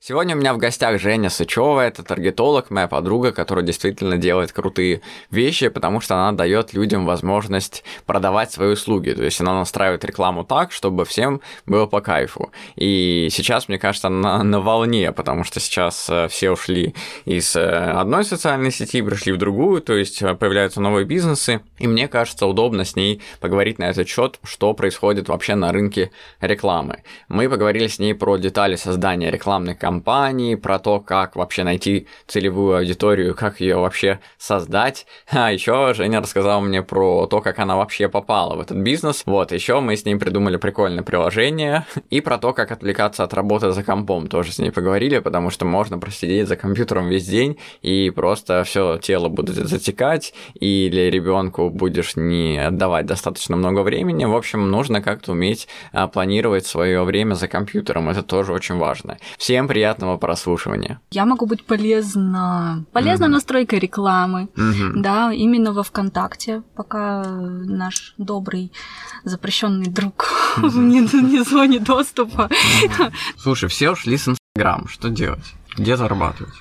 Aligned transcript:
Сегодня 0.00 0.36
у 0.36 0.38
меня 0.38 0.54
в 0.54 0.58
гостях 0.58 1.00
Женя 1.00 1.28
Сычева, 1.28 1.80
это 1.80 2.04
таргетолог, 2.04 2.70
моя 2.70 2.86
подруга, 2.86 3.32
которая 3.32 3.64
действительно 3.64 4.16
делает 4.16 4.52
крутые 4.52 5.02
вещи, 5.32 5.66
потому 5.68 6.00
что 6.00 6.14
она 6.14 6.30
дает 6.30 6.72
людям 6.72 7.04
возможность 7.04 7.82
продавать 8.06 8.52
свои 8.52 8.74
услуги. 8.74 9.10
То 9.10 9.24
есть 9.24 9.40
она 9.40 9.54
настраивает 9.54 10.04
рекламу 10.04 10.44
так, 10.44 10.70
чтобы 10.70 11.04
всем 11.04 11.40
было 11.66 11.86
по 11.86 12.00
кайфу. 12.00 12.52
И 12.76 13.26
сейчас, 13.32 13.66
мне 13.66 13.80
кажется, 13.80 14.06
она 14.06 14.42
на 14.44 14.60
волне, 14.60 15.10
потому 15.10 15.42
что 15.42 15.58
сейчас 15.58 16.08
э, 16.08 16.28
все 16.28 16.52
ушли 16.52 16.94
из 17.24 17.56
э, 17.56 17.60
одной 17.60 18.24
социальной 18.24 18.70
сети, 18.70 19.02
пришли 19.02 19.32
в 19.32 19.36
другую, 19.36 19.82
то 19.82 19.94
есть 19.94 20.22
э, 20.22 20.36
появляются 20.36 20.80
новые 20.80 21.06
бизнесы. 21.06 21.60
И 21.78 21.88
мне 21.88 22.06
кажется, 22.06 22.46
удобно 22.46 22.84
с 22.84 22.94
ней 22.94 23.20
поговорить 23.40 23.80
на 23.80 23.90
этот 23.90 24.08
счет, 24.08 24.38
что 24.44 24.72
происходит 24.74 25.28
вообще 25.28 25.56
на 25.56 25.72
рынке 25.72 26.12
рекламы. 26.40 27.02
Мы 27.28 27.50
поговорили 27.50 27.88
с 27.88 27.98
ней 27.98 28.14
про 28.14 28.36
детали 28.36 28.76
создания 28.76 29.32
рекламной 29.32 29.74
кампании 29.74 29.87
компании, 29.88 30.54
про 30.54 30.78
то, 30.78 31.00
как 31.00 31.34
вообще 31.34 31.64
найти 31.64 32.06
целевую 32.26 32.76
аудиторию, 32.76 33.34
как 33.34 33.60
ее 33.60 33.76
вообще 33.76 34.20
создать. 34.36 35.06
А 35.30 35.50
еще 35.50 35.94
Женя 35.94 36.20
рассказала 36.20 36.60
мне 36.60 36.82
про 36.82 37.26
то, 37.26 37.40
как 37.40 37.58
она 37.58 37.74
вообще 37.76 38.08
попала 38.10 38.54
в 38.54 38.60
этот 38.60 38.76
бизнес. 38.76 39.22
Вот, 39.24 39.50
еще 39.50 39.80
мы 39.80 39.96
с 39.96 40.04
ней 40.04 40.16
придумали 40.16 40.58
прикольное 40.58 41.02
приложение 41.02 41.86
и 42.10 42.20
про 42.20 42.36
то, 42.36 42.52
как 42.52 42.70
отвлекаться 42.70 43.24
от 43.24 43.32
работы 43.32 43.72
за 43.72 43.82
компом. 43.82 44.26
Тоже 44.26 44.52
с 44.52 44.58
ней 44.58 44.70
поговорили, 44.70 45.20
потому 45.20 45.48
что 45.48 45.64
можно 45.64 45.98
просидеть 45.98 46.48
за 46.48 46.56
компьютером 46.56 47.08
весь 47.08 47.26
день 47.26 47.56
и 47.80 48.10
просто 48.10 48.64
все 48.64 48.98
тело 48.98 49.28
будет 49.28 49.54
затекать, 49.54 50.34
или 50.60 51.10
ребенку 51.10 51.70
будешь 51.70 52.14
не 52.16 52.58
отдавать 52.58 53.06
достаточно 53.06 53.56
много 53.56 53.80
времени. 53.80 54.26
В 54.26 54.36
общем, 54.36 54.70
нужно 54.70 55.00
как-то 55.00 55.32
уметь 55.32 55.66
а, 55.92 56.08
планировать 56.08 56.66
свое 56.66 57.04
время 57.04 57.32
за 57.32 57.48
компьютером. 57.48 58.10
Это 58.10 58.22
тоже 58.22 58.52
очень 58.52 58.76
важно. 58.76 59.16
Всем 59.38 59.66
приятного 59.66 59.77
приятного 59.78 60.18
прослушивания. 60.18 61.00
Я 61.12 61.24
могу 61.24 61.46
быть 61.46 61.64
полезна, 61.64 62.84
полезна 62.92 63.26
mm-hmm. 63.26 63.28
настройка 63.28 63.76
рекламы, 63.76 64.48
mm-hmm. 64.56 64.92
да, 64.96 65.32
именно 65.32 65.72
во 65.72 65.84
ВКонтакте, 65.84 66.62
пока 66.74 67.22
наш 67.24 68.14
добрый 68.18 68.72
запрещенный 69.22 69.86
друг 69.86 70.26
mm-hmm. 70.56 70.78
не, 70.80 71.00
не 71.22 71.44
зоне 71.44 71.78
доступа. 71.78 72.48
Mm-hmm. 72.50 73.12
Слушай, 73.38 73.68
все 73.68 73.92
ушли 73.92 74.16
с 74.16 74.28
Инстаграм, 74.28 74.88
что 74.88 75.10
делать? 75.10 75.54
Где 75.76 75.96
зарабатывать? 75.96 76.54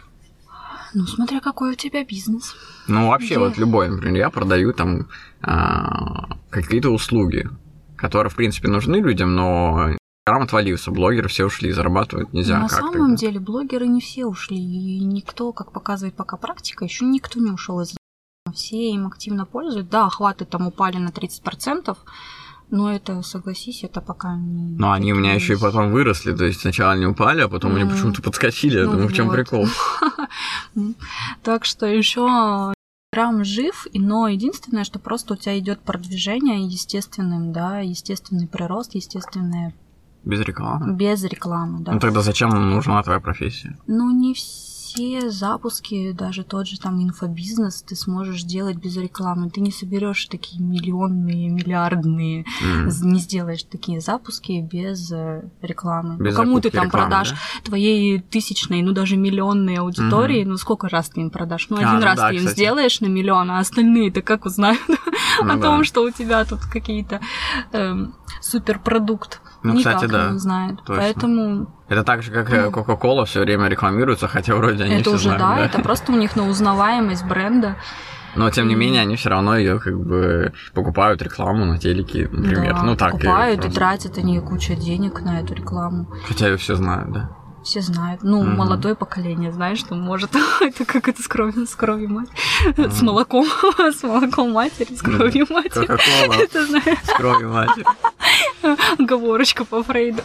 Ну, 0.94 1.08
смотря 1.08 1.40
какой 1.40 1.72
у 1.72 1.76
тебя 1.76 2.06
бизнес. 2.06 2.56
Ну, 2.88 3.08
вообще, 3.08 3.36
Где? 3.36 3.40
вот 3.40 3.58
любой, 3.58 3.90
например, 3.90 4.16
я 4.16 4.30
продаю 4.30 4.74
там 4.74 5.08
а, 5.42 6.38
какие-то 6.52 6.92
услуги, 6.92 7.50
которые, 7.96 8.30
в 8.30 8.36
принципе, 8.36 8.68
нужны 8.68 8.98
людям, 8.98 9.36
но 9.36 9.98
Инстаграм 10.28 10.44
отвалился, 10.44 10.92
блогеры 10.92 11.30
все 11.30 11.46
ушли, 11.46 11.72
зарабатывать 11.72 12.34
нельзя. 12.34 12.60
На 12.60 12.68
самом 12.68 12.92
тогда? 12.92 13.16
деле 13.16 13.40
блогеры 13.40 13.88
не 13.88 14.02
все 14.02 14.26
ушли, 14.26 14.58
и 14.58 15.00
никто, 15.00 15.54
как 15.54 15.72
показывает 15.72 16.16
пока 16.16 16.36
практика, 16.36 16.84
еще 16.84 17.06
никто 17.06 17.40
не 17.40 17.50
ушел 17.50 17.80
из 17.80 17.96
все 18.54 18.92
им 18.92 19.08
активно 19.08 19.46
пользуют. 19.46 19.90
Да, 19.90 20.08
охваты 20.08 20.44
там 20.44 20.68
упали 20.68 20.98
на 20.98 21.10
30%, 21.10 21.98
но 22.72 22.92
это, 22.92 23.22
согласись, 23.22 23.86
это 23.86 24.02
пока 24.02 24.36
не... 24.36 24.78
Но 24.78 24.92
они 24.92 25.14
у 25.14 25.16
меня 25.16 25.34
еще 25.34 25.54
и 25.54 25.58
потом 25.58 25.92
выросли, 25.92 26.36
то 26.36 26.44
есть 26.44 26.60
сначала 26.60 26.92
они 26.92 27.06
упали, 27.06 27.42
а 27.42 27.48
потом 27.48 27.74
mm. 27.74 27.82
они 27.82 27.90
почему-то 27.90 28.22
подскочили. 28.22 28.80
Я 28.80 28.86
ну 28.86 28.92
думаю, 28.92 29.08
в 29.08 29.14
чем 29.14 29.30
прикол? 29.30 29.66
Так 31.44 31.64
что 31.64 31.86
еще 31.86 32.74
Инстаграм 33.14 33.46
жив, 33.46 33.88
но 33.94 34.28
единственное, 34.28 34.84
что 34.84 35.00
просто 35.00 35.36
у 35.36 35.38
тебя 35.38 35.58
идет 35.58 35.80
продвижение 35.80 36.66
естественным, 36.66 37.54
да, 37.54 37.80
естественный 37.80 38.48
прирост, 38.48 38.96
естественное 38.96 39.74
без 40.28 40.42
рекламы? 40.42 40.94
Без 40.94 41.24
рекламы, 41.24 41.80
да. 41.82 41.94
Ну 41.94 42.00
тогда 42.00 42.22
зачем 42.22 42.50
нужна 42.50 43.02
твоя 43.04 43.20
профессия? 43.20 43.78
Ну 43.88 44.12
не 44.12 44.34
все 44.34 45.30
запуски, 45.30 46.12
даже 46.12 46.44
тот 46.44 46.68
же 46.68 46.80
там 46.80 47.02
инфобизнес 47.02 47.84
ты 47.84 47.96
сможешь 47.96 48.44
делать 48.44 48.78
без 48.78 48.98
рекламы. 48.98 49.50
Ты 49.50 49.62
не 49.62 49.72
соберешь 49.72 50.26
такие 50.26 50.62
миллионные, 50.62 51.50
миллиардные, 51.50 52.46
mm. 52.64 52.90
не 53.04 53.20
сделаешь 53.20 53.64
такие 53.64 54.00
запуски 54.00 54.60
без 54.60 55.12
э, 55.12 55.44
рекламы. 55.62 56.18
Без 56.18 56.36
ну, 56.36 56.44
кому 56.44 56.60
ты 56.60 56.72
там 56.72 56.86
рекламы, 56.86 57.10
продашь 57.10 57.32
да? 57.32 57.38
твоей 57.64 58.20
тысячной, 58.20 58.82
ну 58.82 58.94
даже 58.94 59.18
миллионной 59.18 59.76
аудитории, 59.76 60.44
mm-hmm. 60.44 60.50
ну 60.50 60.58
сколько 60.58 60.90
раз 60.90 61.10
ты 61.10 61.22
им 61.22 61.30
продашь? 61.30 61.68
Ну 61.70 61.78
а, 61.78 61.80
один 61.80 62.00
ну, 62.00 62.06
раз 62.06 62.18
да, 62.18 62.30
ты 62.30 62.36
им 62.36 62.40
кстати. 62.40 62.56
сделаешь 62.56 63.00
на 63.02 63.08
миллион, 63.08 63.52
а 63.52 63.60
остальные-то 63.60 64.22
как 64.22 64.46
узнают 64.46 64.82
ну, 64.88 65.52
о 65.52 65.56
да. 65.56 65.62
том, 65.62 65.84
что 65.84 66.04
у 66.04 66.12
тебя 66.12 66.44
тут 66.46 66.62
какие-то 66.62 67.22
эм, 67.72 68.16
суперпродукт? 68.42 69.42
Ну, 69.68 69.80
Никак 69.80 69.96
кстати, 69.96 70.12
да. 70.12 70.30
не 70.32 70.40
знает. 70.40 70.78
Точно. 70.84 70.96
Поэтому... 70.96 71.68
Это 71.88 72.04
так 72.04 72.24
же, 72.24 72.32
как 72.32 72.50
ну, 72.50 72.70
Coca-Cola 72.70 73.26
все 73.26 73.42
время 73.42 73.68
рекламируется, 73.68 74.28
хотя 74.28 74.56
вроде 74.56 74.84
они 74.84 74.96
Это 74.96 75.12
уже, 75.12 75.24
знают, 75.24 75.40
да, 75.42 75.56
да, 75.56 75.66
это 75.66 75.80
просто 75.82 76.12
у 76.12 76.16
них 76.16 76.36
на 76.36 76.48
узнаваемость 76.48 77.26
бренда. 77.26 77.76
Но 78.36 78.50
тем 78.52 78.68
не 78.68 78.76
менее, 78.76 79.02
они 79.02 79.16
все 79.16 79.30
равно 79.30 79.58
ее 79.58 79.80
как 79.80 80.00
бы 80.00 80.54
покупают 80.74 81.22
рекламу 81.22 81.66
на 81.66 81.80
телеке, 81.80 82.30
например. 82.32 82.76
Да, 82.76 82.84
ну 82.84 82.96
так. 82.96 83.14
Покупают 83.14 83.66
и, 83.66 83.68
и 83.68 83.72
тратят 83.72 84.18
они 84.18 84.40
кучу 84.40 84.76
денег 84.76 85.22
на 85.22 85.40
эту 85.40 85.56
рекламу. 85.56 86.08
Хотя 86.28 86.48
ее 86.48 86.58
все 86.58 86.76
знают, 86.76 87.12
да 87.12 87.37
все 87.68 87.82
знают. 87.82 88.24
Ну, 88.24 88.42
mm-hmm. 88.42 88.56
молодое 88.56 88.96
поколение 88.96 89.52
знает, 89.52 89.78
что 89.78 89.94
может. 89.94 90.32
это 90.62 90.86
как 90.86 91.10
это 91.10 91.22
с 91.22 91.28
кровью, 91.28 91.68
с 91.68 91.76
кровью 91.76 92.10
мать. 92.10 92.30
Mm-hmm. 92.66 92.92
С 92.92 93.02
молоком. 93.02 93.46
с 93.78 94.04
молоком 94.04 94.54
матери, 94.54 94.96
с 94.96 95.02
кровью 95.02 95.46
mm-hmm. 95.46 95.54
матери. 95.54 96.44
Это 96.44 96.66
знаю. 96.66 96.98
С 97.04 97.14
кровью 97.18 97.52
матери. 97.52 97.86
Оговорочка 98.98 99.66
по 99.66 99.84
Фрейду. 99.84 100.22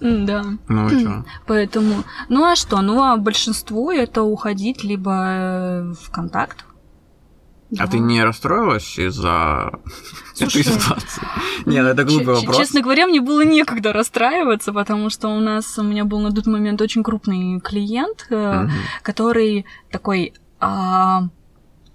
да. 0.00 0.44
Ну 0.68 0.88
и 0.88 1.00
что? 1.00 1.24
Поэтому, 1.46 2.02
ну 2.28 2.44
а 2.44 2.56
что? 2.56 2.80
Ну 2.80 3.02
а 3.02 3.16
большинству 3.16 3.90
это 3.90 4.22
уходить 4.22 4.82
либо 4.82 5.94
в 6.00 6.10
контакт, 6.10 6.64
да. 7.70 7.84
А 7.84 7.86
ты 7.86 7.98
не 7.98 8.24
расстроилась 8.24 8.98
из-за 8.98 9.72
этой 10.40 10.64
ситуации? 10.64 11.22
Нет, 11.66 11.84
ну 11.84 11.90
это 11.90 12.04
глупый 12.04 12.34
вопрос. 12.34 12.56
Честно 12.56 12.80
говоря, 12.80 13.06
мне 13.06 13.20
было 13.20 13.44
некогда 13.44 13.92
расстраиваться, 13.92 14.72
потому 14.72 15.10
что 15.10 15.28
у 15.28 15.40
нас, 15.40 15.78
у 15.78 15.82
меня 15.82 16.04
был 16.04 16.20
на 16.20 16.32
тот 16.32 16.46
момент 16.46 16.80
очень 16.80 17.02
крупный 17.02 17.60
клиент, 17.60 18.26
угу. 18.30 18.70
который 19.02 19.66
такой, 19.90 20.32
а, 20.60 21.24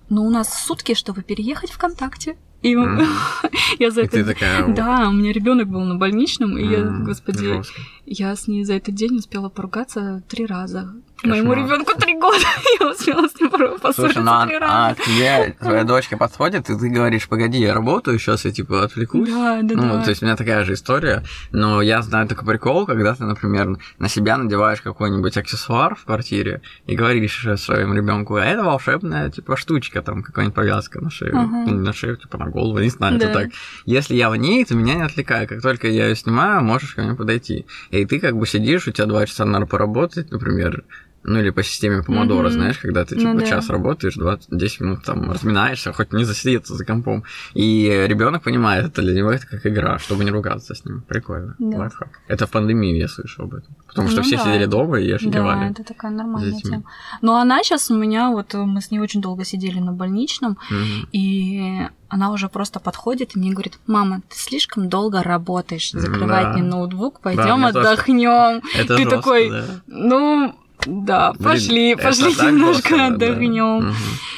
ну 0.10 0.26
у 0.26 0.30
нас 0.30 0.64
сутки, 0.64 0.94
чтобы 0.94 1.24
переехать 1.24 1.72
ВКонтакте. 1.72 2.38
И 2.62 2.76
mm. 2.76 3.06
я 3.80 3.92
за 3.92 4.04
это... 4.04 4.24
такая... 4.24 4.74
Да, 4.74 5.10
у 5.10 5.12
меня 5.12 5.34
ребенок 5.34 5.68
был 5.68 5.82
на 5.82 5.96
больничном, 5.96 6.58
и 6.58 6.66
я, 6.66 6.82
господи, 6.84 7.58
Жестко. 7.58 7.82
я 8.06 8.34
с 8.34 8.48
ней 8.48 8.64
за 8.64 8.76
этот 8.76 8.96
день 8.96 9.18
успела 9.18 9.50
поругаться 9.50 10.24
три 10.30 10.46
раза. 10.46 10.94
Моему 11.24 11.54
ребенку 11.54 11.98
три 11.98 12.16
года, 12.16 12.46
я 12.80 12.90
успела 12.90 13.28
с 13.28 13.40
ним 13.40 13.50
поссориться 13.50 13.94
Слушай, 13.94 14.24
ну, 14.24 14.32
а, 14.32 14.90
а 14.90 14.96
тебе 14.96 15.56
твоя 15.60 15.84
дочка 15.84 16.18
подходит, 16.18 16.70
и 16.70 16.78
ты 16.78 16.90
говоришь, 16.90 17.28
погоди, 17.28 17.60
я 17.60 17.74
работаю, 17.74 18.20
сейчас 18.20 18.46
я 18.46 18.52
типа 18.52 18.84
отвлекусь. 18.84 19.30
Да, 19.30 19.62
да, 19.62 19.76
ну, 19.76 19.94
да. 19.94 20.04
То 20.04 20.10
есть 20.10 20.22
у 20.22 20.26
меня 20.26 20.36
такая 20.36 20.64
же 20.66 20.74
история, 20.74 21.24
но 21.52 21.82
я 21.82 22.02
знаю 22.02 22.28
такой 22.28 22.46
прикол, 22.46 22.86
когда 22.86 23.16
ты, 23.16 23.24
например, 23.24 23.78
на 24.00 24.10
себя 24.10 24.38
надеваешь 24.38 24.82
какой-нибудь 24.82 25.38
аксессуар 25.38 25.96
в 25.96 26.06
квартире 26.06 26.62
и 26.88 26.96
говоришь 26.96 27.46
своему 27.58 27.94
ребенку, 27.94 28.36
а 28.36 28.46
это 28.46 28.64
волшебная 28.64 29.30
типа 29.30 29.56
штучка, 29.56 30.02
там 30.02 30.24
какая-нибудь 30.24 30.56
повязка 30.56 31.00
на 31.02 31.10
шею, 31.10 31.34
uh-huh. 31.34 31.72
на 31.72 31.94
шею, 31.94 32.18
типа 32.18 32.38
на 32.38 32.50
голову, 32.50 32.80
не 32.80 32.90
знаю, 32.90 33.18
да. 33.18 33.26
это 33.26 33.40
так. 33.40 33.50
Если 33.86 34.16
я 34.16 34.30
в 34.30 34.36
ней, 34.36 34.66
то 34.66 34.76
меня 34.76 34.96
не 34.96 35.04
отвлекай, 35.04 35.48
как 35.48 35.62
только 35.62 35.88
я 35.88 36.08
ее 36.08 36.16
снимаю, 36.16 36.64
можешь 36.64 36.96
ко 36.96 37.02
мне 37.02 37.16
подойти. 37.16 37.66
И 37.92 38.06
ты 38.06 38.20
как 38.20 38.36
бы 38.36 38.46
сидишь, 38.46 38.88
у 38.88 38.92
тебя 38.92 39.06
два 39.06 39.26
часа 39.26 39.46
надо 39.46 39.66
поработать, 39.66 40.32
например, 40.32 40.84
ну 41.24 41.40
или 41.40 41.50
по 41.50 41.64
системе 41.64 42.04
помодора, 42.04 42.48
mm-hmm. 42.48 42.52
знаешь, 42.52 42.78
когда 42.78 43.06
ты 43.06 43.16
типа 43.16 43.34
ну, 43.34 43.46
час 43.46 43.68
да. 43.68 43.74
работаешь, 43.74 44.16
20, 44.16 44.48
10 44.50 44.80
минут 44.82 45.04
там 45.04 45.32
разминаешься, 45.32 45.94
хоть 45.94 46.14
не 46.14 46.24
засидеться 46.24 46.76
за 46.76 46.86
компом. 46.86 47.24
И 47.54 48.06
ребенок 48.08 48.44
понимает, 48.44 48.86
это 48.86 49.02
для 49.02 49.14
него 49.14 49.32
это 49.32 49.48
как 49.48 49.66
игра, 49.66 50.00
чтобы 50.00 50.26
не 50.26 50.32
ругаться 50.32 50.76
с 50.76 50.86
ним. 50.86 51.02
Прикольно. 51.02 51.56
Да. 51.60 51.78
Лайфхак. 51.78 52.20
Это 52.28 52.48
в 52.48 52.52
пандемии 52.52 52.98
я 52.98 53.08
слышал 53.08 53.46
об 53.46 53.56
этом. 53.56 53.76
Потому 53.88 54.08
что 54.08 54.18
ну, 54.18 54.24
все 54.24 54.38
да. 54.38 54.44
сидели 54.44 54.66
дома 54.66 55.00
и 55.00 55.12
офигевали. 55.12 55.68
Да, 55.68 55.72
это 55.72 55.84
такая 55.84 56.12
нормальная 56.12 56.60
тема. 56.60 56.84
Но 57.22 57.38
она 57.38 57.64
сейчас 57.64 57.90
у 57.92 57.98
меня, 57.98 58.32
вот 58.32 58.54
мы 58.54 58.82
с 58.82 58.92
ней 58.92 59.00
очень 59.00 59.22
долго 59.22 59.46
сидели 59.46 59.80
на 59.80 59.92
больничном, 59.94 60.58
mm-hmm. 60.72 61.08
и 61.12 61.88
она 62.14 62.32
уже 62.32 62.48
просто 62.48 62.80
подходит 62.80 63.36
и 63.36 63.40
мне 63.40 63.52
говорит, 63.52 63.80
мама, 63.88 64.22
ты 64.30 64.38
слишком 64.38 64.88
долго 64.88 65.24
работаешь, 65.24 65.92
закрывай 65.92 66.44
да. 66.44 66.54
мне 66.54 66.62
ноутбук, 66.62 67.22
пойдем 67.22 67.62
да, 67.62 67.68
отдохнем. 67.70 68.62
Это 68.76 68.96
ты 68.96 69.04
жестко, 69.04 69.18
такой, 69.18 69.50
да. 69.50 69.66
ну 69.88 70.56
Да, 70.86 71.34
пошли, 71.34 71.96
пошли 71.96 72.34
немножко 72.34 73.08
отдохнем. 73.08 73.82
Да. 73.82 73.88
Угу. 73.88 73.96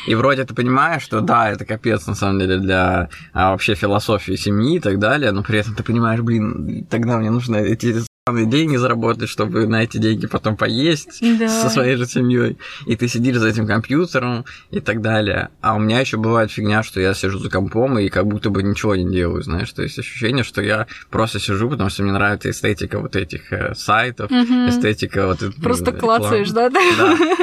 И 0.08 0.16
вроде 0.16 0.44
ты 0.44 0.54
понимаешь, 0.54 1.02
что 1.02 1.22
да, 1.22 1.50
это 1.50 1.66
капец 1.66 2.06
на 2.08 2.16
самом 2.16 2.40
деле 2.40 2.58
для 2.58 3.10
а, 3.34 3.52
вообще 3.52 3.76
философии 3.76 4.36
семьи 4.36 4.78
и 4.78 4.80
так 4.80 5.00
далее, 5.00 5.32
но 5.32 5.44
при 5.44 5.60
этом 5.60 5.76
ты 5.76 5.84
понимаешь, 5.84 6.22
блин, 6.22 6.86
тогда 6.90 7.18
мне 7.18 7.32
нужно 7.32 7.58
эти 7.58 8.04
деньги 8.28 8.76
заработать, 8.76 9.30
чтобы 9.30 9.68
на 9.68 9.84
эти 9.84 9.98
деньги 9.98 10.26
потом 10.26 10.58
поесть 10.58 11.20
да. 11.22 11.48
со 11.48 11.70
своей 11.70 11.96
же 11.96 12.08
семьей. 12.08 12.58
И 12.88 12.96
ты 12.96 13.08
сидишь 13.08 13.38
за 13.38 13.50
этим 13.50 13.68
компьютером 13.68 14.46
и 14.72 14.80
так 14.80 15.02
далее. 15.02 15.50
А 15.62 15.76
у 15.76 15.80
меня 15.80 16.00
еще 16.00 16.18
бывает 16.18 16.50
фигня, 16.50 16.82
что 16.82 17.00
я 17.00 17.14
сижу 17.14 17.38
за 17.38 17.52
компом 17.52 18.00
и 18.00 18.10
как 18.10 18.26
будто 18.26 18.50
бы 18.50 18.64
ничего 18.64 18.96
не 18.96 19.08
делаю, 19.12 19.44
знаешь. 19.44 19.72
То 19.74 19.84
есть 19.84 20.00
ощущение, 20.00 20.44
что 20.44 20.64
я 20.64 20.88
просто 21.12 21.40
сижу, 21.40 21.70
потому 21.70 21.92
что 21.92 22.02
мне 22.02 22.14
нравится 22.14 22.50
эстетика 22.50 22.98
вот 22.98 23.16
этих 23.16 23.54
э, 23.54 23.76
сайтов, 23.76 24.32
угу. 24.32 24.70
эстетика 24.70 25.28
вот 25.28 25.44
Просто 25.62 25.92
ну, 25.92 26.00
клацаешь, 26.00 26.50
да? 26.50 26.72
Да. 26.72 26.82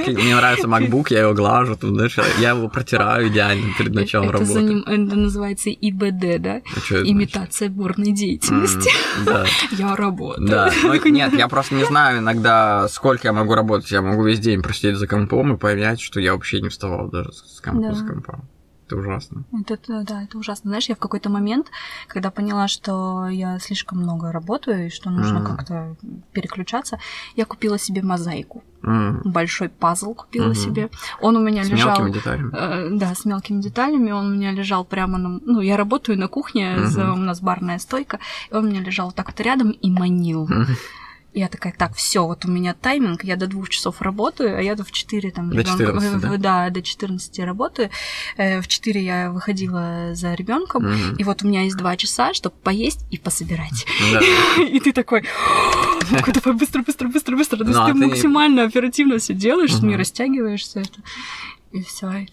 Мне 0.08 0.34
нравится 0.34 0.66
MacBook, 0.66 1.06
я 1.10 1.20
его 1.20 1.32
глажу, 1.32 1.76
тут, 1.76 1.94
знаешь, 1.94 2.16
я 2.40 2.50
его 2.50 2.68
протираю 2.68 3.28
идеально 3.28 3.72
перед 3.78 3.94
началом 3.94 4.30
это 4.30 4.38
работы. 4.38 4.60
Ним, 4.60 4.82
это 4.84 5.16
называется 5.16 5.70
ИБД, 5.70 6.42
да? 6.42 6.60
А 6.90 6.94
Имитация 7.04 7.68
бурной 7.68 8.10
деятельности. 8.10 8.90
Да. 9.24 9.46
Я 9.78 9.94
работаю. 9.94 10.48
Да, 10.48 10.71
ну, 10.82 11.10
нет, 11.10 11.32
я 11.34 11.48
просто 11.48 11.74
не 11.74 11.84
знаю 11.84 12.18
иногда, 12.18 12.88
сколько 12.88 13.28
я 13.28 13.32
могу 13.32 13.54
работать. 13.54 13.90
Я 13.90 14.02
могу 14.02 14.24
весь 14.24 14.40
день 14.40 14.62
просидеть 14.62 14.96
за 14.96 15.06
компом 15.06 15.54
и 15.54 15.58
понять, 15.58 16.00
что 16.00 16.20
я 16.20 16.32
вообще 16.32 16.60
не 16.60 16.68
вставал 16.68 17.08
даже 17.08 17.32
с, 17.32 17.60
комп, 17.60 17.82
да. 17.82 17.94
с 17.94 18.02
компом. 18.02 18.48
Это 18.92 19.00
ужасно. 19.00 19.44
Это, 19.68 20.04
да, 20.04 20.22
это 20.22 20.38
ужасно. 20.38 20.70
Знаешь, 20.70 20.88
я 20.88 20.94
в 20.94 20.98
какой-то 20.98 21.30
момент, 21.30 21.68
когда 22.08 22.30
поняла, 22.30 22.68
что 22.68 23.26
я 23.28 23.58
слишком 23.58 23.98
много 23.98 24.32
работаю 24.32 24.86
и 24.86 24.90
что 24.90 25.10
нужно 25.10 25.38
mm. 25.38 25.44
как-то 25.44 25.96
переключаться, 26.32 26.98
я 27.36 27.44
купила 27.44 27.78
себе 27.78 28.02
мозаику. 28.02 28.62
Mm. 28.82 29.22
Большой 29.24 29.68
пазл 29.68 30.14
купила 30.14 30.50
mm-hmm. 30.50 30.54
себе. 30.54 30.90
Он 31.20 31.36
у 31.36 31.40
меня 31.40 31.64
с 31.64 31.68
лежал. 31.68 31.96
С 31.96 31.98
мелкими 31.98 32.14
деталями. 32.14 32.50
Э, 32.52 32.88
да, 32.92 33.14
с 33.14 33.24
мелкими 33.24 33.60
деталями. 33.62 34.10
Он 34.10 34.26
у 34.26 34.34
меня 34.34 34.52
лежал 34.52 34.84
прямо 34.84 35.18
на. 35.18 35.40
Ну, 35.44 35.60
я 35.60 35.76
работаю 35.76 36.18
на 36.18 36.28
кухне, 36.28 36.74
mm-hmm. 36.74 36.86
за, 36.86 37.12
у 37.12 37.16
нас 37.16 37.40
барная 37.40 37.78
стойка, 37.78 38.18
и 38.50 38.54
он 38.54 38.66
у 38.66 38.68
меня 38.68 38.80
лежал 38.80 39.12
так 39.12 39.28
вот 39.28 39.40
рядом 39.40 39.70
и 39.70 39.90
манил. 39.90 40.46
Mm-hmm. 40.46 40.76
Я 41.34 41.48
такая, 41.48 41.72
так, 41.76 41.94
все, 41.94 42.26
вот 42.26 42.44
у 42.44 42.50
меня 42.50 42.74
тайминг, 42.74 43.24
я 43.24 43.36
до 43.36 43.46
двух 43.46 43.70
часов 43.70 44.02
работаю, 44.02 44.58
а 44.58 44.60
я 44.60 44.74
до 44.74 44.84
в 44.84 44.92
4 44.92 45.30
там 45.30 45.50
до 45.50 45.64
14, 45.64 46.20
да? 46.20 46.36
да, 46.36 46.70
до 46.70 46.82
14 46.82 47.38
работаю. 47.40 47.90
Э, 48.36 48.60
в 48.60 48.68
4 48.68 49.02
я 49.02 49.30
выходила 49.30 50.10
за 50.14 50.34
ребенком, 50.34 50.84
угу. 50.84 51.16
и 51.16 51.24
вот 51.24 51.42
у 51.42 51.48
меня 51.48 51.62
есть 51.62 51.76
два 51.76 51.96
часа, 51.96 52.34
чтобы 52.34 52.54
поесть 52.62 53.06
и 53.10 53.18
пособирать. 53.18 53.86
И 54.58 54.80
ты 54.80 54.92
такой, 54.92 55.22
давай 56.10 56.58
быстро, 56.58 56.82
быстро, 56.82 57.08
быстро, 57.08 57.36
быстро. 57.36 57.56
То 57.58 57.64
есть 57.64 57.78
ну, 57.78 57.84
а 57.84 57.88
ты 57.88 57.94
максимально 57.94 58.64
оперативно 58.64 59.18
все 59.18 59.34
делаешь, 59.34 59.80
не 59.80 59.96
растягиваешься 59.96 60.80
это. 60.80 61.00
И 61.72 61.82
все, 61.82 62.10
и 62.12 62.26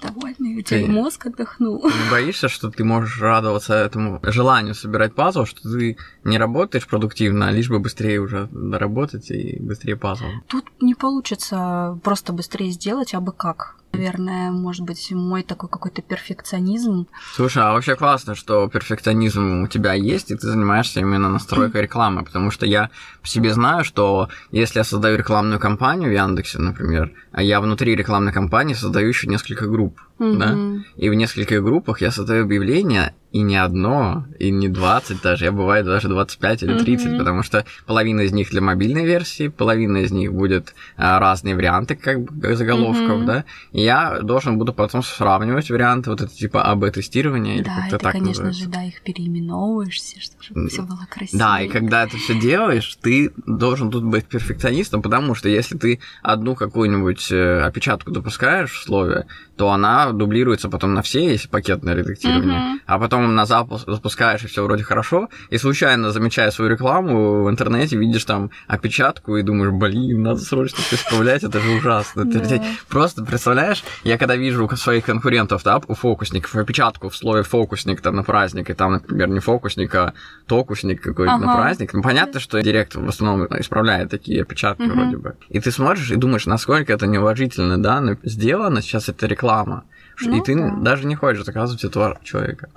довольный, 0.00 0.58
у 0.58 0.62
тебя 0.62 0.86
мозг 0.86 1.26
отдохнул. 1.26 1.84
Не 1.84 2.10
боишься, 2.10 2.48
что 2.48 2.70
ты 2.70 2.84
можешь 2.84 3.20
радоваться 3.20 3.74
этому 3.74 4.20
желанию 4.22 4.74
собирать 4.74 5.14
пазл, 5.14 5.44
что 5.44 5.62
ты 5.62 5.96
не 6.24 6.38
работаешь 6.38 6.86
продуктивно, 6.86 7.48
а 7.48 7.52
лишь 7.52 7.68
бы 7.68 7.78
быстрее 7.78 8.20
уже 8.20 8.48
доработать 8.50 9.30
и 9.30 9.58
быстрее 9.60 9.96
пазл? 9.96 10.24
Тут 10.48 10.64
не 10.80 10.94
получится 10.94 11.98
просто 12.02 12.32
быстрее 12.32 12.70
сделать, 12.70 13.14
а 13.14 13.20
бы 13.20 13.32
как 13.32 13.76
наверное, 13.96 14.50
может 14.50 14.84
быть, 14.84 15.10
мой 15.12 15.42
такой 15.42 15.68
какой-то 15.68 16.02
перфекционизм. 16.02 17.06
Слушай, 17.34 17.62
а 17.62 17.72
вообще 17.72 17.96
классно, 17.96 18.34
что 18.34 18.68
перфекционизм 18.68 19.62
у 19.62 19.68
тебя 19.68 19.94
есть, 19.94 20.30
и 20.30 20.36
ты 20.36 20.46
занимаешься 20.46 21.00
именно 21.00 21.28
настройкой 21.28 21.82
рекламы, 21.82 22.24
потому 22.24 22.50
что 22.50 22.66
я 22.66 22.90
по 23.22 23.28
себе 23.28 23.52
знаю, 23.52 23.84
что 23.84 24.28
если 24.50 24.78
я 24.78 24.84
создаю 24.84 25.16
рекламную 25.16 25.60
кампанию 25.60 26.10
в 26.10 26.12
Яндексе, 26.12 26.58
например, 26.58 27.12
а 27.32 27.42
я 27.42 27.60
внутри 27.60 27.94
рекламной 27.96 28.32
кампании 28.32 28.74
создаю 28.74 29.08
еще 29.08 29.26
несколько 29.26 29.66
групп, 29.66 30.00
mm-hmm. 30.18 30.38
да, 30.38 30.84
и 30.96 31.08
в 31.08 31.14
нескольких 31.14 31.62
группах 31.62 32.00
я 32.00 32.10
создаю 32.10 32.44
объявления, 32.44 33.14
и 33.32 33.42
не 33.42 33.56
одно, 33.56 34.24
и 34.38 34.50
не 34.50 34.68
20 34.68 35.20
даже, 35.20 35.44
я 35.44 35.52
бывает 35.52 35.84
даже 35.84 36.08
25 36.08 36.62
или 36.62 36.78
30, 36.78 37.06
mm-hmm. 37.06 37.18
потому 37.18 37.42
что 37.42 37.66
половина 37.84 38.22
из 38.22 38.32
них 38.32 38.50
для 38.50 38.62
мобильной 38.62 39.04
версии, 39.04 39.48
половина 39.48 39.98
из 39.98 40.10
них 40.10 40.32
будет 40.32 40.74
а, 40.96 41.18
разные 41.18 41.54
варианты 41.54 41.96
как 41.96 42.22
бы 42.22 42.56
заголовков, 42.56 43.20
mm-hmm. 43.20 43.26
да, 43.26 43.44
и 43.72 43.82
я 43.82 44.20
должен 44.22 44.56
буду 44.58 44.72
потом 44.72 45.02
сравнивать 45.02 45.70
варианты 45.70 46.10
вот 46.10 46.22
это 46.22 46.34
типа 46.34 46.62
АБ-тестирования 46.62 47.56
да, 47.56 47.60
или 47.60 47.80
как-то 47.80 47.98
так 47.98 48.12
конечно 48.12 48.44
называется. 48.44 48.64
же, 48.64 48.70
да, 48.70 48.84
их 48.84 49.02
переименовываешься, 49.02 50.20
чтобы 50.20 50.68
все 50.68 50.82
было 50.82 51.06
красиво. 51.10 51.38
Да, 51.38 51.60
и 51.60 51.68
когда 51.68 52.04
это 52.04 52.16
все 52.16 52.38
делаешь, 52.38 52.96
ты 53.02 53.32
должен 53.46 53.90
тут 53.90 54.04
быть 54.04 54.24
перфекционистом, 54.24 55.02
потому 55.02 55.34
что 55.34 55.48
если 55.50 55.76
ты 55.76 56.00
одну 56.22 56.54
какую-нибудь 56.54 57.30
э, 57.30 57.60
опечатку 57.60 58.12
допускаешь 58.12 58.72
в 58.72 58.82
слове, 58.82 59.26
то 59.56 59.70
она 59.70 60.05
дублируется 60.12 60.68
потом 60.68 60.94
на 60.94 61.02
все, 61.02 61.30
если 61.30 61.48
пакетное 61.48 61.94
редактирование, 61.94 62.58
mm-hmm. 62.58 62.80
а 62.86 62.98
потом 62.98 63.34
на 63.34 63.46
запуск 63.46 63.88
запускаешь, 63.88 64.44
и 64.44 64.46
все 64.46 64.64
вроде 64.64 64.84
хорошо, 64.84 65.28
и 65.50 65.58
случайно, 65.58 66.10
замечая 66.12 66.50
свою 66.50 66.70
рекламу 66.70 67.44
в 67.44 67.50
интернете, 67.50 67.96
видишь 67.96 68.24
там 68.24 68.50
опечатку 68.66 69.36
и 69.36 69.42
думаешь, 69.42 69.72
блин, 69.72 70.22
надо 70.22 70.40
срочно 70.40 70.78
все 70.78 70.96
исправлять, 70.96 71.44
это 71.44 71.60
же 71.60 71.70
ужасно. 71.70 72.26
Просто 72.88 73.24
представляешь, 73.24 73.84
я 74.04 74.18
когда 74.18 74.36
вижу 74.36 74.68
своих 74.76 75.04
конкурентов, 75.04 75.62
да, 75.62 75.80
у 75.86 75.94
фокусников, 75.94 76.54
опечатку 76.54 77.08
в 77.08 77.16
слове 77.16 77.42
фокусник 77.42 78.00
там 78.00 78.16
на 78.16 78.22
праздник, 78.22 78.70
и 78.70 78.74
там, 78.74 78.92
например, 78.92 79.28
не 79.28 79.40
фокусник, 79.40 79.94
а 79.94 80.14
токусник 80.46 81.02
какой-то 81.02 81.36
на 81.38 81.54
праздник, 81.54 81.92
ну, 81.92 82.02
понятно, 82.02 82.40
что 82.40 82.60
директор 82.62 83.02
в 83.02 83.08
основном 83.08 83.46
исправляет 83.58 84.10
такие 84.10 84.42
опечатки 84.42 84.82
вроде 84.82 85.16
бы. 85.16 85.36
И 85.48 85.60
ты 85.60 85.70
смотришь 85.70 86.10
и 86.10 86.16
думаешь, 86.16 86.46
насколько 86.46 86.92
это 86.92 87.06
неуважительно, 87.06 87.78
да, 87.82 88.16
сделано, 88.22 88.82
сейчас 88.82 89.08
это 89.08 89.26
реклама. 89.26 89.84
Ну, 90.20 90.38
и 90.38 90.42
ты 90.42 90.54
да. 90.54 90.70
даже 90.76 91.06
не 91.06 91.14
хочешь 91.14 91.44
заказывать 91.44 91.84
этого 91.84 92.18
человека. 92.22 92.68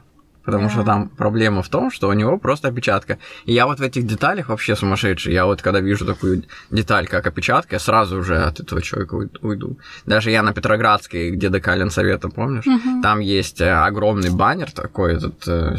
Потому 0.49 0.63
да. 0.63 0.69
что 0.71 0.83
там 0.83 1.09
проблема 1.09 1.61
в 1.61 1.69
том, 1.69 1.91
что 1.91 2.09
у 2.09 2.13
него 2.13 2.39
просто 2.39 2.69
опечатка. 2.69 3.19
И 3.45 3.53
я 3.53 3.67
вот 3.67 3.79
в 3.79 3.83
этих 3.83 4.07
деталях 4.07 4.49
вообще 4.49 4.75
сумасшедший. 4.75 5.31
Я 5.31 5.45
вот 5.45 5.61
когда 5.61 5.79
вижу 5.79 6.05
такую 6.05 6.43
деталь, 6.71 7.07
как 7.07 7.27
опечатка, 7.27 7.75
я 7.75 7.79
сразу 7.79 8.17
уже 8.17 8.37
от 8.37 8.59
этого 8.59 8.81
человека 8.81 9.13
уйду. 9.41 9.77
Даже 10.07 10.31
я 10.31 10.41
на 10.41 10.53
Петроградской, 10.53 11.29
где 11.31 11.49
Декалин 11.49 11.91
Совета, 11.91 12.29
помнишь? 12.29 12.65
Угу. 12.65 13.01
Там 13.03 13.19
есть 13.19 13.61
э, 13.61 13.69
огромный 13.69 14.31
баннер 14.31 14.71
такой, 14.71 15.17
этот, 15.17 15.47
э, 15.47 15.75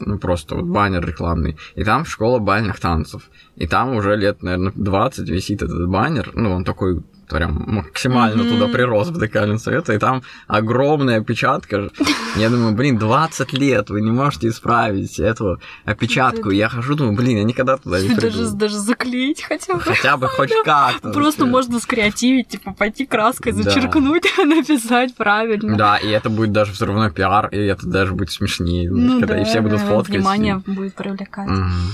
ну 0.00 0.18
просто 0.18 0.54
вот 0.54 0.64
баннер 0.64 1.04
рекламный. 1.04 1.58
И 1.74 1.84
там 1.84 2.06
школа 2.06 2.38
бальных 2.38 2.80
танцев. 2.80 3.22
И 3.56 3.66
там 3.66 3.94
уже 3.94 4.16
лет, 4.16 4.42
наверное, 4.42 4.72
20 4.74 5.28
висит 5.28 5.62
этот 5.62 5.86
баннер. 5.86 6.30
Ну, 6.34 6.52
он 6.52 6.64
такой 6.64 7.02
прям 7.28 7.64
максимально 7.66 8.42
mm-hmm. 8.42 8.48
туда 8.48 8.68
прирос 8.68 9.08
в 9.08 9.20
декален 9.20 9.58
совета, 9.58 9.92
и 9.92 9.98
там 9.98 10.22
огромная 10.46 11.20
опечатка. 11.20 11.90
Я 12.36 12.50
думаю, 12.50 12.74
блин, 12.74 12.98
20 12.98 13.52
лет, 13.52 13.90
вы 13.90 14.00
не 14.00 14.10
можете 14.10 14.48
исправить 14.48 15.18
эту 15.18 15.60
опечатку. 15.84 16.50
Я 16.50 16.68
хожу, 16.68 16.94
думаю, 16.94 17.16
блин, 17.16 17.38
я 17.38 17.44
никогда 17.44 17.76
туда 17.76 18.00
не 18.00 18.08
приду. 18.08 18.38
Даже, 18.38 18.50
даже 18.52 18.78
заклеить 18.78 19.42
хотя 19.42 19.74
бы. 19.74 19.80
Хотя 19.80 20.16
бы 20.16 20.28
хоть 20.28 20.52
как-то. 20.64 21.10
Просто 21.10 21.46
можно 21.46 21.80
скреативить, 21.80 22.48
типа, 22.48 22.72
пойти 22.72 23.06
краской, 23.06 23.52
зачеркнуть, 23.52 24.24
написать 24.38 25.14
правильно. 25.14 25.76
Да, 25.76 25.96
и 25.96 26.08
это 26.08 26.30
будет 26.30 26.52
даже 26.52 26.72
взрывной 26.72 27.10
пиар, 27.10 27.48
и 27.48 27.58
это 27.58 27.86
даже 27.86 28.14
будет 28.14 28.30
смешнее, 28.30 28.90
ну, 28.90 29.18
и 29.18 29.44
все 29.44 29.60
будут 29.60 29.80
фоткать. 29.80 30.16
Внимание 30.16 30.62
будет 30.66 30.94
привлекать. 30.94 31.48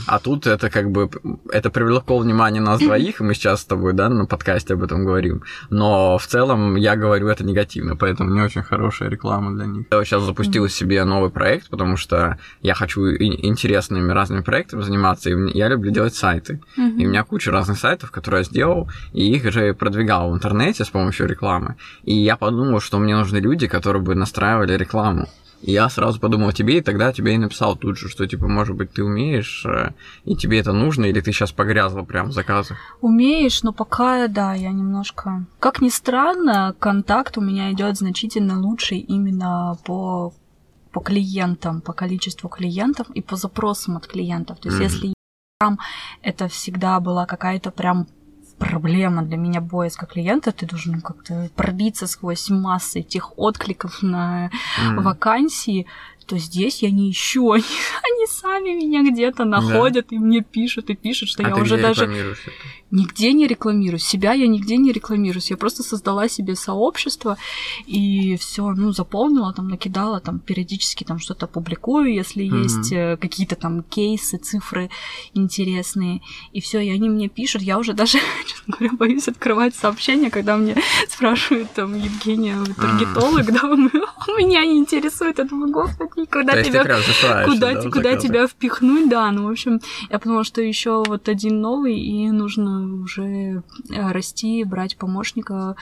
А 0.06 0.18
тут 0.18 0.46
это 0.46 0.70
как 0.70 0.90
бы, 0.90 1.10
это 1.50 1.70
привлекло 1.70 2.18
внимание 2.18 2.62
нас 2.62 2.80
двоих, 2.80 3.20
и 3.20 3.24
мы 3.24 3.34
сейчас 3.34 3.62
с 3.62 3.64
тобой, 3.64 3.92
да, 3.92 4.08
на 4.08 4.26
подкасте 4.26 4.74
об 4.74 4.82
этом 4.82 5.04
говорим 5.04 5.23
говорим. 5.28 5.42
Но 5.70 6.18
в 6.18 6.26
целом 6.26 6.76
я 6.76 6.96
говорю 6.96 7.28
это 7.28 7.44
негативно, 7.44 7.96
поэтому 7.96 8.30
не 8.30 8.40
очень 8.40 8.62
хорошая 8.62 9.08
реклама 9.08 9.54
для 9.54 9.66
них. 9.66 9.86
Я 9.90 10.04
сейчас 10.04 10.22
запустил 10.22 10.68
себе 10.68 11.04
новый 11.04 11.30
проект, 11.30 11.68
потому 11.70 11.96
что 11.96 12.38
я 12.62 12.74
хочу 12.74 13.02
интересными 13.10 14.12
разными 14.12 14.42
проектами 14.42 14.82
заниматься, 14.82 15.30
и 15.30 15.58
я 15.58 15.68
люблю 15.68 15.90
делать 15.90 16.14
сайты. 16.14 16.60
Mm-hmm. 16.78 16.96
И 16.98 17.06
у 17.06 17.08
меня 17.10 17.24
куча 17.24 17.50
разных 17.50 17.78
сайтов, 17.78 18.10
которые 18.10 18.40
я 18.40 18.44
сделал, 18.44 18.90
и 19.12 19.34
их 19.34 19.50
же 19.52 19.74
продвигал 19.74 20.30
в 20.30 20.34
интернете 20.34 20.84
с 20.84 20.88
помощью 20.88 21.26
рекламы. 21.26 21.76
И 22.04 22.14
я 22.14 22.36
подумал, 22.36 22.80
что 22.80 22.98
мне 22.98 23.16
нужны 23.16 23.38
люди, 23.38 23.66
которые 23.66 24.02
бы 24.02 24.14
настраивали 24.14 24.76
рекламу. 24.76 25.28
Я 25.66 25.88
сразу 25.88 26.20
подумал 26.20 26.48
о 26.48 26.52
тебе, 26.52 26.78
и 26.78 26.82
тогда 26.82 27.10
тебе 27.10 27.34
и 27.34 27.38
написал 27.38 27.74
тут 27.74 27.96
же, 27.96 28.10
что, 28.10 28.26
типа, 28.26 28.46
может 28.48 28.76
быть, 28.76 28.92
ты 28.92 29.02
умеешь, 29.02 29.64
э, 29.64 29.92
и 30.24 30.36
тебе 30.36 30.60
это 30.60 30.74
нужно, 30.74 31.06
или 31.06 31.22
ты 31.22 31.32
сейчас 31.32 31.52
погрязла 31.52 32.02
прям 32.02 32.28
в 32.28 32.32
заказах? 32.32 32.76
Умеешь, 33.00 33.62
но 33.62 33.72
пока, 33.72 34.28
да, 34.28 34.52
я 34.52 34.72
немножко... 34.72 35.46
Как 35.60 35.80
ни 35.80 35.88
странно, 35.88 36.74
контакт 36.78 37.38
у 37.38 37.40
меня 37.40 37.72
идет 37.72 37.96
значительно 37.96 38.60
лучше 38.60 38.96
именно 38.96 39.78
по 39.84 40.34
по 40.92 41.00
клиентам, 41.00 41.80
по 41.80 41.92
количеству 41.92 42.48
клиентов 42.48 43.10
и 43.10 43.20
по 43.20 43.34
запросам 43.34 43.96
от 43.96 44.06
клиентов. 44.06 44.60
То 44.60 44.68
есть, 44.68 44.80
mm-hmm. 44.80 44.84
если 44.84 45.14
там 45.58 45.80
это 46.22 46.46
всегда 46.46 47.00
была 47.00 47.26
какая-то 47.26 47.72
прям 47.72 48.06
проблема 48.58 49.22
для 49.22 49.36
меня 49.36 49.60
поиска 49.60 50.06
клиента. 50.06 50.52
Ты 50.52 50.66
должен 50.66 51.00
как-то 51.00 51.50
пробиться 51.54 52.06
сквозь 52.06 52.50
массы 52.50 53.00
этих 53.00 53.38
откликов 53.38 54.02
на 54.02 54.50
mm. 54.80 55.00
вакансии. 55.02 55.86
То 56.26 56.38
здесь 56.38 56.82
я 56.82 56.90
не 56.90 57.10
ищу, 57.10 57.50
они, 57.52 57.64
они 57.64 58.26
сами 58.26 58.70
меня 58.70 59.02
где-то 59.10 59.44
находят 59.44 60.06
да. 60.10 60.16
и 60.16 60.18
мне 60.18 60.42
пишут 60.42 60.90
и 60.90 60.94
пишут, 60.94 61.28
что 61.28 61.44
а 61.44 61.48
я 61.48 61.54
ты 61.54 61.62
уже 61.62 61.74
где 61.76 61.82
даже 61.82 62.04
это? 62.04 62.36
нигде 62.94 63.32
не 63.32 63.46
рекламирую. 63.46 63.98
Себя 63.98 64.32
я 64.32 64.46
нигде 64.46 64.76
не 64.76 64.92
рекламирую. 64.92 65.42
Я 65.44 65.56
просто 65.56 65.82
создала 65.82 66.28
себе 66.28 66.54
сообщество 66.54 67.36
и 67.86 68.36
все, 68.36 68.70
ну, 68.70 68.92
заполнила, 68.92 69.52
там, 69.52 69.68
накидала, 69.68 70.20
там, 70.20 70.38
периодически 70.38 71.04
там 71.04 71.18
что-то 71.18 71.46
публикую, 71.46 72.14
если 72.14 72.44
Мгм. 72.44 72.62
есть 72.62 72.92
э, 72.92 73.16
какие-то 73.20 73.56
там 73.56 73.82
кейсы, 73.82 74.38
цифры 74.38 74.90
интересные. 75.34 76.22
И 76.52 76.60
все, 76.60 76.80
и 76.80 76.90
они 76.90 77.08
мне 77.08 77.28
пишут. 77.28 77.62
Я 77.62 77.78
уже 77.78 77.94
даже, 77.94 78.18
честно 78.46 78.74
говоря, 78.78 78.96
боюсь 78.96 79.28
открывать 79.28 79.74
сообщения, 79.74 80.30
когда 80.30 80.56
мне 80.56 80.76
спрашивают 81.08 81.72
там 81.72 81.94
Евгения, 81.94 82.56
вы 82.56 82.74
таргетолог, 82.74 83.46
да, 83.46 83.62
меня 84.38 84.64
не 84.64 84.78
интересует. 84.78 85.38
Я 85.38 85.44
думаю, 85.44 85.72
господи, 85.72 86.13
куда 86.30 86.62
тебя 86.62 86.84
куда, 87.44 87.74
да, 87.74 87.90
куда 87.90 88.16
тебя 88.16 88.46
впихнуть, 88.46 89.08
да, 89.08 89.30
ну, 89.30 89.48
в 89.48 89.50
общем, 89.50 89.80
я 90.10 90.18
подумала, 90.18 90.44
что 90.44 90.62
еще 90.62 91.02
вот 91.06 91.28
один 91.28 91.60
новый, 91.60 91.98
и 91.98 92.30
нужно 92.30 93.02
уже 93.02 93.62
э, 93.90 94.12
расти, 94.12 94.64
брать 94.64 94.96
помощника. 94.96 95.76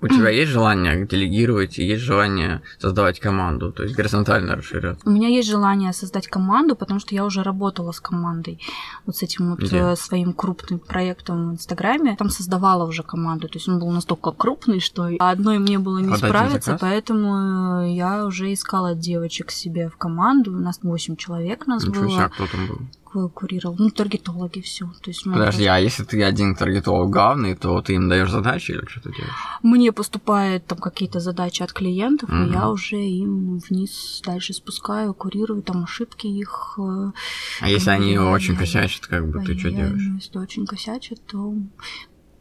У 0.00 0.08
тебя 0.08 0.28
есть 0.42 0.50
желание 0.50 1.06
делегировать 1.06 1.78
есть 1.78 2.02
желание 2.02 2.62
создавать 2.78 3.20
команду, 3.20 3.72
то 3.72 3.82
есть 3.82 3.94
горизонтально 3.94 4.56
расширяться? 4.56 5.06
У 5.06 5.10
меня 5.10 5.28
есть 5.28 5.48
желание 5.48 5.92
создать 5.92 6.26
команду, 6.26 6.76
потому 6.76 7.00
что 7.00 7.14
я 7.14 7.24
уже 7.24 7.42
работала 7.42 7.92
с 7.92 8.00
командой, 8.00 8.60
вот 9.06 9.16
с 9.16 9.22
этим 9.22 9.50
вот 9.50 9.60
Где? 9.60 9.78
э, 9.78 9.96
своим 9.96 10.32
крупным 10.32 10.78
проектом 10.78 11.50
в 11.50 11.52
Инстаграме. 11.54 12.16
Там 12.16 12.30
создавала 12.30 12.86
уже 12.86 13.02
команду, 13.02 13.48
то 13.48 13.56
есть 13.56 13.68
он 13.68 13.78
был 13.78 13.90
настолько 13.90 14.32
крупный, 14.32 14.80
что 14.80 15.10
одной 15.18 15.58
мне 15.58 15.78
было 15.78 15.98
не 15.98 16.12
Отдать 16.12 16.30
справиться, 16.30 16.78
поэтому 16.80 17.82
э, 17.82 17.92
я 17.92 18.26
уже 18.26 18.52
искала 18.52 18.94
девочек 18.94 19.50
себе 19.50 19.75
в 19.84 19.96
команду. 19.96 20.52
У 20.52 20.58
нас 20.60 20.80
8 20.82 21.16
человек 21.16 21.66
нас 21.66 21.82
Ничего 21.84 22.06
себе, 22.06 22.16
было, 22.16 22.24
а 22.24 22.28
кто 22.28 22.46
там 22.46 22.66
был? 22.66 22.78
ку- 23.04 23.28
курировал, 23.28 23.76
ну, 23.78 23.90
таргетологи 23.90 24.60
все. 24.60 24.86
То 25.02 25.10
есть 25.10 25.24
мы 25.26 25.34
Подожди, 25.34 25.64
просто- 25.64 25.74
а 25.74 25.78
если 25.78 26.04
ты 26.04 26.22
один 26.22 26.54
таргетолог 26.54 27.10
главный, 27.10 27.54
то 27.54 27.80
ты 27.82 27.94
им 27.94 28.08
даешь 28.08 28.30
задачи 28.30 28.72
или 28.72 28.84
что 28.86 29.00
ты 29.00 29.12
делаешь? 29.12 29.34
Мне 29.62 29.92
поступают 29.92 30.66
там 30.66 30.78
какие-то 30.78 31.20
задачи 31.20 31.62
от 31.62 31.72
клиентов, 31.72 32.28
Мгм. 32.30 32.46
и 32.46 32.52
я 32.52 32.68
уже 32.70 32.96
им 32.96 33.58
вниз 33.58 34.22
дальше 34.24 34.52
спускаю, 34.54 35.14
курирую 35.14 35.62
там 35.62 35.84
ошибки 35.84 36.26
их. 36.26 36.78
э, 36.78 37.12
А 37.60 37.68
если 37.68 37.90
они 37.90 38.12
я- 38.14 38.24
очень 38.24 38.54
я- 38.54 38.58
косячат, 38.60 39.06
как 39.06 39.28
бы 39.30 39.40
ты 39.44 39.58
что 39.58 39.70
делаешь? 39.70 40.02
Если 40.20 40.38
очень 40.38 40.66
косячат, 40.66 41.18
то 41.26 41.54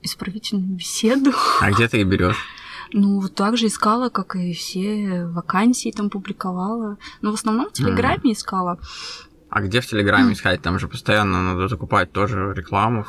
исправительную 0.02 0.76
беседу. 0.78 1.32
А 1.62 1.72
где 1.72 1.88
ты 1.88 2.02
их 2.02 2.08
берешь? 2.08 2.38
Ну, 2.94 3.20
вот 3.20 3.36
так 3.36 3.58
же 3.58 3.68
искала, 3.68 4.10
как 4.10 4.36
и 4.36 4.54
все 4.54 5.26
вакансии 5.26 5.92
там 5.92 6.10
публиковала. 6.10 6.98
Но 7.22 7.32
в 7.32 7.36
основном 7.36 7.70
в 7.70 7.74
Телеграме 7.74 8.34
искала. 8.34 8.80
А 9.50 9.62
где 9.62 9.80
в 9.80 9.88
Телеграме 9.88 10.34
искать? 10.34 10.62
Там 10.62 10.80
же 10.80 10.88
постоянно 10.88 11.42
надо 11.42 11.68
закупать 11.68 12.12
тоже 12.12 12.54
рекламу. 12.54 13.06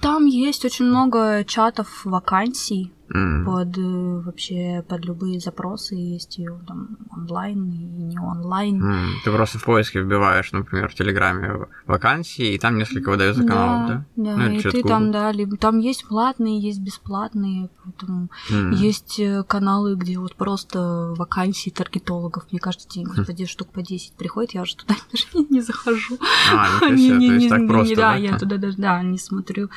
Там 0.00 0.26
есть 0.26 0.64
очень 0.64 0.86
много 0.86 1.44
чатов 1.44 2.04
вакансий 2.04 2.92
М. 3.14 3.44
под 3.44 3.76
э, 3.78 4.20
вообще 4.24 4.84
под 4.88 5.04
любые 5.04 5.38
запросы. 5.40 5.94
Есть 5.94 6.38
и 6.38 6.46
там 6.66 6.96
онлайн, 7.10 7.70
и 7.70 7.76
не 8.12 8.18
онлайн. 8.18 8.82
М, 8.82 9.08
Ты 9.24 9.30
просто 9.32 9.58
в 9.58 9.64
поиске 9.64 10.00
вбиваешь, 10.02 10.52
например, 10.52 10.88
в 10.88 10.94
Телеграме 10.94 11.66
вакансии, 11.86 12.54
и 12.54 12.58
там 12.58 12.78
несколько 12.78 13.10
выдается 13.10 13.44
каналов, 13.44 13.88
да? 13.88 14.04
Да, 14.16 14.36
Ну, 14.36 14.46
или 14.50 14.58
и 14.58 14.62
ты 14.62 14.70
Google. 14.70 14.88
там, 14.88 15.12
да, 15.12 15.32
либо 15.32 15.56
там 15.56 15.78
есть 15.78 16.06
платные, 16.08 16.58
есть 16.60 16.80
бесплатные, 16.80 17.68
поэтому 17.84 18.30
М. 18.50 18.70
есть 18.72 19.18
э, 19.20 19.42
каналы, 19.46 19.94
где 19.96 20.18
вот 20.18 20.34
просто 20.36 21.14
вакансии 21.16 21.70
таргетологов. 21.70 22.46
Мне 22.50 22.60
каждый 22.60 22.88
день, 22.88 23.04
господи, 23.04 23.46
штук 23.46 23.68
по 23.68 23.82
10 23.82 24.14
приходит, 24.14 24.52
я 24.54 24.62
уже 24.62 24.76
туда 24.76 24.94
даже 25.12 25.26
не, 25.50 25.60
захожу. 25.60 26.18
А, 26.52 26.90
ничего 26.90 26.94
Не- 26.94 26.98
себе, 27.08 27.16
не- 27.18 27.26
то 27.28 27.32
есть 27.34 27.44
не- 27.44 27.48
так 27.50 27.60
не- 27.60 27.68
просто, 27.68 27.96
да, 27.96 28.10
да? 28.12 28.16
я 28.16 28.38
туда 28.38 28.56
даже, 28.56 28.76
да, 28.78 29.02
не 29.02 29.18
смотрю. 29.18 29.68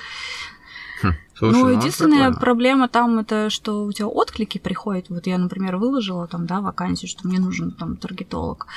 Слушай, 1.38 1.54
ну, 1.54 1.66
ну, 1.66 1.78
единственная 1.78 2.28
прикольно. 2.28 2.40
проблема 2.40 2.88
там 2.88 3.20
это, 3.20 3.50
что 3.50 3.84
у 3.84 3.92
тебя 3.92 4.08
отклики 4.08 4.58
приходят. 4.58 5.10
Вот 5.10 5.28
я, 5.28 5.38
например, 5.38 5.76
выложила 5.76 6.28
там, 6.28 6.46
да, 6.46 6.62
вакансию, 6.62 7.10
что 7.10 7.28
мне 7.28 7.40
нужен 7.40 7.72
там 7.72 7.98
таргетолог. 7.98 8.68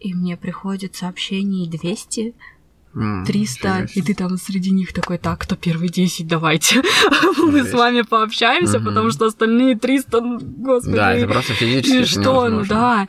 И 0.00 0.12
мне 0.12 0.36
приходит 0.36 0.94
сообщений 0.94 1.66
200, 1.66 2.34
М, 2.96 3.24
300, 3.24 3.80
нифига 3.82 3.92
и 3.94 4.02
ты 4.02 4.14
там 4.14 4.36
среди 4.36 4.70
них 4.70 4.92
такой, 4.92 5.18
так, 5.18 5.40
кто 5.40 5.56
первый 5.56 5.88
10, 5.88 6.26
давайте. 6.28 6.82
Мы 7.38 7.64
с 7.64 7.72
вами 7.72 8.02
пообщаемся, 8.02 8.80
потому 8.80 9.10
что 9.10 9.26
остальные 9.26 9.76
300, 9.78 10.20
ну, 10.20 10.38
господи. 10.40 10.96
Да, 10.96 11.12
это 11.14 11.26
просто 11.32 11.54
физически 11.54 12.04
что, 12.04 12.48
ну 12.48 12.64
да. 12.64 13.06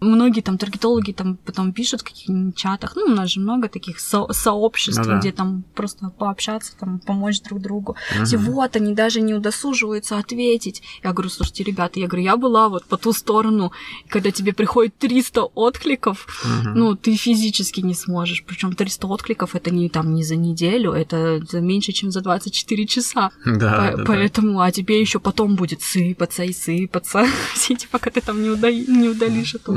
Многие 0.00 0.40
там 0.42 0.58
таргетологи 0.58 1.12
там 1.12 1.36
потом 1.36 1.72
пишут 1.72 2.02
в 2.02 2.04
каких-нибудь 2.04 2.56
чатах, 2.56 2.92
ну, 2.94 3.06
у 3.06 3.14
нас 3.14 3.30
же 3.30 3.40
много 3.40 3.68
таких 3.68 3.98
со- 3.98 4.32
сообществ, 4.32 5.00
Ну 5.04 5.08
да. 5.12 5.18
где 5.18 5.32
там 5.32 5.64
просто 5.74 6.10
пообщаться, 6.10 6.72
там, 6.78 7.00
помочь 7.00 7.40
друг 7.42 7.60
другу. 7.60 7.96
Все, 8.24 8.36
вот, 8.36 8.76
они 8.76 8.94
даже 8.94 9.20
не 9.20 9.34
удосуживаются 9.34 10.18
ответить. 10.18 10.82
Я 11.02 11.12
говорю, 11.12 11.30
слушайте, 11.30 11.64
ребята, 11.64 11.98
я 11.98 12.06
говорю, 12.06 12.24
я 12.24 12.36
была 12.36 12.68
вот 12.68 12.84
по 12.84 12.96
ту 12.96 13.12
сторону, 13.12 13.72
когда 14.08 14.30
тебе 14.30 14.52
приходит 14.52 14.96
300 14.98 15.42
откликов, 15.42 16.26
ну, 16.64 16.94
ты 16.94 17.16
физически 17.16 17.80
не 17.80 17.94
сможешь. 17.94 18.44
Причем 18.46 18.74
300 18.74 19.07
откликов 19.10 19.54
это 19.54 19.70
не 19.70 19.88
там 19.88 20.14
не 20.14 20.22
за 20.22 20.36
неделю, 20.36 20.92
это 20.92 21.40
за 21.44 21.60
меньше, 21.60 21.92
чем 21.92 22.10
за 22.10 22.20
24 22.20 22.86
часа. 22.86 23.30
Да, 23.44 23.52
По- 23.52 23.60
да, 23.60 23.96
да. 23.96 24.04
Поэтому, 24.06 24.60
а 24.60 24.70
тебе 24.70 25.00
еще 25.00 25.18
потом 25.20 25.56
будет 25.56 25.82
сыпаться 25.82 26.44
и 26.44 26.52
сыпаться. 26.52 27.24
Все 27.54 27.74
эти, 27.74 27.86
пока 27.90 28.10
ты 28.10 28.20
там 28.20 28.42
не, 28.42 28.50
уда- 28.50 28.72
не 28.72 29.08
удалишь 29.08 29.54
эту 29.54 29.76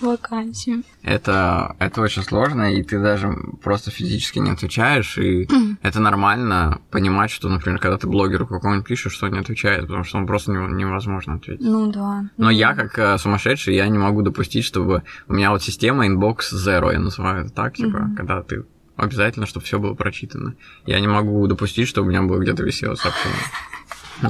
вакансию. 0.00 0.82
Это, 1.02 1.74
это 1.78 2.00
очень 2.00 2.22
сложно, 2.22 2.72
и 2.74 2.82
ты 2.82 3.00
даже 3.00 3.34
просто 3.62 3.90
физически 3.90 4.38
не 4.38 4.50
отвечаешь, 4.50 5.18
и 5.18 5.48
это 5.82 6.00
нормально 6.00 6.80
понимать, 6.90 7.30
что, 7.30 7.48
например, 7.48 7.80
когда 7.80 7.98
ты 7.98 8.06
блогеру 8.06 8.46
какому-нибудь 8.46 8.86
пишешь, 8.86 9.12
что 9.12 9.26
он 9.26 9.32
не 9.32 9.40
отвечает, 9.40 9.82
потому 9.82 10.04
что 10.04 10.18
он 10.18 10.26
просто 10.26 10.52
не- 10.52 10.74
невозможно 10.74 11.34
ответить. 11.34 11.64
Ну 11.64 11.90
да. 11.90 12.24
Но 12.36 12.50
я, 12.50 12.74
как 12.74 12.98
э, 12.98 13.18
сумасшедший, 13.18 13.74
я 13.74 13.88
не 13.88 13.98
могу 13.98 14.22
допустить, 14.22 14.64
чтобы 14.64 15.02
у 15.28 15.32
меня 15.34 15.50
вот 15.50 15.62
система 15.62 16.06
inbox 16.06 16.52
zero, 16.54 16.92
я 16.92 17.00
называю 17.00 17.44
это 17.46 17.52
так, 17.54 17.74
типа, 17.74 18.10
когда 18.16 18.42
ты 18.42 18.61
обязательно, 19.02 19.46
чтобы 19.46 19.66
все 19.66 19.78
было 19.78 19.94
прочитано. 19.94 20.54
Я 20.86 21.00
не 21.00 21.08
могу 21.08 21.46
допустить, 21.46 21.88
чтобы 21.88 22.06
у 22.06 22.10
меня 22.10 22.22
было 22.22 22.38
где-то 22.38 22.62
висело 22.62 22.94
сообщение. 22.94 23.38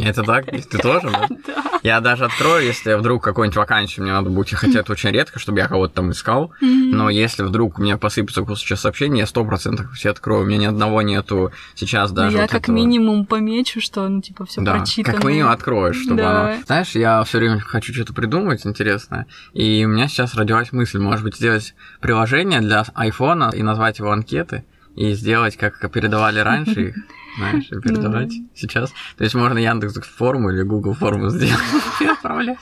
Это 0.01 0.23
так? 0.23 0.47
Ты 0.47 0.79
тоже, 0.79 1.11
да? 1.11 1.29
Да. 1.47 1.63
Я 1.83 2.01
даже 2.01 2.25
открою, 2.27 2.65
если 2.65 2.95
вдруг 2.95 3.25
какую-нибудь 3.25 3.57
вакансию 3.57 4.05
мне 4.05 4.13
надо 4.13 4.31
будет, 4.31 4.57
хотя 4.57 4.81
это 4.81 4.93
очень 4.93 5.11
редко, 5.11 5.41
чтобы 5.41 5.59
я 5.59 5.67
кого-то 5.67 5.95
там 5.95 6.13
искал, 6.13 6.53
но 6.61 7.11
если 7.11 7.43
вдруг 7.43 7.79
у 7.79 7.83
меня 7.83 7.97
посыпется 7.99 8.45
сейчас 8.57 8.83
сообщений, 8.83 9.19
я 9.19 9.27
сто 9.27 9.45
процентов 9.45 9.93
все 9.93 10.11
открою. 10.11 10.43
У 10.45 10.47
меня 10.47 10.59
ни 10.59 10.65
одного 10.67 11.03
нету 11.03 11.51
сейчас 11.75 12.11
Ну, 12.11 12.17
даже 12.17 12.37
я 12.37 12.43
вот 12.43 12.51
как 12.53 12.63
этого. 12.63 12.77
минимум 12.77 13.27
помечу, 13.27 13.81
что, 13.81 14.09
ну, 14.09 14.21
типа, 14.23 14.47
все 14.47 14.61
Да, 14.61 14.75
прочитано. 14.75 15.17
как 15.17 15.25
минимум 15.27 15.51
откроешь, 15.51 15.97
чтобы 16.01 16.19
Да. 16.23 16.53
оно... 16.55 16.63
Знаешь, 16.67 16.91
я 16.93 17.25
все 17.25 17.39
время 17.39 17.59
хочу 17.59 17.93
что-то 17.93 18.13
придумать 18.15 18.65
интересное, 18.65 19.27
и 19.53 19.85
у 19.85 19.89
меня 19.89 20.07
сейчас 20.07 20.35
родилась 20.37 20.71
мысль, 20.73 20.99
может 21.01 21.25
быть, 21.25 21.35
сделать 21.37 21.75
приложение 22.01 22.61
для 22.61 22.85
айфона 22.95 23.51
и 23.53 23.63
назвать 23.65 23.99
его 23.99 24.13
анкеты, 24.13 24.65
и 24.95 25.13
сделать, 25.15 25.57
как 25.57 25.91
передавали 25.91 26.39
раньше 26.39 26.81
их, 26.91 26.97
знаешь, 27.37 27.67
и 27.71 27.81
передавать 27.81 28.33
Ну. 28.37 28.49
сейчас. 28.55 28.93
То 29.17 29.25
есть 29.25 29.35
можно 29.35 29.59
Яндекс 29.59 29.95
форму 30.07 30.51
или 30.51 30.63
Google 30.63 30.95
форму 30.95 31.31
сделать 31.31 31.59
и 32.01 32.05
отправлять. 32.07 32.59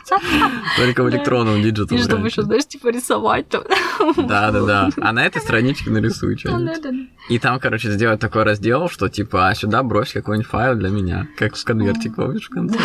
Только 0.76 1.02
в 1.02 1.10
электронном 1.10 1.62
digital. 1.62 1.96
И 1.98 2.02
чтобы 2.02 2.26
еще, 2.26 2.42
знаешь, 2.42 2.66
типа 2.66 2.88
рисовать 2.88 3.48
там. 3.48 3.62
Да, 4.16 4.50
да, 4.50 4.64
да. 4.64 4.90
А 5.00 5.12
на 5.12 5.24
этой 5.24 5.40
страничке 5.42 5.90
нарисуй 5.90 6.34
Ну, 6.44 6.74
что-нибудь. 6.74 7.08
И 7.28 7.38
там, 7.38 7.58
короче, 7.60 7.90
сделать 7.90 8.20
такой 8.20 8.44
раздел, 8.44 8.88
что 8.88 9.08
типа, 9.08 9.48
а 9.48 9.54
сюда 9.54 9.82
брось 9.82 10.12
какой-нибудь 10.12 10.48
файл 10.50 10.74
для 10.76 10.90
меня. 10.90 11.28
Как 11.36 11.56
в 11.56 11.64
конвертик, 11.64 12.14
помнишь, 12.16 12.46
в 12.46 12.50
конце? 12.50 12.78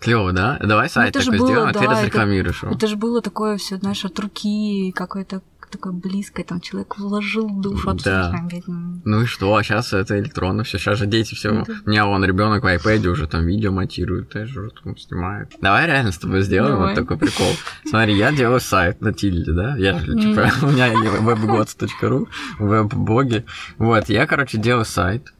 Клево, 0.00 0.32
да? 0.32 0.58
Давай 0.62 0.88
сайт 0.88 1.10
это 1.16 1.24
же 1.24 1.32
такой 1.32 1.46
сделаем, 1.46 1.68
а 1.68 1.72
ты 1.72 1.84
разрекламируешь 1.84 2.62
его. 2.62 2.72
Это 2.72 2.86
же 2.86 2.96
было 2.96 3.20
такое 3.20 3.56
все, 3.56 3.78
знаешь, 3.78 4.04
от 4.04 4.18
руки, 4.20 4.92
какое-то 4.94 5.42
такое 5.70 5.92
близкое, 5.92 6.44
там 6.44 6.60
человек 6.60 6.96
вложил 6.98 7.48
душу. 7.48 7.90
а 7.90 7.94
Да. 7.94 8.30
прям, 8.30 8.48
видно, 8.48 9.00
Ну 9.04 9.22
и 9.22 9.26
что, 9.26 9.54
а 9.54 9.62
сейчас 9.62 9.92
это 9.92 10.18
электронно 10.18 10.64
все. 10.64 10.78
Сейчас 10.78 10.98
же 10.98 11.06
дети 11.06 11.34
все. 11.34 11.52
Ну 11.52 11.64
Да. 11.66 11.74
У 11.86 11.90
меня 11.90 12.06
вон 12.06 12.24
ребенок 12.24 12.62
в 12.62 12.66
iPad 12.66 13.06
уже 13.08 13.26
там 13.26 13.46
видео 13.46 13.72
монтирует, 13.72 14.30
тоже 14.30 14.60
уже 14.60 14.70
там 14.82 14.96
снимает. 14.96 15.52
Давай 15.60 15.86
реально 15.86 16.12
с 16.12 16.18
тобой 16.18 16.42
сделаем 16.42 16.74
Давай. 16.74 16.88
вот 16.88 16.94
такой 17.00 17.18
прикол. 17.18 17.52
Смотри, 17.86 18.16
я 18.16 18.32
делаю 18.32 18.60
сайт 18.60 19.00
на 19.00 19.12
Тильде, 19.12 19.52
да? 19.52 19.76
Я 19.76 19.98
же, 19.98 20.14
типа, 20.18 20.50
у 20.62 20.66
меня 20.70 20.92
webgods.ru, 20.92 22.26
веб-боги. 22.58 23.44
Вот, 23.78 24.08
я, 24.08 24.26
короче, 24.26 24.58
делаю 24.58 24.84
сайт, 24.84 25.32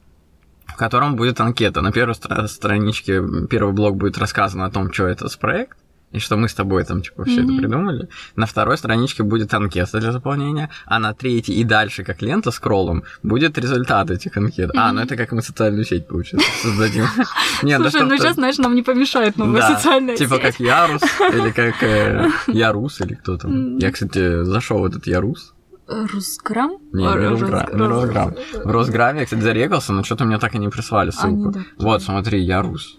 в 0.66 0.76
котором 0.76 1.16
будет 1.16 1.40
анкета. 1.40 1.80
На 1.80 1.92
первой 1.92 2.14
стра- 2.14 2.46
страничке 2.46 3.22
первый 3.48 3.72
блок 3.74 3.96
будет 3.96 4.18
рассказано 4.18 4.66
о 4.66 4.70
том, 4.70 4.92
что 4.92 5.06
это 5.06 5.28
за 5.28 5.38
проект. 5.38 5.76
И 6.10 6.18
что 6.20 6.36
мы 6.36 6.48
с 6.48 6.54
тобой 6.54 6.84
там, 6.84 7.02
типа, 7.02 7.24
все 7.24 7.40
это 7.42 7.52
Мгм. 7.52 7.58
придумали. 7.58 8.08
На 8.36 8.46
второй 8.46 8.78
страничке 8.78 9.22
будет 9.22 9.52
анкета 9.54 10.00
для 10.00 10.10
заполнения, 10.12 10.70
а 10.86 10.98
на 10.98 11.12
третьей 11.12 11.56
и 11.60 11.64
дальше, 11.64 12.02
как 12.04 12.22
лента 12.22 12.50
с 12.50 12.58
кроллом, 12.58 13.02
будет 13.22 13.58
результат 13.58 14.10
этих 14.10 14.36
анкет. 14.36 14.70
А, 14.74 14.92
ну 14.92 15.00
это 15.02 15.16
как 15.16 15.32
мы 15.32 15.42
социальную 15.42 15.84
сеть, 15.84 16.08
получается, 16.08 16.48
создадим. 16.62 17.04
Не, 17.62 17.76
Слушай, 17.76 18.02
ну 18.06 18.16
сейчас, 18.16 18.34
знаешь, 18.36 18.58
нам 18.58 18.74
не 18.74 18.82
помешает 18.82 19.36
новая 19.36 19.62
социальная 19.76 20.16
Типа 20.16 20.36
сеть. 20.36 20.42
как 20.42 20.60
Ярус, 20.60 21.02
или 21.32 21.50
как 21.50 21.82
э, 21.82 22.30
Ярус, 22.46 23.00
или 23.02 23.14
кто 23.14 23.36
там. 23.36 23.76
Я, 23.78 23.90
кстати, 23.92 24.44
зашел 24.44 24.78
в 24.80 24.84
этот 24.86 25.06
Ярус. 25.06 25.54
Русграм? 25.86 26.72
Не, 26.92 27.02
не 27.02 27.08
Росграм, 27.14 27.66
Рос- 27.66 27.74
не 27.74 27.86
Росграм. 27.86 28.28
Рос- 28.30 28.64
В 28.64 28.70
Росграме 28.70 29.20
я, 29.20 29.24
кстати, 29.24 29.40
зарегался, 29.40 29.92
но 29.92 30.02
что-то 30.04 30.24
мне 30.26 30.38
так 30.38 30.54
и 30.54 30.58
не 30.58 30.68
прислали 30.68 31.08
А, 31.08 31.12
ссылку. 31.12 31.50
да. 31.50 31.60
Вот, 31.78 32.02
смотри, 32.02 32.42
Ярус. 32.42 32.98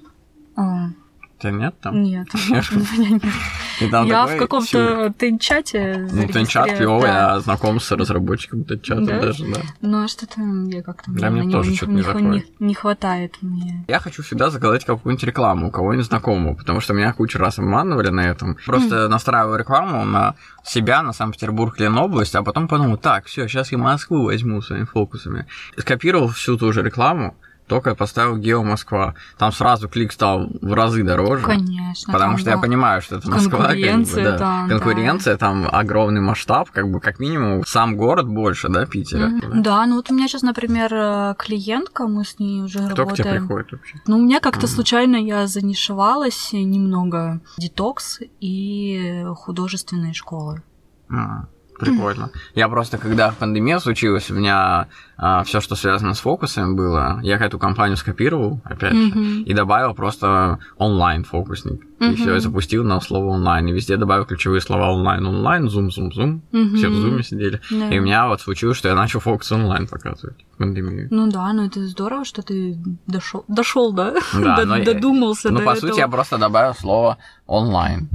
А, 1.40 1.42
тебя 1.42 1.52
нет 1.52 1.76
там? 1.82 2.04
Нет, 2.04 2.28
у 2.34 2.38
меня 2.38 3.20
нет. 3.80 4.08
Я 4.08 4.28
в 4.28 4.38
каком-то 4.38 5.14
тенчате. 5.18 6.08
Ну, 6.12 6.28
тенчат 6.28 6.74
клевый, 6.74 7.08
я 7.08 7.40
знаком 7.40 7.80
с 7.80 7.92
разработчиком 7.92 8.66
тенчата 8.66 9.06
Да? 9.06 9.20
даже, 9.22 9.46
да. 9.46 9.62
Ну, 9.82 10.04
а 10.04 10.08
что-то 10.08 10.42
я 10.68 10.84
как-то... 10.84 11.12
Да, 11.12 11.30
мне 11.30 11.50
тоже 11.50 11.76
что-то 11.76 11.92
не, 11.92 12.02
заходит. 12.02 12.60
не 12.60 12.74
хватает 12.74 13.38
мне. 13.42 13.86
Я 13.88 14.00
хочу 14.00 14.24
всегда 14.24 14.50
заказать 14.50 14.86
какую-нибудь 14.86 15.24
рекламу 15.24 15.68
у 15.68 15.72
кого-нибудь 15.72 16.06
знакомого, 16.06 16.56
потому 16.56 16.82
что 16.82 16.94
меня 16.94 17.14
кучу 17.14 17.38
раз 17.38 17.60
обманывали 17.60 18.10
на 18.10 18.22
этом. 18.22 18.58
Просто 18.66 19.08
настраиваю 19.08 19.58
рекламу 19.58 20.06
на 20.06 20.36
себя, 20.64 21.02
на 21.02 21.14
Санкт-Петербург, 21.14 21.80
Ленобласть, 21.80 22.36
а 22.36 22.44
потом 22.44 22.68
подумал, 22.68 22.98
так, 22.98 23.26
все, 23.26 23.48
сейчас 23.48 23.72
я 23.72 23.78
Москву 23.78 24.26
возьму 24.26 24.62
своими 24.62 24.86
фокусами. 24.86 25.46
Скопировал 25.78 26.28
всю 26.30 26.58
ту 26.58 26.72
же 26.74 26.84
рекламу, 26.84 27.36
только 27.70 27.96
поставил 27.96 28.36
Гео 28.38 28.64
Москва. 28.64 29.14
Там 29.38 29.52
сразу 29.52 29.88
клик 29.88 30.12
стал 30.12 30.50
в 30.62 30.74
разы 30.74 31.04
дороже. 31.04 31.44
Конечно. 31.46 32.12
Потому 32.12 32.38
что 32.38 32.50
я 32.50 32.56
да. 32.56 32.62
понимаю, 32.62 33.02
что 33.02 33.18
это 33.18 33.30
Москва. 33.30 33.50
как 33.50 33.60
бы, 33.60 33.66
Конкуренция 33.68 34.24
да. 34.32 34.38
там, 34.38 34.68
да. 34.68 34.76
Конкуренция, 34.80 35.38
там 35.38 35.68
огромный 35.72 36.22
масштаб, 36.22 36.72
как 36.72 36.90
бы 36.92 37.00
как 37.00 37.20
минимум 37.20 37.64
сам 37.66 37.96
город 37.96 38.28
больше, 38.28 38.68
да, 38.70 38.86
Питера. 38.86 39.28
Мгм. 39.28 39.62
Да, 39.62 39.86
ну 39.86 39.96
вот 39.98 40.12
у 40.12 40.16
меня 40.16 40.28
сейчас, 40.28 40.42
например, 40.42 40.94
э, 40.94 41.36
клиентка, 41.38 42.08
мы 42.08 42.26
с 42.26 42.40
ней 42.40 42.62
уже 42.64 42.80
Кто 42.90 43.06
к 43.06 43.14
тебе 43.14 43.24
работаем. 43.26 43.48
приходит 43.48 43.72
вообще? 43.72 44.02
Ну, 44.08 44.18
у 44.18 44.22
меня 44.22 44.40
как-то 44.40 44.66
Мгм. 44.66 44.76
случайно 44.76 45.16
я 45.16 45.48
занишевалась 45.48 46.50
немного 46.52 47.40
детокс 47.58 48.20
и 48.40 49.24
художественные 49.36 50.14
школы. 50.14 50.64
А, 51.12 51.46
Прикольно. 51.80 52.30
Я 52.56 52.68
просто, 52.70 52.98
когда 52.98 53.32
пандемия 53.38 53.80
случилась, 53.80 54.30
у 54.30 54.36
меня 54.36 54.88
все, 55.46 55.60
что 55.62 55.76
связано 55.76 56.14
с 56.14 56.20
фокусами 56.20 56.74
было, 56.76 57.20
я 57.24 57.36
эту 57.38 57.60
компанию 57.60 57.98
скопировал, 57.98 58.62
опять 58.64 58.94
же, 58.94 59.08
Мгм. 59.08 59.44
и 59.44 59.54
добавил 59.54 59.94
просто 59.94 60.60
онлайн-фокусник. 60.78 61.82
И 62.00 62.06
Мгм. 62.06 62.16
все, 62.16 62.36
и 62.36 62.40
запустил 62.40 62.84
на 62.86 63.02
слово 63.02 63.28
онлайн. 63.28 63.68
И 63.68 63.72
везде 63.74 63.98
добавил 63.98 64.26
ключевые 64.26 64.62
слова 64.62 64.92
онлайн, 64.92 65.26
онлайн, 65.26 65.70
зум, 65.70 65.92
зум, 65.92 66.12
зум. 66.14 66.42
Все 66.76 66.88
в 66.90 66.94
зуме 66.94 67.24
сидели. 67.24 67.60
Да. 67.72 67.90
И 67.90 68.00
у 68.00 68.02
меня 68.02 68.28
вот 68.28 68.40
случилось, 68.42 68.78
что 68.78 68.88
я 68.88 68.96
начал 68.96 69.20
фокус 69.20 69.52
онлайн 69.52 69.88
показывать 69.88 70.38
пандемию. 70.58 71.08
Ну 71.12 71.30
да, 71.30 71.52
ну 71.54 71.66
это 71.66 71.86
здорово, 71.86 72.24
что 72.24 72.42
ты 72.42 72.78
дошел, 73.08 73.44
дошел, 73.48 73.92
да? 73.94 74.14
Да, 74.34 74.64
но 74.66 74.84
додумался 74.84 75.50
Ну, 75.52 75.62
по 75.62 75.76
сути, 75.76 76.00
я 76.00 76.08
просто 76.08 76.38
добавил 76.38 76.74
слово 76.74 77.18
онлайн. 77.48 78.08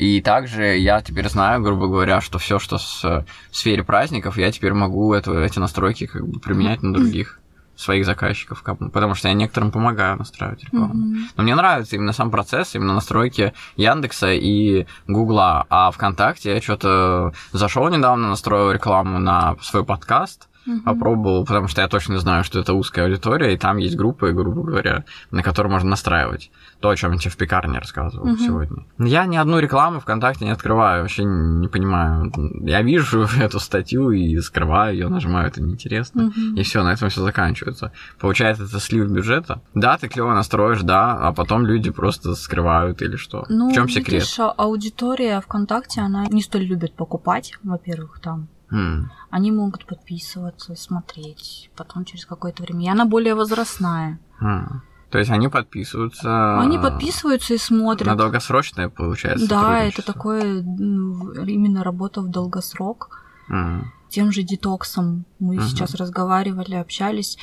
И 0.00 0.22
также 0.22 0.78
я 0.78 1.02
теперь 1.02 1.28
знаю, 1.28 1.60
грубо 1.60 1.86
говоря, 1.86 2.22
что 2.22 2.38
все, 2.38 2.58
что 2.58 2.78
с, 2.78 3.02
в 3.04 3.26
сфере 3.50 3.84
праздников, 3.84 4.38
я 4.38 4.50
теперь 4.50 4.72
могу 4.72 5.12
это, 5.12 5.38
эти 5.42 5.58
настройки 5.58 6.06
как 6.06 6.26
бы 6.26 6.40
применять 6.40 6.82
на 6.82 6.94
других 6.94 7.38
своих 7.76 8.06
заказчиков, 8.06 8.64
потому 8.64 9.14
что 9.14 9.28
я 9.28 9.34
некоторым 9.34 9.70
помогаю 9.70 10.16
настраивать 10.16 10.64
рекламу. 10.64 10.94
Мгм. 10.94 11.28
Но 11.36 11.42
мне 11.42 11.54
нравится 11.54 11.96
именно 11.96 12.14
сам 12.14 12.30
процесс, 12.30 12.74
именно 12.74 12.94
настройки 12.94 13.52
Яндекса 13.76 14.32
и 14.32 14.86
Гугла. 15.06 15.66
А 15.68 15.90
ВКонтакте 15.90 16.54
я 16.54 16.62
что-то 16.62 17.34
зашел 17.52 17.86
недавно, 17.90 18.30
настроил 18.30 18.70
рекламу 18.70 19.18
на 19.18 19.56
свой 19.60 19.84
подкаст, 19.84 20.48
Мгм. 20.70 20.82
попробовал, 20.82 21.44
потому 21.44 21.68
что 21.68 21.80
я 21.82 21.88
точно 21.88 22.18
знаю, 22.18 22.44
что 22.44 22.60
это 22.60 22.74
узкая 22.74 23.06
аудитория, 23.06 23.54
и 23.54 23.58
там 23.58 23.76
есть 23.78 23.96
группы, 23.96 24.32
грубо 24.32 24.62
говоря, 24.62 25.04
на 25.30 25.42
которые 25.42 25.72
можно 25.72 25.90
настраивать. 25.90 26.50
То, 26.80 26.88
о 26.90 26.96
чем 26.96 27.12
я 27.12 27.18
тебе 27.18 27.30
в 27.30 27.36
пекарне 27.36 27.78
рассказывал 27.78 28.26
Мгм. 28.26 28.38
сегодня. 28.38 28.84
Я 28.98 29.26
ни 29.26 29.36
одну 29.36 29.58
рекламу 29.58 30.00
ВКонтакте 30.00 30.44
не 30.44 30.50
открываю, 30.50 31.02
вообще 31.02 31.24
не 31.24 31.68
понимаю. 31.68 32.32
Я 32.62 32.82
вижу 32.82 33.22
эту 33.40 33.60
статью 33.60 34.10
и 34.10 34.38
скрываю 34.40 34.94
ее, 34.94 35.08
нажимаю, 35.08 35.48
это 35.48 35.62
неинтересно. 35.62 36.24
Мгм. 36.24 36.54
И 36.56 36.62
все, 36.62 36.82
на 36.82 36.92
этом 36.92 37.08
все 37.08 37.22
заканчивается. 37.22 37.92
Получается, 38.18 38.64
это 38.64 38.80
слив 38.80 39.10
бюджета. 39.10 39.60
Да, 39.74 39.98
ты 39.98 40.08
клево 40.08 40.32
настроишь, 40.34 40.82
да, 40.82 41.12
а 41.18 41.32
потом 41.32 41.66
люди 41.66 41.90
просто 41.90 42.34
скрывают 42.34 43.02
или 43.02 43.16
что. 43.16 43.44
Ну, 43.48 43.70
в 43.70 43.74
чем 43.74 43.88
секрет? 43.88 44.22
видишь, 44.22 44.36
аудитория 44.38 45.40
ВКонтакте, 45.40 46.00
она 46.00 46.26
не 46.26 46.42
столь 46.42 46.62
любит 46.64 46.94
покупать, 46.94 47.52
во-первых, 47.62 48.20
там. 48.20 48.48
М, 48.70 49.10
Они 49.30 49.52
могут 49.52 49.86
подписываться, 49.86 50.74
смотреть, 50.74 51.70
потом 51.76 52.04
через 52.04 52.26
какое-то 52.26 52.62
время. 52.62 52.84
И 52.86 52.88
она 52.88 53.04
более 53.04 53.34
возрастная. 53.34 54.18
м. 54.40 54.82
То 55.10 55.18
есть 55.18 55.30
они 55.30 55.48
подписываются. 55.48 56.60
Они 56.60 56.78
подписываются 56.78 57.54
и 57.54 57.58
смотрят. 57.58 58.06
На 58.06 58.16
долгосрочное, 58.16 58.88
получается. 58.88 59.48
Да, 59.48 59.80
это 59.80 60.02
такое 60.02 60.62
именно 60.62 61.82
работа 61.82 62.20
в 62.22 62.28
долгосрок. 62.28 63.24
М, 63.48 63.92
Тем 64.10 64.32
же 64.32 64.42
детоксом 64.42 65.24
мы 65.38 65.54
Мгм. 65.56 65.64
сейчас 65.68 65.94
разговаривали, 65.94 66.74
общались. 66.74 67.38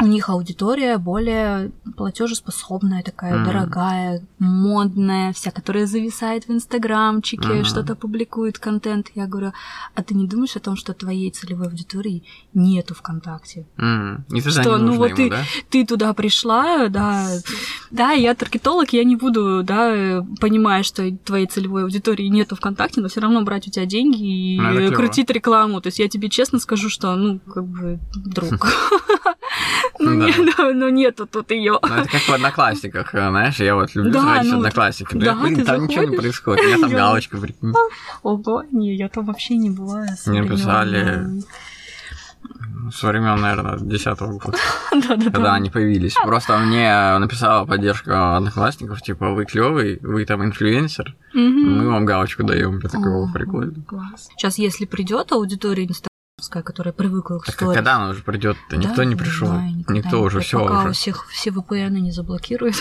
У 0.00 0.06
них 0.06 0.28
аудитория 0.28 0.96
более 0.98 1.72
платежеспособная, 1.96 3.02
такая 3.02 3.34
Мгм. 3.36 3.44
дорогая, 3.44 4.22
модная, 4.38 5.32
вся, 5.32 5.50
которая 5.50 5.86
зависает 5.86 6.46
в 6.46 6.50
инстаграмчике, 6.52 7.48
Мгм. 7.48 7.64
что-то 7.64 7.94
публикует 7.96 8.58
контент. 8.58 9.08
Я 9.14 9.26
говорю, 9.26 9.52
а 9.94 10.02
ты 10.02 10.14
не 10.14 10.26
думаешь 10.26 10.56
о 10.56 10.60
том, 10.60 10.76
что 10.76 10.94
твоей 10.94 11.30
целевой 11.30 11.66
аудитории 11.66 12.22
нету 12.54 12.94
ВКонтакте? 12.94 13.66
м. 13.78 14.24
И 14.32 14.40
Что, 14.40 14.78
ну 14.78 14.96
вот 14.96 15.06
ему, 15.08 15.16
ты- 15.16 15.30
да? 15.30 15.42
ты 15.70 15.84
туда 15.86 16.12
пришла, 16.14 16.88
да, 16.88 17.28
да, 17.90 18.12
я 18.12 18.34
таргетолог, 18.34 18.92
я 18.92 19.04
не 19.04 19.16
буду, 19.16 19.62
да, 19.64 20.24
понимая, 20.40 20.82
что 20.84 21.10
твоей 21.24 21.46
целевой 21.46 21.82
аудитории 21.82 22.26
нету 22.28 22.54
ВКонтакте, 22.56 23.00
но 23.00 23.08
все 23.08 23.20
равно 23.20 23.42
брать 23.42 23.66
у 23.68 23.70
тебя 23.70 23.86
деньги 23.86 24.54
и 24.54 24.60
Ну, 24.60 24.92
крутить 24.92 25.30
рекламу. 25.30 25.80
То 25.80 25.88
есть 25.88 25.98
я 25.98 26.08
тебе 26.12 26.28
честно 26.28 26.58
скажу, 26.58 26.88
что, 26.90 27.14
ну, 27.16 27.38
как 27.40 27.64
бы, 27.64 27.98
друг. 28.14 28.66
Ну, 29.98 30.18
Да. 30.18 30.26
не- 30.26 30.52
да, 30.56 30.72
ну, 30.72 30.88
нету 30.88 31.26
тут 31.26 31.50
ее. 31.50 31.78
Ну, 31.80 31.94
это 31.94 32.08
как 32.08 32.22
в 32.22 32.30
одноклассниках, 32.32 33.14
э, 33.14 33.28
знаешь, 33.28 33.56
я 33.60 33.74
вот 33.74 33.94
люблю 33.94 34.10
Да, 34.12 34.20
в 34.40 34.44
ну, 34.44 34.56
одноклассники. 34.56 35.14
да, 35.16 35.34
блин, 35.34 35.64
там 35.64 35.84
ничего 35.84 36.02
не 36.04 36.16
заходишь. 36.16 36.20
происходит. 36.42 36.64
У 36.64 36.68
меня 36.68 36.78
там 36.78 36.90
галочка, 36.90 37.36
прикинь. 37.38 37.72
Ого, 38.22 38.64
не, 38.72 38.96
я 38.96 39.08
там 39.08 39.26
вообще 39.26 39.56
не 39.56 39.70
была. 39.70 40.06
Мне 40.26 40.48
писали. 40.48 41.26
С 42.92 43.02
времен, 43.04 43.40
наверное, 43.40 43.78
10 43.78 44.18
года. 44.20 44.58
Когда 45.32 45.54
они 45.54 45.70
появились. 45.70 46.14
Просто 46.14 46.58
мне 46.58 47.16
написала 47.18 47.64
поддержка 47.64 48.36
одноклассников, 48.36 49.00
типа, 49.02 49.30
вы 49.30 49.44
клевый, 49.46 49.98
вы 50.02 50.24
там 50.26 50.44
инфлюенсер, 50.44 51.14
мы 51.32 51.88
вам 51.88 52.04
галочку 52.04 52.42
даем. 52.44 52.80
Я 52.82 52.88
такого 52.88 53.32
прикольно. 53.32 53.74
Сейчас, 54.16 54.58
если 54.58 54.84
придет 54.84 55.32
аудитория 55.32 55.84
инстаграмская, 55.84 56.62
которая 56.62 56.92
привыкла 56.92 57.38
к 57.38 57.46
сторис, 57.46 57.74
когда 57.76 57.96
она 57.96 58.10
уже 58.10 58.22
придет-то? 58.22 58.76
Никто 58.76 58.96
Да, 58.96 59.04
не 59.04 59.14
пришел. 59.16 59.52
Никто 59.88 60.20
уже 60.20 60.40
все 60.40 60.58
пока 60.60 60.80
уже. 60.80 60.88
у 60.88 60.92
всех 60.92 61.28
все 61.30 61.50
VPN 61.50 61.90
не 62.00 62.10
заблокируют. 62.10 62.76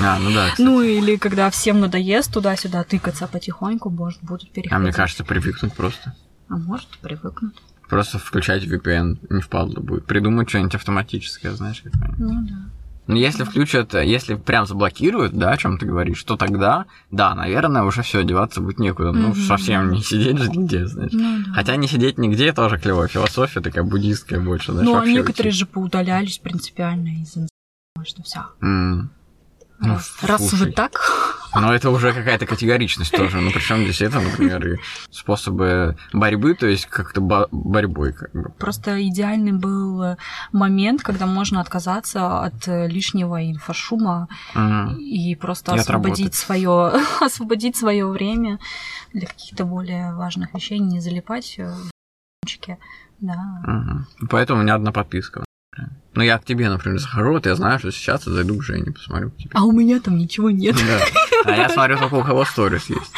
А, 0.00 0.18
ну 0.18 0.32
да. 0.32 0.48
Ну 0.58 0.80
или 0.80 1.16
когда 1.16 1.50
всем 1.50 1.78
надоест 1.80 2.32
туда-сюда 2.32 2.84
тыкаться 2.84 3.28
потихоньку, 3.28 3.90
может, 3.90 4.20
будут 4.22 4.50
переходить. 4.50 4.72
А 4.72 4.78
мне 4.78 4.92
кажется, 4.92 5.24
привыкнуть 5.24 5.74
просто. 5.74 6.16
А 6.48 6.56
может, 6.56 6.88
привыкнут. 7.00 7.54
Просто 7.92 8.18
включать 8.18 8.64
VPN 8.64 9.18
не 9.28 9.42
впадло 9.42 9.80
будет. 9.80 10.06
Придумать 10.06 10.48
что-нибудь 10.48 10.74
автоматическое, 10.76 11.52
знаешь, 11.52 11.82
как 11.82 11.92
Ну 12.16 12.42
да. 12.48 12.54
Но 13.06 13.16
если 13.16 13.44
включат, 13.44 13.92
если 13.92 14.34
прям 14.34 14.64
заблокируют, 14.64 15.34
да, 15.34 15.50
о 15.50 15.56
чем 15.58 15.76
ты 15.76 15.84
говоришь, 15.84 16.24
то 16.24 16.38
тогда, 16.38 16.86
да, 17.10 17.34
наверное, 17.34 17.82
уже 17.82 18.00
все, 18.00 18.24
деваться 18.24 18.62
будет 18.62 18.78
некуда. 18.78 19.12
Ну, 19.12 19.28
Мгм. 19.28 19.34
совсем 19.34 19.90
не 19.90 20.02
сидеть 20.02 20.38
же 20.38 20.48
нигде, 20.48 20.86
знаешь. 20.86 21.12
Ну, 21.12 21.44
да. 21.44 21.52
Хотя 21.52 21.76
не 21.76 21.86
сидеть 21.86 22.16
нигде 22.16 22.54
тоже 22.54 22.78
клевая 22.78 23.08
философия 23.08 23.60
такая 23.60 23.84
буддистская 23.84 24.40
больше, 24.40 24.72
знаешь, 24.72 24.88
Ну, 24.88 24.98
а 24.98 25.04
некоторые 25.04 25.50
уйти. 25.50 25.58
же 25.58 25.66
поудалялись 25.66 26.38
принципиально 26.38 27.08
из 27.08 27.36
инстаграма, 27.36 28.04
что 28.06 28.22
все. 28.22 28.40
М. 28.62 29.10
Ну, 29.80 29.88
Раз, 29.88 30.16
раз 30.22 30.54
так, 30.74 30.92
Но 31.54 31.74
это 31.74 31.90
уже 31.90 32.12
какая-то 32.12 32.46
категоричность 32.46 33.12
тоже. 33.12 33.38
Ну, 33.40 33.50
причем 33.50 33.82
здесь 33.84 34.00
это, 34.00 34.20
например, 34.20 34.80
способы 35.10 35.96
борьбы, 36.12 36.54
то 36.54 36.66
есть 36.66 36.86
как-то 36.86 37.20
бо- 37.20 37.48
борьбой, 37.50 38.12
как 38.12 38.32
бы. 38.32 38.50
просто 38.58 39.06
идеальный 39.06 39.52
был 39.52 40.02
э, 40.02 40.16
момент, 40.52 41.02
когда 41.02 41.26
можно 41.26 41.60
отказаться 41.60 42.40
от 42.42 42.66
э, 42.68 42.88
лишнего 42.88 43.42
инфошума 43.50 44.28
Мгм. 44.54 44.96
и 44.98 45.34
просто 45.34 45.74
И 45.74 45.78
освободить 45.78 46.34
свое, 46.34 46.92
освободить 47.20 47.76
свое 47.76 48.06
время 48.06 48.58
для 49.12 49.26
каких-то 49.26 49.64
более 49.64 50.14
важных 50.14 50.54
вещей, 50.54 50.78
не 50.78 51.00
залипать 51.00 51.56
э, 51.58 51.70
в. 51.70 51.90
Да. 53.20 53.60
Мгм. 53.66 54.06
Поэтому 54.30 54.60
у 54.60 54.62
меня 54.62 54.74
одна 54.74 54.90
подписка. 54.92 55.44
Ну, 56.14 56.22
я 56.22 56.38
к 56.38 56.44
тебе, 56.44 56.68
например, 56.68 56.98
захожу, 56.98 57.30
вот 57.32 57.46
я 57.46 57.54
знаю, 57.54 57.78
что 57.78 57.90
сейчас 57.90 58.26
я 58.26 58.32
зайду 58.34 58.58
к 58.58 58.62
Жене, 58.62 58.92
посмотрю 58.92 59.30
к 59.30 59.36
тебе. 59.38 59.50
А 59.54 59.64
у 59.64 59.72
меня 59.72 59.98
там 60.00 60.18
ничего 60.18 60.50
нет. 60.50 60.76
Да. 60.76 61.00
А 61.44 61.50
я 61.56 61.68
смотрю, 61.68 61.98
только 61.98 62.14
у 62.14 62.24
кого 62.24 62.44
сторис 62.44 62.88
есть. 62.88 63.12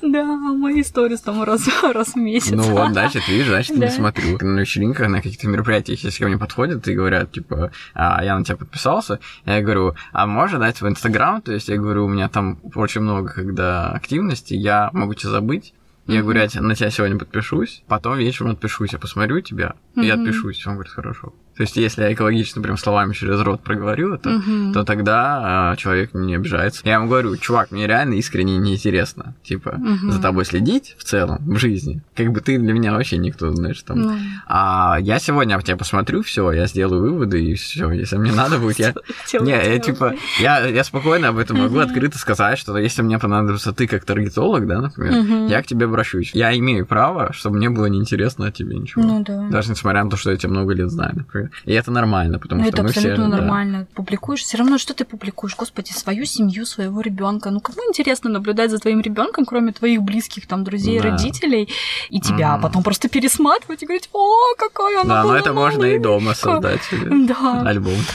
Да, 0.00 0.24
мои 0.24 0.82
сторис 0.84 1.20
там 1.20 1.42
раз, 1.42 1.68
раз 1.82 2.14
в 2.14 2.16
месяц. 2.16 2.52
Ну 2.52 2.62
вот, 2.62 2.92
значит, 2.92 3.26
видишь, 3.28 3.48
значит, 3.48 3.76
не 3.76 3.90
смотрю. 3.90 4.38
На 4.40 4.60
вечеринках, 4.60 5.08
на 5.08 5.20
каких-то 5.20 5.48
мероприятиях, 5.48 6.04
если 6.04 6.22
ко 6.22 6.28
мне 6.28 6.38
подходят 6.38 6.86
и 6.86 6.94
говорят, 6.94 7.32
типа, 7.32 7.72
а, 7.94 8.24
я 8.24 8.38
на 8.38 8.44
тебя 8.44 8.56
подписался, 8.56 9.18
я 9.44 9.60
говорю, 9.60 9.94
а 10.12 10.26
можешь 10.26 10.58
дать 10.58 10.80
в 10.80 10.88
Инстаграм? 10.88 11.42
То 11.42 11.52
есть 11.52 11.68
я 11.68 11.76
говорю, 11.76 12.06
у 12.06 12.08
меня 12.08 12.28
там 12.28 12.60
очень 12.74 13.00
много 13.00 13.32
когда 13.32 13.90
активности, 13.90 14.54
я 14.54 14.90
могу 14.92 15.14
тебя 15.14 15.30
забыть, 15.30 15.74
я 16.06 16.22
говорю, 16.22 16.40
я 16.40 16.60
на 16.62 16.74
тебя 16.74 16.90
сегодня 16.90 17.18
подпишусь, 17.18 17.82
потом 17.86 18.16
вечером 18.16 18.52
отпишусь, 18.52 18.92
я 18.92 18.98
посмотрю 18.98 19.40
тебя, 19.40 19.74
и 19.94 20.06
я 20.06 20.14
отпишусь. 20.14 20.66
Он 20.66 20.74
говорит, 20.74 20.92
хорошо. 20.92 21.34
То 21.58 21.62
есть, 21.62 21.76
если 21.76 22.02
я 22.02 22.12
экологично 22.12 22.62
прям 22.62 22.76
словами 22.76 23.12
через 23.12 23.40
рот 23.40 23.64
проговорю 23.64 24.14
это, 24.14 24.30
uh-huh. 24.30 24.72
то 24.72 24.84
тогда 24.84 25.72
э, 25.72 25.76
человек 25.76 26.14
не 26.14 26.36
обижается. 26.36 26.82
Я 26.84 26.94
ему 26.94 27.08
говорю, 27.08 27.36
чувак, 27.36 27.72
мне 27.72 27.88
реально 27.88 28.14
искренне 28.14 28.58
неинтересно, 28.58 29.34
типа, 29.42 29.70
uh-huh. 29.70 30.12
за 30.12 30.22
тобой 30.22 30.44
следить 30.44 30.94
в 30.96 31.02
целом, 31.02 31.38
в 31.44 31.58
жизни. 31.58 32.00
Как 32.14 32.30
бы 32.30 32.40
ты 32.42 32.58
для 32.58 32.72
меня 32.72 32.92
вообще 32.92 33.18
никто, 33.18 33.52
знаешь, 33.52 33.82
там. 33.82 33.98
Uh-huh. 33.98 34.18
А 34.46 34.98
я 35.00 35.18
сегодня 35.18 35.58
в 35.58 35.64
тебя 35.64 35.76
посмотрю, 35.76 36.22
все, 36.22 36.52
я 36.52 36.68
сделаю 36.68 37.02
выводы, 37.02 37.44
и 37.44 37.54
все. 37.56 37.90
Если 37.90 38.16
мне 38.18 38.30
надо 38.30 38.58
будет, 38.60 38.78
я... 38.78 38.94
Не, 39.40 39.50
я 39.50 39.80
типа, 39.80 40.14
я, 40.38 40.64
я 40.64 40.84
спокойно 40.84 41.30
об 41.30 41.38
этом 41.38 41.58
могу 41.58 41.80
открыто 41.80 42.18
сказать, 42.18 42.56
что 42.56 42.78
если 42.78 43.02
мне 43.02 43.18
понадобится 43.18 43.72
ты 43.72 43.88
как 43.88 44.04
таргетолог, 44.04 44.64
да, 44.64 44.80
например, 44.80 45.48
я 45.50 45.60
к 45.60 45.66
тебе 45.66 45.86
обращусь. 45.86 46.30
Я 46.34 46.56
имею 46.56 46.86
право, 46.86 47.32
чтобы 47.32 47.56
мне 47.56 47.68
было 47.68 47.86
неинтересно 47.86 48.46
о 48.46 48.52
тебе 48.52 48.76
ничего. 48.76 49.02
Ну 49.02 49.24
да. 49.24 49.48
Даже 49.48 49.72
несмотря 49.72 50.04
на 50.04 50.10
то, 50.10 50.16
что 50.16 50.30
я 50.30 50.36
тебя 50.36 50.50
много 50.50 50.72
лет 50.72 50.88
знаю, 50.88 51.16
например. 51.16 51.47
И 51.64 51.72
это 51.72 51.90
нормально, 51.90 52.38
потому 52.38 52.62
ну, 52.62 52.66
что 52.66 52.76
это 52.76 52.82
мы 52.82 52.88
абсолютно 52.90 53.28
все... 53.28 53.36
нормально. 53.36 53.78
Да. 53.80 53.86
Публикуешь, 53.94 54.42
все 54.42 54.56
равно 54.56 54.78
что 54.78 54.94
ты 54.94 55.04
публикуешь, 55.04 55.56
господи, 55.56 55.92
свою 55.92 56.24
семью, 56.24 56.66
своего 56.66 57.00
ребенка. 57.00 57.50
Ну 57.50 57.60
кому 57.60 57.78
интересно 57.88 58.30
наблюдать 58.30 58.70
за 58.70 58.78
твоим 58.78 59.00
ребенком, 59.00 59.44
кроме 59.44 59.72
твоих 59.72 60.02
близких, 60.02 60.46
там, 60.46 60.64
друзей, 60.64 61.00
да. 61.00 61.10
родителей 61.10 61.68
и 62.10 62.20
тебя, 62.20 62.48
mm. 62.48 62.54
а 62.54 62.58
потом 62.58 62.82
просто 62.82 63.08
пересматривать 63.08 63.82
и 63.82 63.86
говорить, 63.86 64.08
о, 64.12 64.54
какая 64.56 65.00
она 65.02 65.14
Да, 65.14 65.22
была 65.22 65.32
но 65.34 65.38
это 65.38 65.52
можно 65.52 65.84
и 65.84 65.98
дома 65.98 66.34
создать. 66.34 66.80
Да. 66.92 67.62
Альбом. 67.62 67.98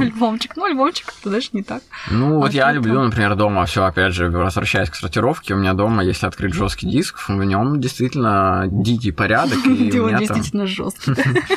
Альбомчик. 0.00 0.56
Ну, 0.56 0.64
альбомчик, 0.64 1.12
это 1.20 1.30
даже 1.30 1.48
не 1.52 1.62
так. 1.62 1.82
Ну, 2.10 2.38
вот 2.38 2.52
я 2.52 2.72
люблю, 2.72 3.02
например, 3.02 3.34
дома 3.34 3.64
все, 3.66 3.84
опять 3.84 4.14
же, 4.14 4.30
возвращаясь 4.30 4.90
к 4.90 4.94
сортировке, 4.94 5.54
у 5.54 5.56
меня 5.56 5.74
дома, 5.74 6.04
если 6.04 6.26
открыть 6.26 6.54
жесткий 6.54 6.88
диск, 6.88 7.28
в 7.28 7.44
нем 7.44 7.80
действительно 7.80 8.66
дикий 8.70 9.12
порядок. 9.12 9.58
И 9.66 9.90
действительно 10.18 10.66
жесткий. 10.66 11.14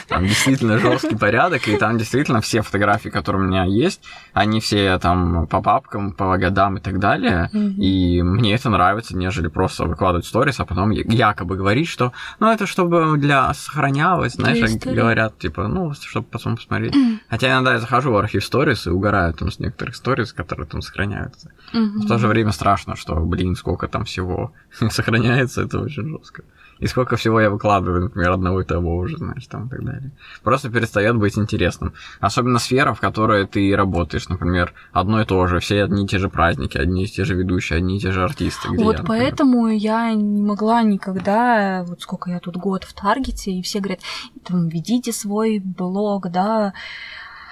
Там 0.08 0.26
действительно 0.26 0.78
жесткий 0.78 1.15
порядок, 1.18 1.68
и 1.68 1.78
там 1.78 1.98
действительно 1.98 2.42
все 2.42 2.62
фотографии, 2.62 3.10
которые 3.10 3.44
у 3.44 3.46
меня 3.46 3.64
есть, 3.64 4.02
они 4.34 4.60
все 4.60 4.98
там 5.00 5.48
по 5.48 5.62
папкам, 5.62 6.12
по 6.14 6.38
годам 6.38 6.78
и 6.78 6.82
так 6.82 7.00
далее. 7.00 7.50
И 7.54 8.22
мне 8.22 8.56
это 8.56 8.70
нравится, 8.70 9.16
нежели 9.16 9.48
просто 9.48 9.86
выкладывать 9.86 10.26
сторис, 10.26 10.60
а 10.60 10.66
потом 10.66 10.92
якобы 10.92 11.58
говорить, 11.58 11.88
что 11.88 12.12
ну 12.40 12.52
это 12.52 12.66
чтобы 12.66 13.18
для 13.18 13.54
сохранялось, 13.54 14.34
знаешь, 14.34 14.72
говорят, 14.84 15.38
типа, 15.38 15.68
ну, 15.68 15.94
чтобы 15.94 16.28
потом 16.28 16.56
посмотреть. 16.56 16.96
Хотя 17.30 17.52
иногда 17.52 17.74
я 17.74 17.80
захожу 17.80 18.12
в 18.12 18.18
архив 18.18 18.44
сторис 18.44 18.88
и 18.88 18.90
угораю 18.90 19.34
там 19.34 19.52
с 19.52 19.60
некоторых 19.60 19.96
сторис, 19.96 20.34
которые 20.34 20.68
там 20.68 20.82
сохраняются. 20.82 21.52
В 21.74 22.08
то 22.08 22.18
же 22.18 22.28
время 22.28 22.52
страшно, 22.52 22.96
что, 22.96 23.16
блин, 23.16 23.56
сколько 23.56 23.88
там 23.88 24.06
всего 24.06 24.54
сохраняется, 24.90 25.64
это 25.64 25.80
очень 25.80 26.10
жестко 26.10 26.44
и 26.80 26.88
сколько 26.88 27.16
всего 27.16 27.40
я 27.40 27.50
выкладываю, 27.50 28.04
например, 28.04 28.32
одного 28.32 28.62
и 28.62 28.66
того 28.66 28.98
уже, 28.98 29.18
знаешь, 29.18 29.46
там 29.48 29.68
и 29.68 29.70
так 29.70 29.84
далее. 29.84 30.12
Просто 30.44 30.70
перестает 30.70 31.16
быть 31.16 31.38
интересным. 31.38 31.94
Особенно 32.20 32.60
сфера, 32.60 32.94
в 32.94 33.00
которой 33.00 33.48
ты 33.48 33.76
работаешь, 33.76 34.28
например, 34.30 34.74
одно 34.92 35.22
и 35.22 35.26
то 35.26 35.48
же, 35.48 35.60
все 35.60 35.84
одни 35.84 36.06
и 36.06 36.08
те 36.08 36.20
же 36.20 36.30
праздники, 36.30 36.78
одни 36.78 37.04
и 37.04 37.08
те 37.08 37.24
же 37.24 37.36
ведущие, 37.36 37.78
одни 37.78 37.98
и 37.98 38.00
те 38.00 38.12
же 38.12 38.24
артисты. 38.24 38.70
Где 38.70 38.84
вот 38.84 39.00
я, 39.00 39.04
поэтому 39.04 39.68
я 39.68 40.14
не 40.14 40.42
могла 40.42 40.84
никогда, 40.84 41.84
вот 41.88 42.02
сколько 42.02 42.30
я 42.30 42.40
тут 42.40 42.58
год 42.58 42.84
в 42.84 42.94
Таргете, 42.94 43.52
и 43.52 43.62
все 43.62 43.80
говорят, 43.80 44.02
там, 44.44 44.68
ведите 44.68 45.14
свой 45.14 45.60
блог, 45.60 46.30
да, 46.30 46.74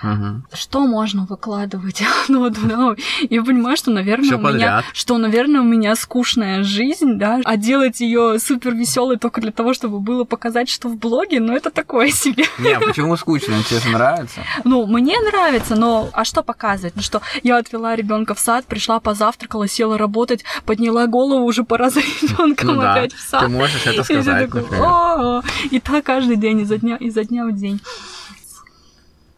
Угу. 0.03 0.43
Что 0.53 0.85
можно 0.85 1.25
выкладывать? 1.25 2.03
ну, 2.27 2.49
да, 2.49 2.95
я 3.29 3.43
понимаю, 3.43 3.77
что, 3.77 3.91
наверное, 3.91 4.25
Всё 4.25 4.37
у 4.37 4.41
меня, 4.41 4.83
что, 4.93 5.17
наверное, 5.17 5.61
у 5.61 5.63
меня 5.63 5.95
скучная 5.95 6.63
жизнь, 6.63 7.17
да, 7.17 7.39
а 7.43 7.57
делать 7.57 8.01
ее 8.01 8.37
супер 8.39 8.73
веселой 8.73 9.17
только 9.17 9.41
для 9.41 9.51
того, 9.51 9.73
чтобы 9.73 9.99
было 9.99 10.23
показать, 10.25 10.69
что 10.69 10.89
в 10.89 10.97
блоге, 10.97 11.39
ну 11.39 11.55
это 11.55 11.71
такое 11.71 12.09
себе. 12.11 12.45
Не, 12.59 12.73
а 12.73 12.79
почему 12.79 13.15
скучно? 13.17 13.63
Тебе 13.63 13.79
же 13.79 13.89
нравится? 13.89 14.41
Ну, 14.63 14.85
мне 14.85 15.19
нравится, 15.19 15.75
но 15.75 16.09
а 16.13 16.25
что 16.25 16.43
показывать? 16.43 16.95
Ну 16.95 17.01
что, 17.01 17.21
я 17.43 17.57
отвела 17.57 17.95
ребенка 17.95 18.35
в 18.35 18.39
сад, 18.39 18.65
пришла, 18.65 18.99
позавтракала, 18.99 19.67
села 19.67 19.97
работать, 19.97 20.43
подняла 20.65 21.07
голову, 21.07 21.45
уже 21.45 21.63
пора 21.63 21.89
за 21.89 22.01
ребенком 22.01 22.75
ну, 22.75 22.81
опять 22.81 23.11
да. 23.11 23.17
в 23.17 23.19
сад. 23.21 23.41
Ты 23.41 23.47
можешь 23.47 23.85
это 23.85 24.03
сказать, 24.03 24.47
такой, 24.47 24.61
например. 24.61 25.43
И 25.71 25.79
так 25.79 26.03
каждый 26.03 26.35
день, 26.35 26.61
изо 26.61 26.77
дня, 26.77 26.97
изо 26.97 27.23
дня 27.23 27.45
в 27.45 27.53
день. 27.53 27.79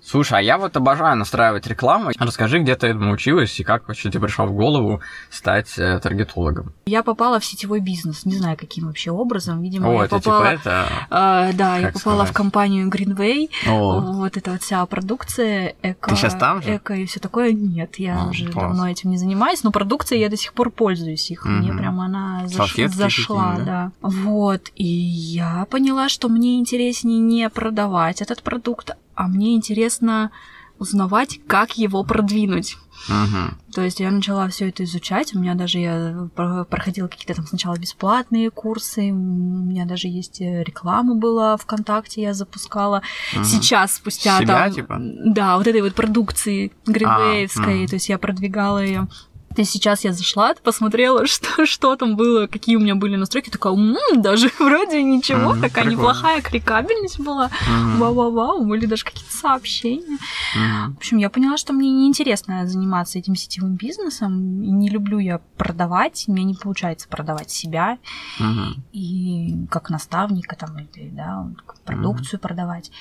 Слушай, 0.06 0.40
а 0.40 0.42
я 0.42 0.58
вот 0.60 0.78
обожаю 0.78 1.18
настраивать 1.18 1.66
рекламу. 1.68 2.12
Расскажи, 2.20 2.60
где 2.60 2.76
ты 2.76 2.88
этому 2.88 3.12
училась 3.12 3.60
и 3.60 3.64
как 3.64 3.88
вообще 3.88 4.12
тебе 4.12 4.22
пришло 4.22 4.46
в 4.46 4.54
голову 4.54 5.02
стать 5.32 5.80
э, 5.80 6.00
таргетологом? 6.00 6.74
Я 6.86 7.02
попала 7.02 7.40
в 7.40 7.46
сетевой 7.46 7.80
бизнес, 7.80 8.24
не 8.26 8.36
знаю, 8.36 8.56
каким 8.56 8.86
вообще 8.86 9.10
образом. 9.12 9.62
Видимо, 9.64 9.90
О, 9.90 9.94
я 10.00 10.06
это 10.06 10.18
попала... 10.20 10.52
типа 10.52 10.60
это... 10.62 10.86
А, 11.10 11.54
да, 11.54 11.78
я 11.78 11.88
попала 11.92 12.18
сказать? 12.18 12.30
в 12.30 12.34
компанию 12.34 12.88
Greenway. 12.90 13.50
О. 13.68 14.00
Вот 14.00 14.38
эта 14.38 14.52
вот 14.52 14.62
вся 14.62 14.86
продукция, 14.86 15.74
эко... 15.82 16.12
Ты 16.12 16.16
щас 16.16 16.36
там 16.36 16.62
же? 16.62 16.76
Эко 16.78 16.94
и 16.94 17.06
все 17.08 17.20
такое. 17.20 17.52
Нет, 17.52 17.96
я 17.98 18.22
А, 18.22 18.30
уже 18.30 18.46
класс. 18.52 18.68
давно 18.68 18.88
этим 18.88 19.10
не 19.10 19.18
занимаюсь, 19.18 19.64
но 19.64 19.72
продукцией 19.72 20.22
я 20.22 20.30
до 20.30 20.38
сих 20.38 20.54
пор 20.54 20.70
пользуюсь 20.70 21.32
их. 21.32 21.46
Мне 21.46 21.70
Мгм. 21.70 21.78
прям 21.80 22.00
она 22.00 22.44
заш- 22.46 22.88
зашла, 22.90 23.54
какие-нибудь, 23.56 23.66
да. 23.66 23.92
Вот, 24.02 24.62
и 24.76 24.86
я 24.86 25.66
поняла, 25.72 26.10
что 26.10 26.30
мне 26.30 26.60
интереснее 26.60 27.20
не 27.20 27.50
продавать 27.50 28.22
этот 28.22 28.44
продукт, 28.44 28.92
а 29.16 29.28
мне 29.28 29.56
интересно 29.56 30.32
узнавать, 30.78 31.40
как 31.48 31.78
его 31.78 32.04
продвинуть. 32.04 32.78
Мгм. 33.08 33.58
То 33.74 33.82
есть 33.82 34.00
я 34.02 34.12
начала 34.12 34.48
все 34.50 34.68
это 34.70 34.84
изучать. 34.84 35.34
У 35.34 35.40
меня 35.40 35.54
даже 35.56 35.80
я 35.80 36.28
про- 36.36 36.66
проходила 36.66 37.08
какие-то 37.08 37.34
там 37.34 37.46
сначала 37.48 37.78
бесплатные 37.78 38.50
курсы. 38.52 39.12
У 39.12 39.16
меня 39.16 39.86
даже 39.86 40.08
есть 40.10 40.42
э, 40.42 40.64
реклама 40.64 41.16
была 41.16 41.56
ВКонтакте, 41.56 42.22
я 42.22 42.34
запускала. 42.34 43.02
Мгм. 43.34 43.44
Сейчас, 43.46 43.94
спустя 43.96 44.40
Себя, 44.40 44.66
там. 44.66 44.74
типа? 44.74 44.98
Да, 45.00 45.58
вот 45.58 45.68
этой 45.68 45.82
вот 45.82 45.94
продукции 45.96 46.74
гринвеевской. 46.86 47.80
мгм. 47.80 47.88
то 47.88 47.94
есть 47.96 48.10
я 48.10 48.18
продвигала 48.18 48.84
ее. 48.84 49.08
То 49.56 49.62
есть 49.62 49.72
сейчас 49.72 50.04
я 50.04 50.12
зашла, 50.14 50.54
посмотрела, 50.64 51.26
что, 51.28 51.66
что 51.66 51.96
там 51.96 52.16
было, 52.16 52.48
какие 52.48 52.76
у 52.76 52.80
меня 52.80 52.96
были 52.96 53.16
настройки, 53.16 53.50
такая, 53.50 53.74
«М, 53.74 53.96
даже 54.22 54.52
вроде 54.60 55.02
ничего, 55.02 55.52
Мгм, 55.54 55.62
такая 55.62 55.86
прикольно. 55.86 55.92
неплохая 55.92 56.42
кликабельность 56.42 57.20
была. 57.20 57.50
Мгм. 57.68 58.00
Вау-вау-вау, 58.00 58.66
были 58.66 58.86
даже 58.86 59.06
какие-то 59.06 59.34
сообщения. 59.34 60.18
Мгм. 60.56 60.94
В 60.96 60.98
общем, 60.98 61.18
я 61.18 61.30
поняла, 61.30 61.58
что 61.58 61.74
мне 61.74 61.90
неинтересно 61.90 62.68
заниматься 62.68 63.18
этим 63.18 63.36
сетевым 63.36 63.76
бизнесом. 63.76 64.62
И 64.64 64.70
не 64.72 64.90
люблю 64.90 65.20
я 65.20 65.40
продавать. 65.58 66.26
У 66.28 66.34
меня 66.34 66.44
не 66.44 66.56
получается 66.56 67.08
продавать 67.08 67.50
себя 67.50 67.98
Мгм. 68.40 68.84
и 68.92 69.56
как 69.72 69.90
наставника 69.90 70.56
там, 70.56 70.78
или, 70.80 71.10
да, 71.10 71.48
продукцию 71.86 72.40
продавать. 72.40 72.92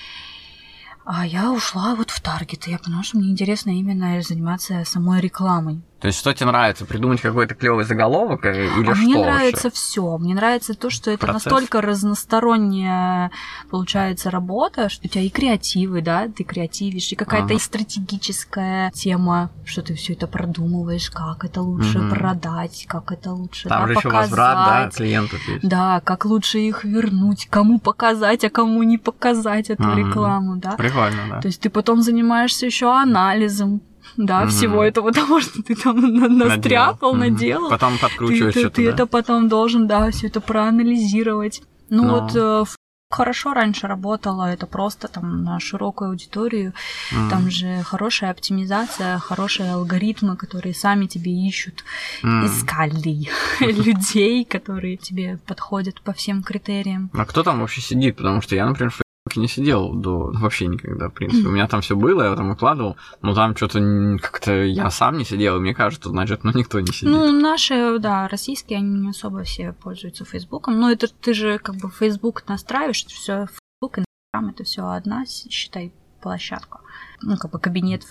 А 1.07 1.27
я 1.27 1.53
ушла 1.53 1.95
вот 1.95 2.11
в 2.11 2.21
Таргет, 2.23 2.67
и 2.67 2.71
я 2.71 2.79
поняла, 2.79 3.03
что 3.03 3.19
мне 3.19 3.31
интересно 3.31 3.71
именно 3.71 4.23
заниматься 4.23 4.83
самой 4.87 5.21
рекламой. 5.21 5.83
То 6.01 6.09
есть, 6.09 6.19
что 6.19 6.35
тебе 6.35 6.47
нравится? 6.47 6.85
Придумать 6.85 7.23
какой-то 7.23 7.55
клевый 7.55 7.85
заголовок 7.87 8.45
э, 8.45 8.67
или 8.67 8.91
а 8.91 8.95
что? 8.95 9.05
мне 9.05 9.15
вообще? 9.15 9.27
нравится 9.31 9.71
все. 9.71 10.19
Мне 10.19 10.35
нравится 10.35 10.75
то, 10.75 10.91
что 10.91 11.11
это 11.11 11.27
Процесс. 11.27 11.47
настолько 11.47 11.81
разносторонняя 11.81 13.31
получается 13.71 14.31
работа, 14.31 14.89
что 14.89 15.07
у 15.07 15.09
тебя 15.09 15.23
и 15.23 15.31
креативы, 15.31 16.03
да, 16.03 16.29
ты 16.29 16.45
креативишь, 16.45 17.13
и 17.13 17.17
какая-то 17.17 17.47
Ага. 17.47 17.55
и 17.55 17.59
стратегическая 17.59 18.91
тема, 18.93 19.51
что 19.65 19.83
ты 19.83 19.95
все 19.95 20.13
это 20.13 20.27
продумываешь, 20.27 21.11
как 21.11 21.45
это 21.45 21.63
лучше 21.63 22.01
Мгм. 22.01 22.11
продать, 22.11 22.85
как 22.89 23.11
это 23.13 23.33
лучше 23.33 23.69
Там 23.69 23.83
да, 23.83 23.87
же 23.87 23.93
еще 23.95 24.03
показать. 24.11 24.31
возврат, 24.31 24.65
да, 24.67 24.91
клиентов 24.91 25.49
есть. 25.49 25.67
Да, 25.69 26.01
как 26.05 26.25
лучше 26.27 26.59
их 26.59 26.85
вернуть, 26.85 27.47
кому 27.51 27.79
показать, 27.79 28.45
а 28.45 28.51
кому 28.51 28.83
не 28.83 28.99
показать 28.99 29.71
эту 29.71 29.85
Мгм. 29.85 29.97
рекламу, 29.97 30.57
да. 30.57 30.73
Прикольно, 30.77 31.23
да. 31.31 31.41
То 31.41 31.49
есть 31.49 31.61
ты 31.61 31.71
потом 31.71 32.03
занимаешься 32.03 32.67
еще 32.67 32.93
анализом, 32.93 33.81
да, 34.17 34.41
Мгм. 34.43 34.49
всего 34.51 34.83
этого 34.85 35.13
того, 35.13 35.41
что 35.41 35.63
ты 35.63 35.75
там 35.75 36.01
на- 36.01 36.29
настряпал, 36.29 37.13
Мгм. 37.13 37.21
наделал 37.21 37.71
Потом 37.71 37.95
ты, 37.97 38.01
подкручиваешь 38.03 38.55
ты- 38.55 38.71
ты 38.71 38.85
да? 38.87 38.91
это 38.91 39.07
потом 39.07 39.49
должен, 39.49 39.87
да, 39.87 40.11
все 40.11 40.27
это 40.29 40.41
проанализировать. 40.41 41.63
Ну 41.91 42.05
Но- 42.05 42.21
вот 42.21 42.33
э, 42.35 42.65
хорошо 43.11 43.53
раньше 43.55 43.87
работала, 43.87 44.51
это 44.53 44.67
просто 44.67 45.07
там 45.09 45.45
на 45.45 45.61
широкую 45.61 46.11
аудиторию, 46.11 46.73
Мгм. 47.13 47.31
там 47.31 47.51
же 47.51 47.83
хорошая 47.85 48.31
оптимизация, 48.33 49.19
хорошие 49.19 49.71
алгоритмы, 49.73 50.37
которые 50.37 50.75
сами 50.75 51.07
тебе 51.07 51.31
ищут, 51.47 51.85
М. 52.25 52.47
искали 52.47 53.29
людей, 53.61 54.45
которые 54.45 54.97
тебе 54.97 55.39
подходят 55.47 56.01
по 56.01 56.13
всем 56.13 56.43
критериям. 56.43 57.11
А 57.15 57.25
кто 57.25 57.43
там 57.43 57.61
вообще 57.61 57.81
сидит? 57.81 58.17
Потому 58.17 58.41
что 58.43 58.57
я, 58.57 58.67
например, 58.67 58.93
Фейсбуке 59.35 59.41
не 59.41 59.49
сидел 59.49 59.93
до 59.93 60.31
вообще 60.33 60.67
никогда, 60.67 61.09
в 61.09 61.13
принципе. 61.13 61.49
У 61.49 61.53
меня 61.53 61.67
там 61.67 61.81
все 61.81 61.97
было, 61.97 62.23
я 62.23 62.37
там 62.37 62.51
укладывал, 62.51 62.97
но 63.23 63.35
там 63.35 63.57
что-то 63.57 63.81
как-то 64.21 64.63
я 64.63 64.91
сам 64.91 65.19
не 65.19 65.25
сидел, 65.25 65.57
и 65.57 65.61
мне 65.61 65.75
кажется, 65.75 66.09
значит, 66.09 66.45
ну 66.45 66.53
никто 66.55 66.81
не 66.81 66.93
сидит. 66.93 67.11
Ну, 67.11 67.33
наши, 67.33 67.99
да, 67.99 68.29
российские, 68.29 68.79
они 68.79 69.01
не 69.01 69.11
особо 69.11 69.43
все 69.43 69.73
пользуются 69.73 70.25
Фейсбуком. 70.25 70.79
Но 70.79 70.91
это 70.91 71.09
ты 71.09 71.35
же 71.35 71.59
как 71.59 71.77
бы 71.77 71.91
Фейсбук 71.91 72.45
настраиваешь, 72.49 73.05
все 73.07 73.47
Фейсбук, 73.47 73.99
Инстаграм, 73.99 74.51
это 74.51 74.65
все 74.65 74.89
одна, 74.89 75.25
считай, 75.27 75.93
площадка. 76.23 76.81
Ну, 77.23 77.37
как 77.37 77.51
бы 77.51 77.59
кабинет. 77.59 78.05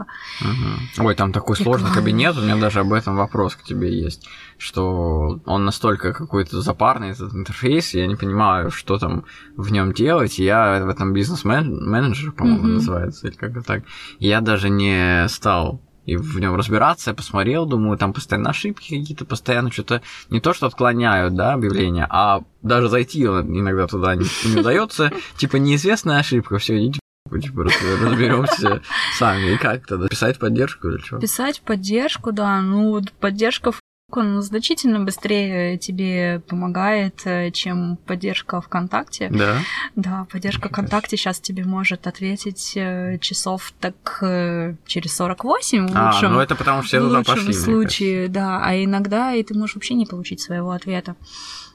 Угу. 0.00 1.06
Ой, 1.06 1.14
там 1.14 1.32
такой 1.32 1.56
сложный 1.56 1.92
кабинет, 1.92 2.36
у 2.36 2.42
меня 2.42 2.56
даже 2.56 2.80
об 2.80 2.92
этом 2.92 3.16
вопрос 3.16 3.56
к 3.56 3.62
тебе 3.62 3.96
есть, 3.96 4.26
что 4.58 5.40
он 5.44 5.64
настолько 5.64 6.12
какой-то 6.12 6.60
запарный, 6.60 7.10
этот 7.10 7.34
интерфейс, 7.34 7.94
я 7.94 8.06
не 8.06 8.16
понимаю, 8.16 8.70
что 8.70 8.98
там 8.98 9.24
в 9.56 9.70
нем 9.72 9.92
делать, 9.92 10.38
я 10.38 10.84
в 10.84 10.88
этом 10.88 11.12
бизнес-менеджер, 11.12 12.32
по-моему, 12.32 12.60
угу. 12.60 12.68
называется, 12.68 13.28
или 13.28 13.34
как-то 13.34 13.62
так, 13.62 13.84
я 14.18 14.40
даже 14.40 14.70
не 14.70 15.28
стал 15.28 15.80
и 16.04 16.16
в 16.16 16.38
нем 16.40 16.54
разбираться, 16.56 17.10
я 17.10 17.14
посмотрел, 17.14 17.66
думаю, 17.66 17.96
там 17.96 18.12
постоянно 18.12 18.50
ошибки 18.50 18.98
какие-то, 18.98 19.24
постоянно 19.24 19.70
что-то 19.70 20.02
не 20.30 20.40
то, 20.40 20.52
что 20.52 20.66
отклоняют, 20.66 21.34
да, 21.34 21.52
объявления, 21.52 22.06
а 22.10 22.42
даже 22.62 22.88
зайти 22.88 23.22
иногда 23.22 23.86
туда 23.86 24.14
не, 24.16 24.26
не 24.46 24.60
удается, 24.60 25.12
типа 25.36 25.56
неизвестная 25.56 26.18
ошибка, 26.18 26.58
все, 26.58 26.92
идите 27.38 27.48
типа, 27.48 27.64
разберемся 27.64 28.82
сами. 29.18 29.54
И 29.54 29.56
как 29.58 29.86
тогда? 29.86 30.08
Писать 30.08 30.38
поддержку 30.38 30.88
или 30.88 30.98
что? 30.98 31.18
Писать 31.18 31.60
поддержку, 31.62 32.32
да. 32.32 32.60
Ну, 32.60 32.90
вот 32.90 33.12
поддержка 33.12 33.72
он 34.16 34.42
значительно 34.42 35.00
быстрее 35.00 35.78
тебе 35.78 36.42
помогает, 36.46 37.22
э, 37.24 37.50
чем 37.50 37.96
поддержка 38.06 38.60
ВКонтакте. 38.60 39.30
Да. 39.30 39.56
Да, 39.96 40.26
поддержка 40.30 40.68
ВКонтакте 40.68 41.16
сейчас 41.16 41.40
тебе 41.40 41.64
может 41.64 42.06
ответить 42.06 42.72
э, 42.76 43.18
часов 43.20 43.72
так 43.80 44.18
э, 44.22 44.74
через 44.86 45.16
48 45.16 45.78
в 45.78 45.82
лучшем, 45.82 46.30
а, 46.30 46.34
ну 46.34 46.40
это 46.40 46.54
потому 46.54 46.82
что 46.82 46.88
все 46.88 47.00
туда 47.00 47.22
пошли. 47.22 47.52
случае, 47.52 48.28
да. 48.28 48.60
А 48.62 48.74
иногда 48.76 49.32
и 49.34 49.42
ты 49.42 49.54
можешь 49.54 49.76
вообще 49.76 49.94
не 49.94 50.06
получить 50.06 50.40
своего 50.40 50.72
ответа. 50.72 51.16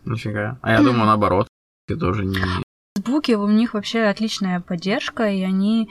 Нифига. 0.06 0.60
А 0.62 0.72
я 0.74 0.82
думаю, 0.82 1.06
наоборот, 1.08 1.48
ты 1.88 1.96
тоже 1.96 2.26
не 2.26 2.39
Фейсбуке 2.97 3.38
у 3.38 3.47
них 3.47 3.73
вообще 3.73 4.03
отличная 4.03 4.60
поддержка, 4.60 5.29
и 5.29 5.43
они 5.43 5.89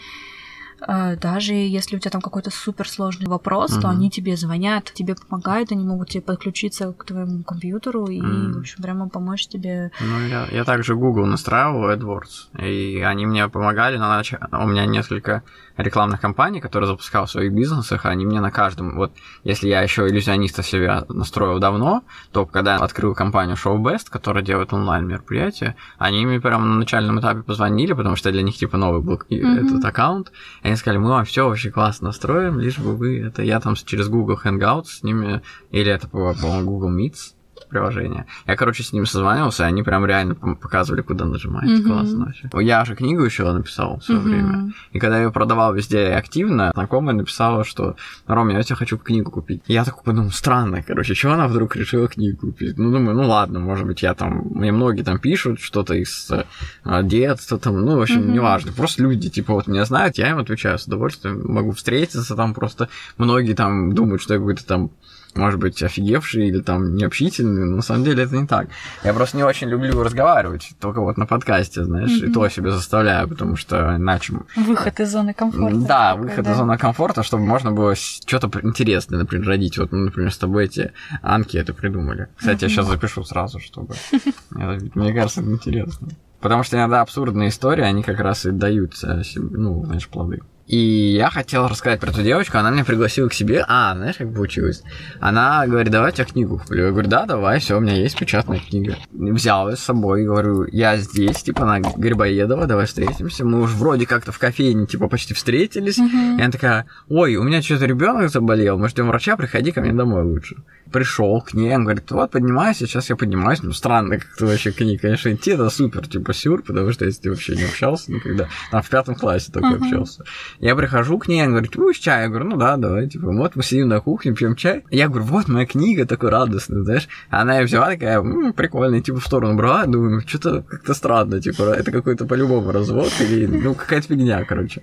Э, 0.86 1.16
даже 1.16 1.52
если 1.52 1.96
у 1.96 1.98
тебя 1.98 2.10
там 2.10 2.20
какой-то 2.20 2.50
суперсложный 2.50 3.26
вопрос, 3.26 3.72
mm-hmm. 3.72 3.80
то 3.80 3.88
они 3.88 4.10
тебе 4.10 4.36
звонят, 4.36 4.92
тебе 4.92 5.14
помогают, 5.14 5.72
они 5.72 5.84
могут 5.84 6.10
тебе 6.10 6.22
подключиться 6.22 6.92
к 6.92 7.04
твоему 7.04 7.42
компьютеру 7.44 8.06
и, 8.06 8.20
mm-hmm. 8.20 8.52
в 8.52 8.58
общем, 8.58 8.82
прямо 8.82 9.08
помочь 9.08 9.48
тебе. 9.48 9.90
Ну, 10.00 10.26
я, 10.26 10.46
я 10.50 10.64
также 10.64 10.94
Google 10.94 11.26
настраивал 11.26 11.90
AdWords, 11.90 12.62
и 12.62 13.00
они 13.00 13.26
мне 13.26 13.48
помогали, 13.48 13.96
на 13.96 14.08
нач... 14.08 14.34
у 14.52 14.66
меня 14.66 14.86
несколько 14.86 15.42
рекламных 15.76 16.20
кампаний, 16.20 16.60
которые 16.60 16.88
запускал 16.88 17.26
в 17.26 17.30
своих 17.30 17.52
бизнесах, 17.52 18.06
они 18.06 18.26
мне 18.26 18.40
на 18.40 18.50
каждом, 18.50 18.96
вот 18.96 19.12
если 19.44 19.68
я 19.68 19.82
еще 19.82 20.08
иллюзиониста 20.08 20.62
себя 20.62 21.04
настроил 21.08 21.58
давно, 21.58 22.02
то 22.32 22.46
когда 22.46 22.74
я 22.76 22.80
открыл 22.80 23.14
компанию 23.14 23.56
ShowBest, 23.56 24.10
которая 24.10 24.42
делает 24.42 24.72
онлайн 24.72 25.06
мероприятия, 25.06 25.76
они 25.98 26.24
мне 26.26 26.40
прямо 26.40 26.64
на 26.64 26.74
начальном 26.76 27.20
этапе 27.20 27.42
позвонили, 27.42 27.92
потому 27.92 28.16
что 28.16 28.32
для 28.32 28.42
них 28.42 28.56
типа 28.56 28.76
новый 28.76 29.02
был 29.02 29.20
mm-hmm. 29.28 29.66
этот 29.66 29.84
аккаунт, 29.84 30.32
и 30.62 30.68
они 30.68 30.76
сказали, 30.76 30.98
мы 30.98 31.10
вам 31.10 31.24
все 31.24 31.48
вообще 31.48 31.70
классно 31.70 32.06
настроим, 32.08 32.58
лишь 32.58 32.78
бы 32.78 32.96
вы 32.96 33.20
это 33.20 33.42
я 33.42 33.60
там 33.60 33.74
через 33.74 34.08
Google 34.08 34.38
Hangouts 34.42 34.86
с 34.86 35.02
ними, 35.02 35.42
или 35.70 35.90
это, 35.90 36.08
по-моему, 36.08 36.64
Google 36.64 36.96
Meets, 36.96 37.35
приложение. 37.68 38.26
Я, 38.46 38.56
короче, 38.56 38.82
с 38.82 38.92
ними 38.92 39.04
созванивался, 39.04 39.64
и 39.64 39.66
они 39.66 39.82
прям 39.82 40.06
реально 40.06 40.34
показывали, 40.34 41.02
куда 41.02 41.24
нажимать. 41.24 41.68
Mm-hmm. 41.68 41.82
Классно 41.82 42.24
вообще. 42.26 42.48
Я 42.60 42.84
же 42.84 42.94
книгу 42.94 43.22
еще 43.22 43.50
написал 43.50 43.98
в 43.98 44.04
свое 44.04 44.20
mm-hmm. 44.20 44.24
время. 44.24 44.72
И 44.92 44.98
когда 44.98 45.16
я 45.16 45.24
ее 45.24 45.32
продавал 45.32 45.74
везде 45.74 46.08
активно, 46.08 46.72
знакомая 46.74 47.14
написала, 47.14 47.64
что 47.64 47.96
Ром, 48.26 48.48
я 48.48 48.62
тебе 48.62 48.76
хочу 48.76 48.98
книгу 48.98 49.30
купить. 49.30 49.62
И 49.66 49.72
я 49.72 49.84
такой 49.84 50.02
подумал, 50.04 50.30
странно, 50.30 50.82
короче, 50.82 51.14
чего 51.14 51.32
она 51.32 51.48
вдруг 51.48 51.76
решила 51.76 52.08
книгу 52.08 52.38
купить? 52.38 52.78
Ну, 52.78 52.90
думаю, 52.90 53.16
ну 53.16 53.28
ладно, 53.28 53.60
может 53.60 53.86
быть, 53.86 54.02
я 54.02 54.14
там, 54.14 54.48
мне 54.54 54.72
многие 54.72 55.02
там 55.02 55.18
пишут 55.18 55.60
что-то 55.60 55.94
из 55.94 56.30
э, 56.30 57.02
детства, 57.02 57.58
там, 57.58 57.84
ну, 57.84 57.96
в 57.96 58.02
общем, 58.02 58.20
mm-hmm. 58.20 58.32
неважно. 58.32 58.72
Просто 58.72 59.02
люди, 59.02 59.28
типа, 59.28 59.54
вот 59.54 59.66
меня 59.66 59.84
знают, 59.84 60.18
я 60.18 60.30
им 60.30 60.38
отвечаю 60.38 60.78
с 60.78 60.86
удовольствием, 60.86 61.42
могу 61.44 61.72
встретиться 61.72 62.34
там 62.34 62.54
просто. 62.54 62.88
Многие 63.18 63.54
там 63.54 63.92
думают, 63.94 64.22
что 64.22 64.34
я 64.34 64.40
какой-то 64.40 64.64
там 64.66 64.90
может 65.36 65.60
быть, 65.60 65.82
офигевший 65.82 66.48
или 66.48 66.60
там 66.60 66.94
необщительный, 66.94 67.64
но 67.64 67.76
на 67.76 67.82
самом 67.82 68.04
деле 68.04 68.24
это 68.24 68.36
не 68.36 68.46
так. 68.46 68.68
Я 69.04 69.12
просто 69.14 69.36
не 69.36 69.42
очень 69.42 69.68
люблю 69.68 70.02
разговаривать, 70.02 70.70
только 70.80 71.00
вот 71.00 71.16
на 71.16 71.26
подкасте, 71.26 71.84
знаешь, 71.84 72.10
mm-hmm. 72.10 72.30
и 72.30 72.32
то 72.32 72.48
себе 72.48 72.70
заставляю, 72.70 73.28
потому 73.28 73.56
что 73.56 73.96
иначе... 73.96 74.34
Выход 74.56 75.00
из 75.00 75.10
зоны 75.10 75.34
комфорта. 75.34 75.76
Да, 75.76 76.12
такой, 76.12 76.28
выход 76.28 76.44
да. 76.44 76.52
из 76.52 76.56
зоны 76.56 76.78
комфорта, 76.78 77.22
чтобы 77.22 77.44
можно 77.44 77.72
было 77.72 77.94
что-то 77.94 78.50
интересное, 78.62 79.18
например, 79.18 79.46
родить. 79.46 79.78
Вот, 79.78 79.92
ну, 79.92 80.04
например, 80.04 80.32
с 80.32 80.38
тобой 80.38 80.64
эти 80.64 80.92
анкеты 81.22 81.72
придумали. 81.72 82.28
Кстати, 82.36 82.60
mm-hmm. 82.60 82.62
я 82.62 82.68
сейчас 82.68 82.86
запишу 82.86 83.24
сразу, 83.24 83.58
чтобы... 83.60 83.94
Мне 84.50 85.14
кажется, 85.14 85.40
это 85.40 85.50
интересно. 85.50 86.08
Потому 86.40 86.62
что 86.62 86.76
иногда 86.76 87.00
абсурдные 87.00 87.48
истории, 87.48 87.82
они 87.82 88.02
как 88.02 88.20
раз 88.20 88.46
и 88.46 88.50
дают, 88.50 88.94
ну, 89.34 89.84
знаешь, 89.84 90.08
плоды. 90.08 90.42
И 90.66 91.14
я 91.16 91.30
хотел 91.30 91.68
рассказать 91.68 92.00
про 92.00 92.10
эту 92.10 92.22
девочку, 92.22 92.58
она 92.58 92.70
меня 92.70 92.84
пригласила 92.84 93.28
к 93.28 93.34
себе. 93.34 93.64
А, 93.68 93.94
знаешь, 93.94 94.16
как 94.16 94.34
получилось? 94.34 94.82
Она 95.20 95.64
говорит, 95.66 95.92
давай 95.92 96.12
я 96.16 96.24
книгу 96.24 96.58
куплю. 96.58 96.86
Я 96.86 96.90
говорю, 96.90 97.08
да, 97.08 97.24
давай, 97.24 97.60
все, 97.60 97.76
у 97.76 97.80
меня 97.80 97.94
есть 97.94 98.18
печатная 98.18 98.58
книга. 98.58 98.96
Взял 99.12 99.68
ее 99.68 99.76
с 99.76 99.80
собой, 99.80 100.24
говорю, 100.24 100.66
я 100.72 100.96
здесь, 100.96 101.42
типа, 101.42 101.64
на 101.64 101.80
Грибоедова, 101.80 102.66
давай 102.66 102.86
встретимся. 102.86 103.44
Мы 103.44 103.60
уже 103.60 103.76
вроде 103.76 104.06
как-то 104.06 104.32
в 104.32 104.38
кофейне, 104.38 104.86
типа, 104.86 105.08
почти 105.08 105.34
встретились. 105.34 105.98
Mm-hmm. 105.98 106.38
И 106.38 106.42
она 106.42 106.50
такая, 106.50 106.86
ой, 107.08 107.36
у 107.36 107.44
меня 107.44 107.62
что-то 107.62 107.86
ребенок 107.86 108.30
заболел, 108.30 108.76
мы 108.76 108.88
ждем 108.88 109.06
врача, 109.06 109.36
приходи 109.36 109.70
ко 109.70 109.80
мне 109.80 109.92
домой 109.92 110.24
лучше 110.24 110.56
пришел 110.92 111.40
к 111.40 111.54
ней, 111.54 111.74
он 111.74 111.84
говорит, 111.84 112.10
вот, 112.10 112.30
поднимайся, 112.30 112.86
сейчас 112.86 113.10
я 113.10 113.16
поднимаюсь. 113.16 113.62
Ну, 113.62 113.72
странно 113.72 114.18
как-то 114.18 114.46
вообще 114.46 114.72
к 114.72 114.80
ней, 114.80 114.98
конечно, 114.98 115.32
идти, 115.32 115.52
это 115.52 115.68
супер, 115.70 116.06
типа, 116.06 116.32
сюр, 116.32 116.62
потому 116.62 116.92
что 116.92 117.04
если 117.04 117.22
ты 117.22 117.30
вообще 117.30 117.56
не 117.56 117.64
общался 117.64 118.12
никогда, 118.12 118.48
там 118.70 118.82
в 118.82 118.88
пятом 118.88 119.14
классе 119.14 119.50
только 119.52 119.68
uh-huh. 119.68 119.84
общался. 119.84 120.24
Я 120.60 120.74
прихожу 120.76 121.18
к 121.18 121.28
ней, 121.28 121.40
она 121.40 121.52
говорит, 121.52 121.76
будешь 121.76 121.98
чай? 121.98 122.22
Я 122.22 122.28
говорю, 122.28 122.46
ну 122.46 122.56
да, 122.56 122.76
давай, 122.76 123.08
типа, 123.08 123.30
вот 123.32 123.56
мы 123.56 123.62
сидим 123.62 123.88
на 123.88 124.00
кухне, 124.00 124.32
пьем 124.32 124.56
чай. 124.56 124.84
Я 124.90 125.08
говорю, 125.08 125.24
вот 125.24 125.48
моя 125.48 125.66
книга, 125.66 126.06
такой 126.06 126.30
радостный, 126.30 126.82
знаешь. 126.82 127.08
Она 127.30 127.58
ее 127.58 127.66
взяла, 127.66 127.88
такая, 127.88 128.18
м-м, 128.18 128.52
прикольная, 128.52 129.00
типа, 129.00 129.20
в 129.20 129.24
сторону 129.26 129.56
брала, 129.56 129.86
думаю, 129.86 130.22
что-то 130.26 130.62
как-то 130.62 130.94
странно, 130.94 131.40
типа, 131.40 131.62
это 131.62 131.90
какой-то 131.90 132.24
по-любому 132.26 132.72
развод 132.72 133.12
или, 133.20 133.46
ну, 133.46 133.74
какая-то 133.74 134.08
фигня, 134.08 134.44
короче. 134.44 134.82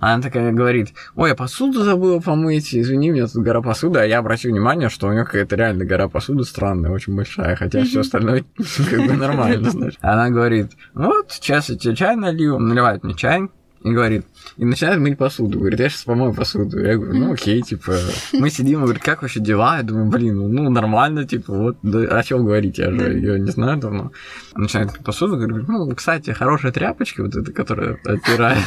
Она 0.00 0.22
такая 0.22 0.52
говорит, 0.52 0.92
ой, 1.16 1.30
я 1.30 1.34
посуду 1.34 1.82
забыла 1.82 2.20
помыть, 2.20 2.74
извини, 2.74 3.10
у 3.10 3.14
меня 3.14 3.26
тут 3.26 3.42
гора 3.42 3.62
посуды, 3.62 3.98
а 3.98 4.04
я 4.04 4.18
обратил 4.18 4.52
внимание, 4.52 4.88
что 4.88 5.08
у 5.08 5.12
нее 5.12 5.24
какая-то 5.24 5.56
реально 5.56 5.84
гора 5.84 6.08
посуды 6.08 6.44
странная, 6.44 6.90
очень 6.90 7.16
большая, 7.16 7.56
хотя 7.56 7.82
все 7.84 8.00
остальное 8.00 8.44
как 8.90 9.06
бы 9.06 9.12
нормально, 9.14 9.70
знаешь. 9.70 9.94
Она 10.00 10.30
говорит, 10.30 10.72
вот, 10.94 11.32
сейчас 11.32 11.68
я 11.68 11.76
тебе 11.76 11.96
чай 11.96 12.16
налью, 12.16 12.58
наливает 12.58 13.02
мне 13.02 13.14
чай, 13.14 13.48
говорит, 13.82 14.26
и 14.56 14.64
начинает 14.64 14.98
мыть 15.00 15.18
посуду. 15.18 15.58
Говорит, 15.58 15.80
я 15.80 15.88
сейчас 15.88 16.02
помою 16.04 16.34
посуду. 16.34 16.80
Я 16.80 16.96
говорю, 16.96 17.14
ну 17.14 17.32
окей, 17.32 17.62
типа, 17.62 17.94
мы 18.32 18.50
сидим, 18.50 18.82
говорит, 18.82 19.02
как 19.02 19.22
вообще 19.22 19.40
дела? 19.40 19.78
Я 19.78 19.82
думаю, 19.82 20.06
блин, 20.06 20.52
ну 20.52 20.68
нормально, 20.70 21.26
типа, 21.26 21.52
вот, 21.52 21.78
да, 21.82 22.18
о 22.18 22.22
чем 22.22 22.44
говорить, 22.44 22.78
я 22.78 22.90
же 22.90 23.12
ее 23.12 23.38
не 23.38 23.50
знаю 23.50 23.78
давно. 23.78 24.12
Начинает 24.54 24.92
мыть 24.92 25.04
посуду, 25.04 25.36
говорит, 25.36 25.68
ну, 25.68 25.94
кстати, 25.94 26.30
хорошая 26.30 26.72
тряпочка, 26.72 27.22
вот 27.22 27.36
эта, 27.36 27.52
которая 27.52 27.98
оттирает. 28.04 28.64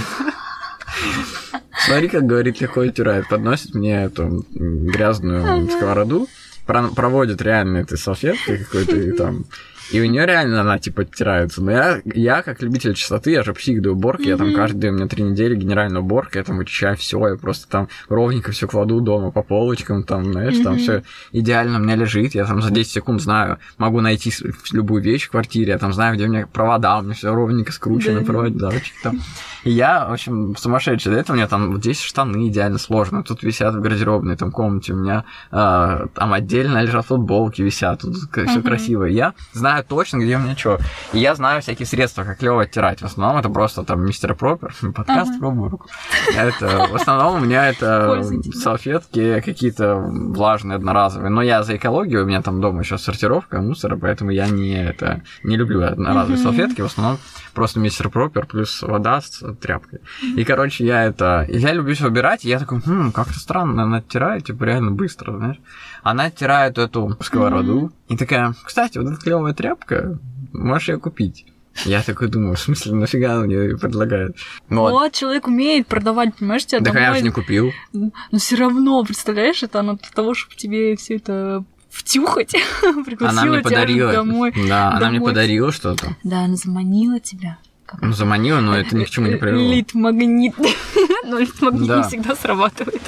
Смотри, 1.86 2.10
как 2.10 2.24
говорит, 2.26 2.62
легко 2.62 2.82
оттирает. 2.82 3.28
Подносит 3.30 3.74
мне 3.74 4.04
эту 4.04 4.46
грязную 4.52 5.68
сковороду, 5.70 6.28
проводит 6.66 7.42
реально 7.42 7.78
этой 7.78 7.98
салфеткой 7.98 8.60
какой-то 8.60 8.96
и 8.96 9.12
там 9.14 9.46
и 9.92 10.02
у 10.02 10.06
нее 10.06 10.26
реально 10.26 10.62
она 10.62 10.80
типа 10.80 11.04
оттирается. 11.04 11.62
Но 11.62 11.72
я, 11.72 12.02
я 12.06 12.42
как 12.42 12.62
любитель 12.62 12.94
чистоты, 12.94 13.32
я 13.32 13.44
же 13.44 13.54
псих 13.54 13.82
до 13.82 13.92
уборки, 13.92 14.24
mm-hmm. 14.24 14.30
я 14.30 14.38
там 14.38 14.54
каждые 14.54 14.92
у 14.92 14.96
меня 14.96 15.08
три 15.08 15.24
недели 15.24 15.56
генеральная 15.56 16.02
уборка, 16.02 16.40
я 16.40 16.46
там 16.46 16.58
вычищаю 16.58 16.96
все, 16.98 17.28
я 17.28 17.36
просто 17.36 17.68
там 17.68 17.88
ровненько 18.10 18.52
все 18.52 18.68
кладу 18.68 19.02
дома 19.02 19.32
по 19.32 19.44
полочкам, 19.44 20.04
там, 20.04 20.32
знаешь, 20.32 20.56
mm-hmm. 20.56 20.64
там 20.64 20.78
все 20.78 21.04
идеально 21.32 21.80
у 21.80 21.82
меня 21.82 21.96
лежит, 21.96 22.36
я 22.36 22.46
там 22.46 22.62
за 22.62 22.72
10 22.72 22.92
секунд 22.92 23.22
знаю, 23.22 23.60
могу 23.78 24.02
найти 24.02 24.32
любую 24.72 25.02
вещь 25.04 25.28
в 25.28 25.32
квартире, 25.32 25.74
я 25.74 25.78
там 25.78 25.94
знаю, 25.94 26.16
где 26.16 26.26
у 26.26 26.30
меня 26.30 26.48
провода, 26.48 27.00
у 27.00 27.04
меня 27.04 27.14
все 27.14 27.34
ровненько 27.34 27.72
скручено, 27.72 28.24
проводочки 28.24 28.94
там. 29.04 29.20
И 29.64 29.72
я, 29.72 30.08
в 30.08 30.14
общем, 30.14 30.56
сумасшедший. 30.58 31.12
До 31.12 31.20
этого 31.20 31.36
у 31.36 31.38
меня 31.38 31.48
там 31.48 31.72
вот 31.72 31.82
здесь 31.82 32.02
штаны 32.02 32.48
идеально 32.48 32.80
сложно. 32.80 33.24
Тут 33.24 33.44
висят 33.44 33.76
в 33.76 33.82
гардеробной 33.82 34.36
там 34.36 34.52
комнате. 34.52 34.94
У 34.94 34.98
меня 34.98 35.26
э, 35.52 36.08
там 36.14 36.34
отдельно 36.34 36.82
лежат 36.82 37.06
футболки 37.06 37.62
висят. 37.62 38.02
Тут 38.02 38.16
все 38.16 38.62
красиво. 38.62 39.06
Я 39.06 39.34
знаю 39.54 39.81
знаю 39.82 39.86
точно, 39.88 40.18
где 40.18 40.38
у 40.38 40.40
меня 40.40 40.56
что. 40.56 40.80
И 41.14 41.20
я 41.20 41.36
знаю 41.36 41.62
всякие 41.62 41.86
средства, 41.86 42.24
как 42.24 42.40
клево 42.40 42.64
оттирать. 42.64 43.02
В 43.02 43.06
основном 43.06 43.38
это 43.38 43.50
просто 43.50 43.84
там 43.84 44.06
мистер 44.06 44.36
Пропер, 44.36 44.74
подкаст 44.96 45.40
пробую 45.40 45.70
руку. 45.70 45.88
Это, 46.36 46.88
в 46.92 46.96
основном 46.96 47.42
у 47.42 47.46
меня 47.46 47.70
это 47.70 48.24
салфетки 48.54 49.42
какие-то 49.42 49.96
влажные, 49.96 50.76
одноразовые. 50.76 51.30
Но 51.30 51.42
я 51.42 51.64
за 51.64 51.76
экологию, 51.76 52.24
у 52.24 52.28
меня 52.28 52.42
там 52.42 52.62
дома 52.62 52.82
еще 52.82 52.98
сортировка 52.98 53.62
мусора, 53.62 53.98
поэтому 53.98 54.32
я 54.32 54.48
не, 54.48 54.74
это, 54.74 55.22
не 55.44 55.58
люблю 55.58 55.84
одноразовые 55.84 56.38
салфетки. 56.38 56.82
В 56.82 56.86
основном 56.86 57.18
просто 57.54 57.80
мистер 57.80 58.10
Пропер 58.10 58.46
плюс 58.46 58.82
вода 58.82 59.22
с 59.22 59.44
тряпкой. 59.56 60.00
И, 60.36 60.44
короче, 60.44 60.86
я 60.86 61.04
это... 61.04 61.46
Я 61.50 61.74
люблю 61.74 61.94
все 61.96 62.08
убирать, 62.08 62.46
и 62.46 62.50
я 62.50 62.60
такой, 62.60 62.82
хм, 62.86 63.12
как-то 63.12 63.40
странно, 63.40 63.84
она 63.84 63.98
оттирает, 63.98 64.46
типа, 64.46 64.64
реально 64.64 64.92
быстро, 64.92 65.36
знаешь. 65.38 65.58
Она 66.04 66.26
оттирает 66.26 66.78
эту 66.78 67.18
сковороду, 67.22 67.92
и 68.08 68.18
такая, 68.18 68.54
кстати, 68.64 68.98
вот 68.98 69.12
эта 69.12 69.22
клевая 69.22 69.54
тряпка, 69.54 70.18
можешь 70.54 70.90
ее 70.90 71.00
купить. 71.00 71.46
Я 71.86 72.02
такой 72.02 72.28
думаю, 72.28 72.56
в 72.56 72.60
смысле, 72.60 72.94
нафига 72.96 73.40
он 73.40 73.46
мне 73.46 73.78
предлагает? 73.78 74.36
Ну, 74.70 74.82
вот. 74.82 74.92
вот, 74.92 75.14
человек 75.14 75.48
умеет 75.48 75.88
продавать, 75.88 76.36
понимаешь, 76.36 76.66
тебя 76.66 76.82
Да 76.82 77.00
я 77.00 77.14
же 77.14 77.22
не 77.22 77.30
купил. 77.30 77.72
Но 77.94 78.12
все 78.38 78.58
равно, 78.58 79.04
представляешь, 79.04 79.64
это 79.64 79.80
оно 79.80 79.94
для 79.94 80.10
того, 80.14 80.34
чтобы 80.34 80.56
тебе 80.56 80.96
все 80.98 81.16
это 81.16 81.64
втюхать, 81.90 82.56
она 83.20 83.46
мне 83.46 83.60
подарила, 83.60 84.12
домой. 84.12 84.52
Да, 84.52 84.92
домой. 84.92 84.98
она 84.98 85.10
мне 85.10 85.22
подарила 85.22 85.72
что-то. 85.72 86.16
Да, 86.24 86.46
она 86.46 86.56
заманила 86.56 87.20
тебя. 87.20 87.58
Ну, 88.00 88.14
заманила, 88.14 88.62
но 88.62 88.78
это 88.78 88.96
ни 88.96 89.04
к 89.04 89.10
чему 89.10 89.28
не 89.28 89.36
привело. 89.36 89.72
Лид-магнит. 89.72 90.56
но 91.26 91.40
лид-магнит 91.40 91.88
да. 91.88 91.98
не 91.98 92.04
всегда 92.04 92.36
срабатывает. 92.36 93.02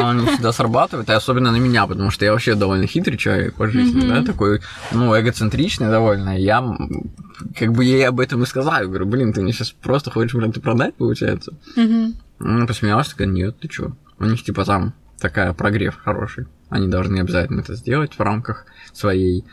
Он 0.00 0.18
не 0.18 0.26
всегда 0.26 0.52
срабатывает, 0.52 1.08
и 1.08 1.12
особенно 1.12 1.52
на 1.52 1.56
меня, 1.56 1.86
потому 1.86 2.10
что 2.10 2.24
я 2.24 2.32
вообще 2.32 2.54
довольно 2.54 2.86
хитрый 2.86 3.18
человек 3.18 3.54
по 3.54 3.68
жизни, 3.68 4.02
mm-hmm. 4.02 4.08
да, 4.08 4.24
такой, 4.24 4.60
ну, 4.92 5.18
эгоцентричный 5.18 5.88
довольно. 5.88 6.38
Я 6.38 6.64
как 7.56 7.72
бы 7.72 7.84
ей 7.84 8.06
об 8.08 8.20
этом 8.20 8.42
и 8.42 8.46
сказал. 8.46 8.74
Я 8.80 8.86
говорю, 8.86 9.06
блин, 9.06 9.32
ты 9.32 9.42
мне 9.42 9.52
сейчас 9.52 9.70
просто 9.70 10.10
хочешь 10.10 10.34
мне 10.34 10.48
это 10.48 10.60
продать, 10.60 10.94
получается? 10.94 11.52
Mm-hmm. 11.76 12.14
Она 12.40 12.66
посмеялась, 12.66 13.08
такая, 13.08 13.28
нет, 13.28 13.58
ты 13.60 13.68
чё? 13.68 13.92
У 14.18 14.24
них 14.24 14.42
типа 14.42 14.64
там 14.64 14.94
такая 15.20 15.52
прогрев 15.52 15.96
хороший. 16.02 16.46
Они 16.70 16.88
должны 16.88 17.18
обязательно 17.20 17.60
это 17.60 17.74
сделать 17.74 18.14
в 18.14 18.20
рамках 18.20 18.64
своей 18.92 19.44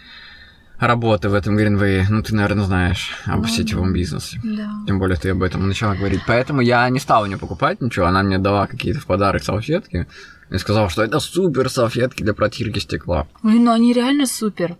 работы 0.80 1.30
в 1.30 1.34
этом 1.34 1.58
Greenway. 1.58 2.06
Ну, 2.10 2.22
ты, 2.22 2.36
наверное, 2.36 2.66
знаешь 2.66 3.16
об 3.26 3.42
ну, 3.42 3.48
сетевом 3.48 3.94
бизнесе. 3.94 4.40
Да. 4.44 4.72
Тем 4.86 5.00
более 5.00 5.18
ты 5.18 5.30
об 5.30 5.44
этом 5.44 5.68
начала 5.68 5.96
говорить. 5.96 6.22
Поэтому 6.28 6.62
я 6.62 6.88
не 6.90 7.00
стал 7.00 7.24
у 7.24 7.26
нее 7.26 7.38
покупать 7.38 7.82
ничего. 7.82 8.06
Она 8.06 8.24
мне 8.24 8.38
дала 8.38 8.68
какие-то 8.68 9.00
в 9.00 9.06
подарок 9.06 9.44
салфетки. 9.44 10.08
И 10.50 10.58
сказала, 10.58 10.90
что 10.90 11.04
это 11.04 11.20
супер 11.20 11.70
салфетки 11.70 12.24
для 12.24 12.34
протирки 12.34 12.80
стекла. 12.80 13.28
Ой, 13.44 13.60
ну 13.60 13.72
они 13.72 13.92
реально 13.92 14.26
супер. 14.26 14.78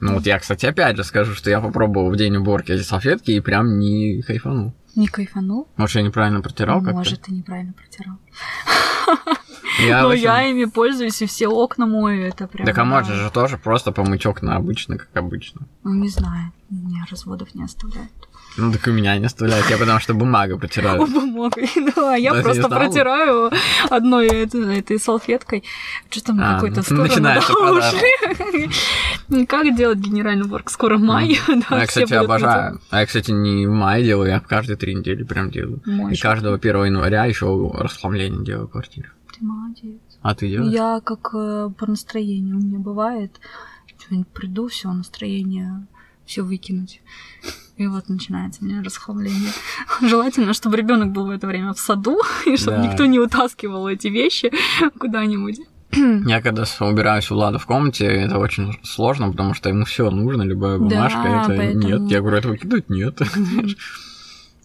Ну 0.00 0.14
вот 0.14 0.24
я, 0.24 0.38
кстати, 0.38 0.64
опять 0.64 0.96
же 0.96 1.04
скажу, 1.04 1.34
что 1.34 1.50
я 1.50 1.60
попробовал 1.60 2.10
в 2.10 2.16
день 2.16 2.36
уборки 2.36 2.72
эти 2.72 2.82
салфетки 2.82 3.32
и 3.32 3.40
прям 3.40 3.78
не 3.78 4.22
кайфанул. 4.22 4.72
Не 4.96 5.08
кайфанул? 5.08 5.68
Может, 5.76 5.96
я 5.96 6.02
неправильно 6.02 6.40
протирал 6.40 6.80
как-то? 6.80 6.96
Может, 6.96 7.22
ты 7.22 7.32
неправильно 7.32 7.74
протирал. 7.74 8.16
Я 9.80 10.02
Но 10.02 10.08
очень... 10.08 10.22
я 10.22 10.42
ими 10.42 10.64
пользуюсь, 10.64 11.22
и 11.22 11.26
все 11.26 11.48
окна 11.48 11.86
мою, 11.86 12.26
это 12.26 12.46
прям... 12.46 12.66
Так 12.66 12.78
а 12.78 12.84
можно 12.84 13.14
же 13.14 13.30
тоже 13.30 13.58
просто 13.58 13.92
помыть 13.92 14.26
окна 14.26 14.56
обычно, 14.56 14.98
как 14.98 15.08
обычно. 15.14 15.62
Ну, 15.84 15.94
не 15.94 16.08
знаю, 16.08 16.52
меня 16.70 17.04
разводов 17.10 17.54
не 17.54 17.64
оставляют. 17.64 18.10
Ну, 18.56 18.72
так 18.72 18.86
у 18.88 18.90
меня 18.90 19.16
не 19.16 19.26
оставляют, 19.26 19.70
я 19.70 19.78
потому 19.78 20.00
что 20.00 20.12
бумага 20.12 20.58
протираю. 20.58 21.06
Бумагой, 21.06 21.70
да, 21.96 22.16
я 22.16 22.34
просто 22.34 22.68
протираю 22.68 23.50
одной 23.88 24.28
этой 24.28 24.98
салфеткой. 24.98 25.62
Что 26.10 26.24
там 26.24 26.40
а, 26.42 26.54
какой-то 26.54 26.82
скоро 26.82 27.02
Начинается 27.02 27.52
Как 29.48 29.76
делать 29.76 29.98
генеральный 29.98 30.44
уборку? 30.44 30.70
Скоро 30.70 30.98
май, 30.98 31.38
да, 31.46 31.80
Я, 31.80 31.86
кстати, 31.86 32.12
обожаю. 32.12 32.80
А 32.90 33.00
я, 33.00 33.06
кстати, 33.06 33.30
не 33.30 33.66
в 33.66 33.70
мае 33.70 34.04
делаю, 34.04 34.30
я 34.30 34.40
каждые 34.40 34.76
три 34.76 34.94
недели 34.94 35.22
прям 35.22 35.50
делаю. 35.50 35.80
И 36.10 36.16
каждого 36.16 36.56
1 36.56 36.84
января 36.86 37.26
еще 37.26 37.46
расхламление 37.78 38.44
делаю 38.44 38.68
квартиру. 38.68 39.08
Ты 39.40 39.46
молодец. 39.46 40.00
А 40.20 40.34
ты 40.34 40.50
делаешь? 40.50 40.72
Я 40.72 41.00
как 41.00 41.30
э, 41.34 41.70
по 41.78 41.86
настроению 41.86 42.58
у 42.58 42.60
меня 42.60 42.78
бывает. 42.78 43.40
Что-нибудь 43.98 44.28
приду, 44.28 44.68
все 44.68 44.92
настроение 44.92 45.86
все 46.26 46.42
выкинуть. 46.42 47.00
И 47.76 47.86
вот 47.86 48.08
начинается 48.08 48.62
у 48.62 48.66
меня 48.66 48.82
расхламление. 48.82 49.50
Желательно, 50.02 50.52
чтобы 50.52 50.76
ребенок 50.76 51.12
был 51.12 51.26
в 51.26 51.30
это 51.30 51.46
время 51.46 51.72
в 51.72 51.80
саду, 51.80 52.20
и 52.46 52.56
чтобы 52.56 52.76
да. 52.76 52.86
никто 52.86 53.06
не 53.06 53.18
утаскивал 53.18 53.88
эти 53.88 54.08
вещи 54.08 54.52
куда-нибудь. 54.98 55.60
Я 56.26 56.40
когда 56.40 56.64
убираюсь 56.80 57.30
у 57.30 57.34
Влада 57.34 57.58
в 57.58 57.66
комнате, 57.66 58.04
это 58.04 58.38
очень 58.38 58.78
сложно, 58.84 59.30
потому 59.30 59.54
что 59.54 59.70
ему 59.70 59.84
все 59.86 60.10
нужно, 60.10 60.42
любая 60.42 60.78
бумажка, 60.78 61.22
да, 61.22 61.42
это 61.42 61.54
поэтому... 61.56 61.84
нет. 61.84 62.12
Я 62.12 62.20
говорю, 62.20 62.36
это 62.38 62.48
выкидывать 62.48 62.90
нет. 62.90 63.18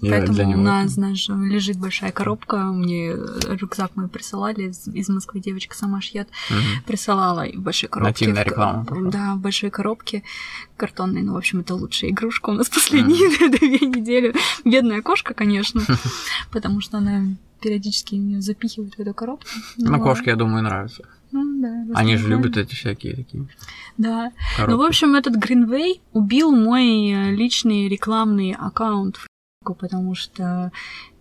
Поэтому 0.01 0.34
для 0.34 0.45
него 0.45 0.62
у 0.62 0.63
нас, 0.63 0.91
знаешь, 0.91 1.27
лежит 1.29 1.77
большая 1.77 2.12
коробка. 2.12 2.58
Мне 2.58 3.13
рюкзак 3.13 3.95
мой 3.95 4.08
присылали 4.08 4.69
из, 4.69 4.88
из 4.88 5.10
Москвы, 5.10 5.39
девочка 5.39 5.75
сама 5.75 6.01
шьет. 6.01 6.27
Угу. 6.49 6.86
Присылала 6.86 7.45
в 7.53 7.62
большой 7.62 7.89
коробке. 7.89 8.12
Нативная 8.12 8.43
реклама. 8.43 8.86
Да, 9.12 9.36
в 9.36 9.39
большой 9.39 9.69
коробке 9.69 10.23
картонной. 10.77 11.21
Ну, 11.21 11.34
в 11.34 11.38
общем, 11.38 11.62
это 11.62 11.75
лучшая 11.75 12.12
игрушка 12.12 12.49
у 12.49 12.53
нас 12.53 12.69
последние 12.69 13.27
угу. 13.27 13.58
две 13.58 13.79
недели. 13.79 14.36
Бедная 14.63 15.01
кошка, 15.01 15.34
конечно, 15.34 15.81
потому 16.51 16.81
что 16.81 16.97
она 16.97 17.23
периодически 17.62 18.15
ее 18.15 18.41
запихивает 18.41 18.95
в 18.95 18.99
эту 18.99 19.13
коробку. 19.13 19.47
Ну, 19.77 19.99
кошки, 19.99 20.29
я 20.29 20.36
думаю, 20.36 20.63
нравятся. 20.63 21.03
Ну, 21.31 21.62
да, 21.62 21.99
Они 21.99 22.15
же 22.15 22.29
любят 22.29 22.55
эти 22.55 22.75
всякие 22.75 23.15
такие. 23.15 23.47
Да. 23.97 24.31
Коробки. 24.58 24.71
Ну, 24.71 24.77
в 24.77 24.86
общем, 24.86 25.15
этот 25.15 25.36
Greenway 25.38 25.99
убил 26.13 26.51
мой 26.51 27.10
э, 27.10 27.31
личный 27.31 27.89
рекламный 27.89 28.53
аккаунт 28.53 29.19
потому 29.73 30.15
что 30.15 30.71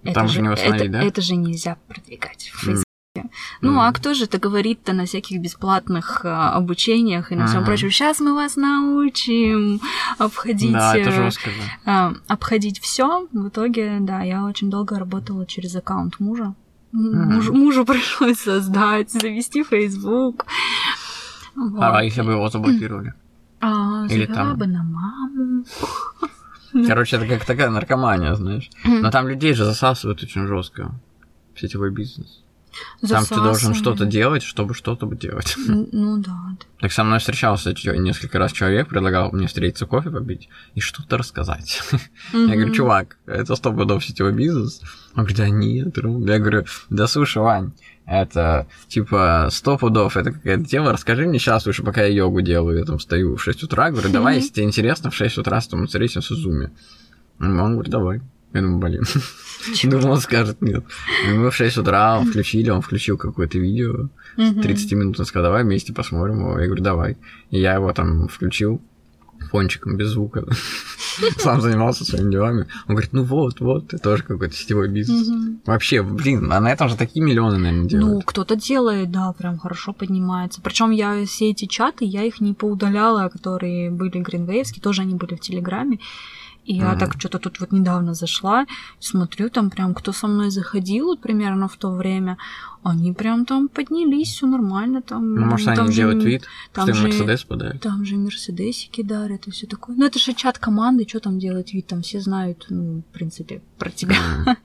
Там 0.02 0.26
это 0.26 0.28
же, 0.28 0.42
не 0.42 0.48
это, 0.48 0.88
да? 0.88 1.02
это 1.02 1.22
же 1.22 1.36
нельзя 1.36 1.76
продвигать 1.88 2.50
в 2.52 2.60
Фейсбуке. 2.60 2.84
Mm. 3.16 3.28
Ну, 3.60 3.80
а 3.80 3.92
кто 3.92 4.12
же 4.14 4.24
это 4.24 4.38
говорит-то 4.38 4.92
на 4.92 5.06
всяких 5.06 5.40
бесплатных 5.40 6.24
а, 6.24 6.52
обучениях 6.52 7.30
и 7.30 7.36
на 7.36 7.46
всем 7.46 7.64
прочем? 7.64 7.90
Сейчас 7.90 8.18
мы 8.20 8.34
вас 8.34 8.56
научим 8.56 9.80
обходить, 10.18 10.72
да, 10.72 10.96
это 10.96 11.12
жестко, 11.12 11.50
да. 11.84 11.92
а, 12.08 12.14
обходить 12.26 12.80
все. 12.80 13.28
В 13.32 13.48
итоге, 13.48 13.98
да, 14.00 14.22
я 14.22 14.44
очень 14.44 14.68
долго 14.68 14.98
работала 14.98 15.46
через 15.46 15.76
аккаунт 15.76 16.18
мужа. 16.18 16.54
Mm. 16.92 16.98
Муж, 16.98 17.48
мужу 17.50 17.84
пришлось 17.84 18.38
создать, 18.38 19.10
завести 19.10 19.62
Facebook. 19.62 20.46
Вот. 21.54 21.80
А 21.80 22.02
если 22.02 22.22
бы 22.22 22.32
его 22.32 22.48
заблокировали? 22.48 23.14
А, 23.60 24.06
Или 24.10 24.26
там... 24.26 24.56
бы 24.56 24.66
на 24.66 24.82
маму. 24.82 25.64
Короче, 26.86 27.16
это 27.16 27.26
как 27.26 27.44
такая 27.44 27.70
наркомания, 27.70 28.34
знаешь. 28.34 28.70
Но 28.84 29.10
там 29.10 29.28
людей 29.28 29.54
же 29.54 29.64
засасывают 29.64 30.22
очень 30.22 30.46
жестко. 30.46 30.92
Сетевой 31.56 31.90
бизнес. 31.90 32.40
Там 33.08 33.24
ты 33.24 33.36
должен 33.36 33.74
что-то 33.74 34.04
делать, 34.04 34.42
чтобы 34.42 34.74
что-то 34.74 35.06
делать. 35.14 35.54
Ну 35.56 36.18
да. 36.18 36.56
Так 36.80 36.90
со 36.92 37.04
мной 37.04 37.20
встречался 37.20 37.72
несколько 37.72 38.38
раз 38.38 38.52
человек, 38.52 38.88
предлагал 38.88 39.30
мне 39.30 39.46
встретиться 39.46 39.86
кофе 39.86 40.10
попить 40.10 40.48
и 40.74 40.80
что-то 40.80 41.16
рассказать. 41.16 41.82
Я 42.32 42.56
говорю, 42.56 42.72
чувак, 42.72 43.16
это 43.26 43.54
сто 43.54 43.72
пудов 43.72 44.04
сетевой 44.04 44.32
бизнес. 44.32 44.80
Он 45.14 45.24
говорит, 45.24 45.36
да 45.36 45.48
нет. 45.48 45.96
Я 45.96 46.38
говорю, 46.40 46.64
да 46.90 47.06
слушай, 47.06 47.38
Вань, 47.38 47.72
это 48.06 48.66
типа 48.88 49.48
сто 49.50 49.78
пудов, 49.78 50.16
это 50.16 50.32
какая-то 50.32 50.64
тема, 50.64 50.92
расскажи 50.92 51.26
мне 51.26 51.38
сейчас 51.38 51.66
лучше, 51.66 51.82
пока 51.82 52.02
я 52.02 52.08
йогу 52.08 52.42
делаю, 52.42 52.78
я 52.78 52.84
там 52.84 52.98
встаю 52.98 53.36
в 53.36 53.42
6 53.42 53.62
утра, 53.64 53.90
говорю, 53.90 54.10
давай, 54.10 54.36
если 54.36 54.52
тебе 54.52 54.66
интересно, 54.66 55.10
в 55.10 55.14
6 55.14 55.38
утра 55.38 55.60
с 55.60 55.68
тобой 55.68 55.86
встретимся 55.86 56.34
в 56.34 56.36
зуме. 56.36 56.70
Он 57.40 57.72
говорит, 57.74 57.90
давай. 57.90 58.20
Я 58.52 58.60
думаю, 58.60 58.78
блин. 58.78 59.02
Думал, 59.84 60.12
он 60.12 60.20
скажет 60.20 60.62
нет. 60.62 60.84
И 61.26 61.32
мы 61.32 61.50
в 61.50 61.56
6 61.56 61.78
утра 61.78 62.20
включили, 62.20 62.70
он 62.70 62.82
включил 62.82 63.16
какое-то 63.16 63.58
видео, 63.58 64.08
30 64.36 64.92
минут, 64.92 65.18
он 65.18 65.26
сказал, 65.26 65.48
давай 65.48 65.64
вместе 65.64 65.92
посмотрим 65.92 66.40
его. 66.40 66.58
Я 66.60 66.66
говорю, 66.66 66.84
давай. 66.84 67.16
И 67.50 67.58
я 67.58 67.74
его 67.74 67.92
там 67.92 68.28
включил, 68.28 68.80
фончиком 69.50 69.96
без 69.96 70.08
звука. 70.08 70.44
Сам 71.38 71.60
занимался 71.60 72.04
своими 72.04 72.30
делами. 72.30 72.66
Он 72.88 72.94
говорит, 72.94 73.12
ну 73.12 73.22
вот, 73.24 73.60
вот, 73.60 73.92
это 73.92 74.02
тоже 74.02 74.22
какой-то 74.22 74.54
сетевой 74.54 74.88
бизнес. 74.88 75.28
Вообще, 75.66 76.02
блин, 76.02 76.52
а 76.52 76.60
на 76.60 76.72
этом 76.72 76.88
же 76.88 76.96
такие 76.96 77.24
миллионы, 77.24 77.58
наверное, 77.58 77.88
делают. 77.88 78.14
Ну, 78.14 78.22
кто-то 78.22 78.56
делает, 78.56 79.10
да, 79.10 79.32
прям 79.32 79.58
хорошо 79.58 79.92
поднимается. 79.92 80.60
Причем 80.60 80.90
я 80.90 81.24
все 81.26 81.50
эти 81.50 81.66
чаты, 81.66 82.04
я 82.04 82.24
их 82.24 82.40
не 82.40 82.54
поудаляла, 82.54 83.28
которые 83.28 83.90
были 83.90 84.18
гринвейвские, 84.18 84.82
тоже 84.82 85.02
они 85.02 85.14
были 85.14 85.34
в 85.34 85.40
Телеграме. 85.40 85.98
И 86.64 86.76
я 86.76 86.96
так 86.96 87.14
что-то 87.18 87.38
тут 87.38 87.60
вот 87.60 87.72
недавно 87.72 88.14
зашла, 88.14 88.64
смотрю, 88.98 89.50
там 89.50 89.70
прям 89.70 89.94
кто 89.94 90.12
со 90.12 90.26
мной 90.26 90.50
заходил 90.50 91.06
вот 91.08 91.20
примерно 91.20 91.68
в 91.68 91.76
то 91.76 91.90
время, 91.90 92.38
они 92.84 93.12
прям 93.12 93.44
там 93.46 93.68
поднялись, 93.68 94.28
все 94.28 94.46
нормально, 94.46 95.00
там. 95.02 95.34
Ну, 95.34 95.46
может, 95.46 95.66
там 95.74 95.84
они 95.86 95.92
же 95.92 95.96
делают 96.02 96.22
вид, 96.24 96.44
там 96.72 96.84
что 96.86 96.94
же- 96.94 97.02
Мерседес 97.08 97.44
подают. 97.44 97.80
Там 97.82 98.04
же 98.04 98.16
мерседесики 98.16 99.02
дарят 99.02 99.46
и 99.48 99.50
все 99.50 99.66
такое. 99.66 99.96
Ну, 99.96 100.04
это 100.04 100.18
же 100.18 100.34
чат 100.34 100.58
команды, 100.58 101.04
что 101.08 101.20
там 101.20 101.38
делать 101.38 101.72
вид, 101.74 101.86
там 101.86 102.02
все 102.02 102.20
знают, 102.20 102.66
ну, 102.68 103.00
в 103.00 103.12
принципе, 103.14 103.62
про 103.78 103.90
тебя. 103.90 104.16
М, 104.16 104.44
Да? 104.44 104.56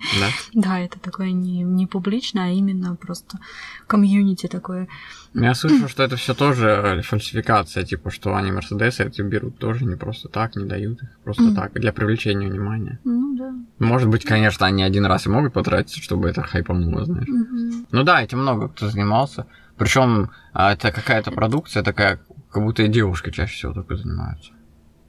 Да, 0.53 0.79
это 0.79 0.99
такое 0.99 1.32
не, 1.32 1.63
не 1.63 1.88
публично, 1.88 2.45
а 2.45 2.49
именно 2.49 2.95
просто 2.95 3.39
комьюнити 3.88 4.47
такое. 4.47 4.88
Я 5.34 5.53
слышу, 5.53 5.88
что 5.88 6.03
это 6.03 6.15
все 6.15 6.34
тоже 6.34 7.01
фальсификация, 7.05 7.84
типа, 7.86 8.10
что 8.12 8.36
они 8.36 8.51
Мерседесы 8.51 9.03
эти 9.05 9.21
берут 9.21 9.58
тоже 9.60 9.86
не 9.86 9.95
просто 9.95 10.27
так, 10.27 10.55
не 10.55 10.65
дают 10.65 11.01
их 11.03 11.10
просто 11.23 11.43
Мгм. 11.43 11.55
так, 11.55 11.73
для 11.73 11.93
привлечения 11.93 12.47
внимания. 12.47 12.99
Ну 13.03 13.36
да. 13.38 13.53
Может 13.77 14.10
быть, 14.10 14.25
конечно, 14.25 14.65
они 14.65 14.82
один 14.84 15.05
раз 15.05 15.27
и 15.27 15.29
могут 15.29 15.53
потратиться, 15.53 16.01
чтобы 16.01 16.29
это 16.29 16.41
хайпануло, 16.41 17.05
знаешь. 17.05 17.27
Мгм. 17.27 17.86
Ну 17.91 18.04
да, 18.10 18.23
этим 18.23 18.39
много 18.39 18.67
кто 18.69 18.89
занимался. 18.89 19.45
Причем 19.77 20.31
это 20.53 20.91
какая-то 20.91 21.31
продукция 21.31 21.83
такая, 21.83 22.19
как 22.51 22.63
будто 22.63 22.81
и 22.83 22.87
девушки 22.87 23.29
чаще 23.29 23.53
всего 23.53 23.73
только 23.73 23.95
занимаются. 23.97 24.51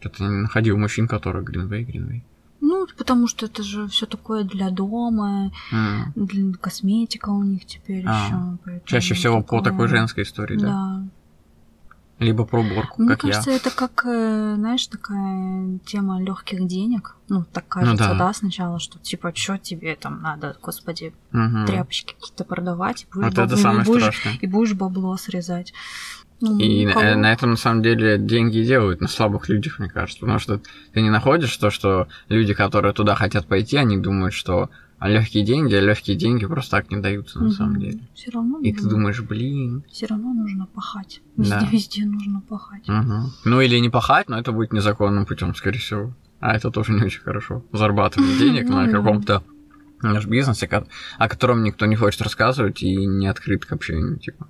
Что-то 0.01 0.23
не 0.25 0.43
находил 0.43 0.77
мужчин, 0.77 1.09
которые 1.09 1.43
Гринвей, 1.45 1.85
Гринвей. 1.85 2.25
Ну, 2.61 2.87
потому 2.99 3.27
что 3.27 3.47
это 3.47 3.63
же 3.63 3.87
все 3.89 4.05
такое 4.07 4.45
для 4.45 4.71
дома, 4.71 5.51
М. 5.73 6.13
для 6.15 6.53
косметика 6.61 7.31
у 7.31 7.43
них 7.43 7.65
теперь 7.65 8.05
А, 8.07 8.27
еще. 8.27 8.81
Чаще 8.85 9.15
всего 9.15 9.43
по 9.43 9.63
такой 9.63 9.89
женской 9.89 10.25
истории, 10.25 10.57
да? 10.59 10.67
Да. 10.67 11.03
Либо 12.21 12.45
про 12.45 12.61
уборку, 12.61 13.01
Мне 13.03 13.11
как 13.11 13.21
кажется, 13.23 13.51
это 13.51 13.71
как, 13.71 14.05
э, 14.07 14.55
знаешь, 14.57 14.87
такая 14.87 15.79
тема 15.87 16.21
легких 16.23 16.67
денег. 16.67 17.17
Ну, 17.29 17.45
так 17.53 17.65
Ну 17.65 17.71
кажется, 17.81 18.09
да. 18.11 18.15
да. 18.15 18.33
сначала, 18.33 18.79
что 18.79 18.99
типа, 18.99 19.33
что 19.35 19.57
тебе 19.59 19.97
там 19.97 20.21
надо, 20.23 20.57
господи, 20.63 21.13
я. 21.33 21.39
Мгм. 21.41 21.67
тряпочки 21.67 22.15
какие-то 22.15 22.45
продавать, 22.45 23.03
и 23.05 23.07
будешь, 23.13 23.25
Вот 23.25 23.33
это 23.39 23.55
бабло- 23.55 23.57
самое 23.57 23.83
и 23.83 23.87
будешь, 23.87 24.03
страшное. 24.03 24.39
и 24.41 24.47
будешь 24.47 24.75
бабло 24.75 25.17
срезать. 25.17 25.73
Ну, 26.43 26.59
И 26.59 26.87
у 26.87 26.93
кого- 26.93 27.17
на 27.17 27.33
этом 27.33 27.51
на 27.51 27.57
самом 27.57 27.83
деле 27.83 28.17
деньги 28.19 28.63
делают 28.63 29.01
на 29.01 29.09
слабых 29.09 29.49
людях, 29.49 29.79
мне 29.79 29.89
кажется. 29.91 30.21
Потому 30.21 30.39
что 30.39 30.61
ты 30.93 31.01
не 31.03 31.11
находишь 31.11 31.55
то, 31.57 31.71
что 31.71 32.09
люди, 32.29 32.55
которые 32.55 32.93
туда 32.95 33.15
хотят 33.15 33.47
пойти, 33.47 33.77
они 33.77 33.97
думают, 33.99 34.33
что 34.35 34.71
легкие 35.09 35.45
деньги, 35.45 35.75
а 35.75 35.81
легкие 35.81 36.17
деньги 36.17 36.45
просто 36.47 36.73
так 36.73 36.91
не 36.91 36.99
даются 36.99 37.41
на 37.41 37.51
самом 37.51 37.79
деле. 37.81 38.01
Все 38.15 38.31
равно 38.31 38.61
И 38.61 38.73
ты 38.73 38.87
думаешь, 38.89 39.21
блин. 39.23 39.85
все 39.91 40.07
равно 40.07 40.33
нужно 40.35 40.67
пахать. 40.67 41.23
Да. 41.37 41.59
Везде, 41.61 41.69
везде 41.77 42.05
нужно 42.05 42.41
пахать. 42.43 42.87
мгм. 42.87 43.31
Ну 43.45 43.61
или 43.61 43.79
не 43.79 43.89
пахать, 43.89 44.29
но 44.29 44.39
это 44.39 44.53
будет 44.53 44.73
незаконным 44.73 45.25
путем, 45.27 45.55
скорее 45.55 45.79
всего. 45.79 46.15
А 46.41 46.55
это 46.55 46.71
тоже 46.71 46.93
не 46.93 47.03
очень 47.03 47.21
хорошо. 47.23 47.65
Зарабатывать 47.73 48.29
денег 48.39 48.69
Ну 48.69 48.77
на 48.77 48.91
каком-то 48.91 49.43
наш 50.03 50.27
бизнесе, 50.27 50.67
ко- 50.69 50.87
о 51.19 51.29
котором 51.29 51.63
никто 51.63 51.87
не 51.87 51.97
хочет 51.97 52.21
рассказывать 52.23 52.83
и 52.83 53.07
не 53.07 53.27
открыт 53.27 53.65
к 53.65 53.73
общению, 53.73 54.19
типа. 54.19 54.49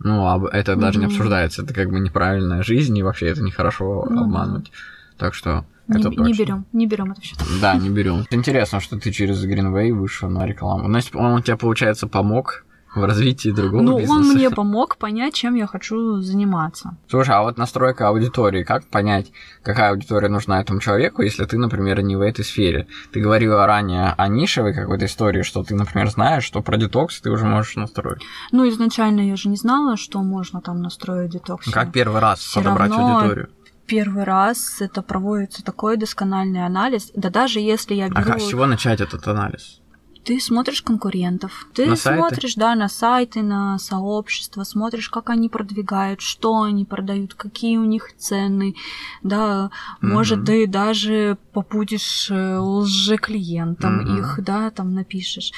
Ну, 0.00 0.26
об- 0.26 0.44
это 0.46 0.76
даже 0.76 0.98
не 0.98 1.06
обсуждается. 1.06 1.62
Это 1.62 1.74
как 1.74 1.90
бы 1.90 1.98
неправильная 1.98 2.62
жизнь, 2.62 2.96
и 2.96 3.02
вообще 3.02 3.26
это 3.28 3.42
нехорошо 3.42 4.06
Ну 4.08 4.22
обманывать. 4.24 4.70
Так 5.16 5.34
что 5.34 5.66
Не, 5.88 6.00
это 6.00 6.10
не 6.10 6.32
берем, 6.32 6.66
не 6.72 6.86
берем 6.86 7.12
это 7.12 7.20
все. 7.20 7.34
Да, 7.60 7.74
не 7.74 7.88
берем. 7.90 8.24
Интересно, 8.30 8.80
что 8.80 8.98
ты 8.98 9.10
через 9.10 9.44
Greenway 9.44 9.92
вышел 9.92 10.28
на 10.28 10.46
рекламу. 10.46 10.86
Значит, 10.86 11.16
он 11.16 11.42
тебе, 11.42 11.56
получается, 11.56 12.06
помог 12.06 12.64
в 12.94 13.04
развитии 13.04 13.50
другого 13.50 13.82
Ну, 13.82 13.98
бизнеса. 13.98 14.12
он 14.14 14.28
мне 14.28 14.50
помог 14.50 14.96
понять, 14.96 15.34
чем 15.34 15.54
я 15.54 15.66
хочу 15.66 16.20
заниматься. 16.20 16.96
Слушай, 17.06 17.34
а 17.36 17.42
вот 17.42 17.58
настройка 17.58 18.08
аудитории, 18.08 18.64
как 18.64 18.86
понять, 18.88 19.30
какая 19.62 19.90
аудитория 19.90 20.28
нужна 20.28 20.60
этому 20.60 20.80
человеку, 20.80 21.20
если 21.22 21.44
ты, 21.44 21.58
например, 21.58 22.00
не 22.02 22.16
в 22.16 22.22
этой 22.22 22.44
сфере? 22.46 22.86
Ты 23.12 23.20
говорила 23.20 23.66
ранее 23.66 24.14
о 24.16 24.28
нишевой 24.28 24.72
какой-то 24.74 25.04
истории, 25.04 25.42
что 25.42 25.62
ты, 25.62 25.74
например, 25.74 26.08
знаешь, 26.10 26.44
что 26.44 26.62
про 26.62 26.78
детокс 26.78 27.20
ты 27.20 27.30
уже 27.30 27.44
можешь 27.44 27.76
настроить. 27.76 28.22
Ну, 28.52 28.66
изначально 28.70 29.20
я 29.20 29.36
же 29.36 29.50
не 29.50 29.56
знала, 29.56 29.98
что 29.98 30.22
можно 30.22 30.62
там 30.62 30.80
настроить 30.80 31.30
детокс. 31.30 31.70
Как 31.70 31.92
первый 31.92 32.20
раз 32.22 32.38
Всё 32.40 32.60
подобрать 32.62 32.90
равно 32.90 33.18
аудиторию? 33.18 33.48
Первый 33.88 34.24
раз 34.24 34.80
это 34.80 35.02
проводится 35.02 35.64
такой 35.64 35.96
доскональный 35.96 36.64
анализ. 36.64 37.10
Да 37.14 37.30
даже 37.30 37.58
если 37.58 37.94
я 37.94 38.06
А 38.06 38.08
беру... 38.10 38.22
как, 38.22 38.40
с 38.40 38.48
чего 38.48 38.66
начать 38.66 39.00
этот 39.00 39.26
анализ? 39.26 39.80
Ты 40.28 40.40
смотришь 40.40 40.82
конкурентов. 40.82 41.66
Ты 41.72 41.86
На 41.86 41.96
сайты? 41.96 42.18
смотришь, 42.18 42.54
да, 42.54 42.74
на 42.74 42.90
сайты, 42.90 43.40
на 43.40 43.78
сообщества, 43.78 44.62
смотришь, 44.64 45.08
как 45.08 45.30
они 45.30 45.48
продвигают, 45.48 46.20
что 46.20 46.60
они 46.60 46.84
продают, 46.84 47.32
какие 47.32 47.78
у 47.78 47.84
них 47.84 48.14
цены. 48.18 48.74
Да, 49.22 49.70
может, 50.02 50.40
Мгм. 50.40 50.46
ты 50.46 50.66
даже 50.66 51.38
побудешь 51.54 52.30
э, 52.30 52.58
лжеклиентом 52.58 54.00
Мгм. 54.00 54.18
их, 54.18 54.40
да, 54.44 54.70
там 54.70 54.92
напишешь. 54.92 55.52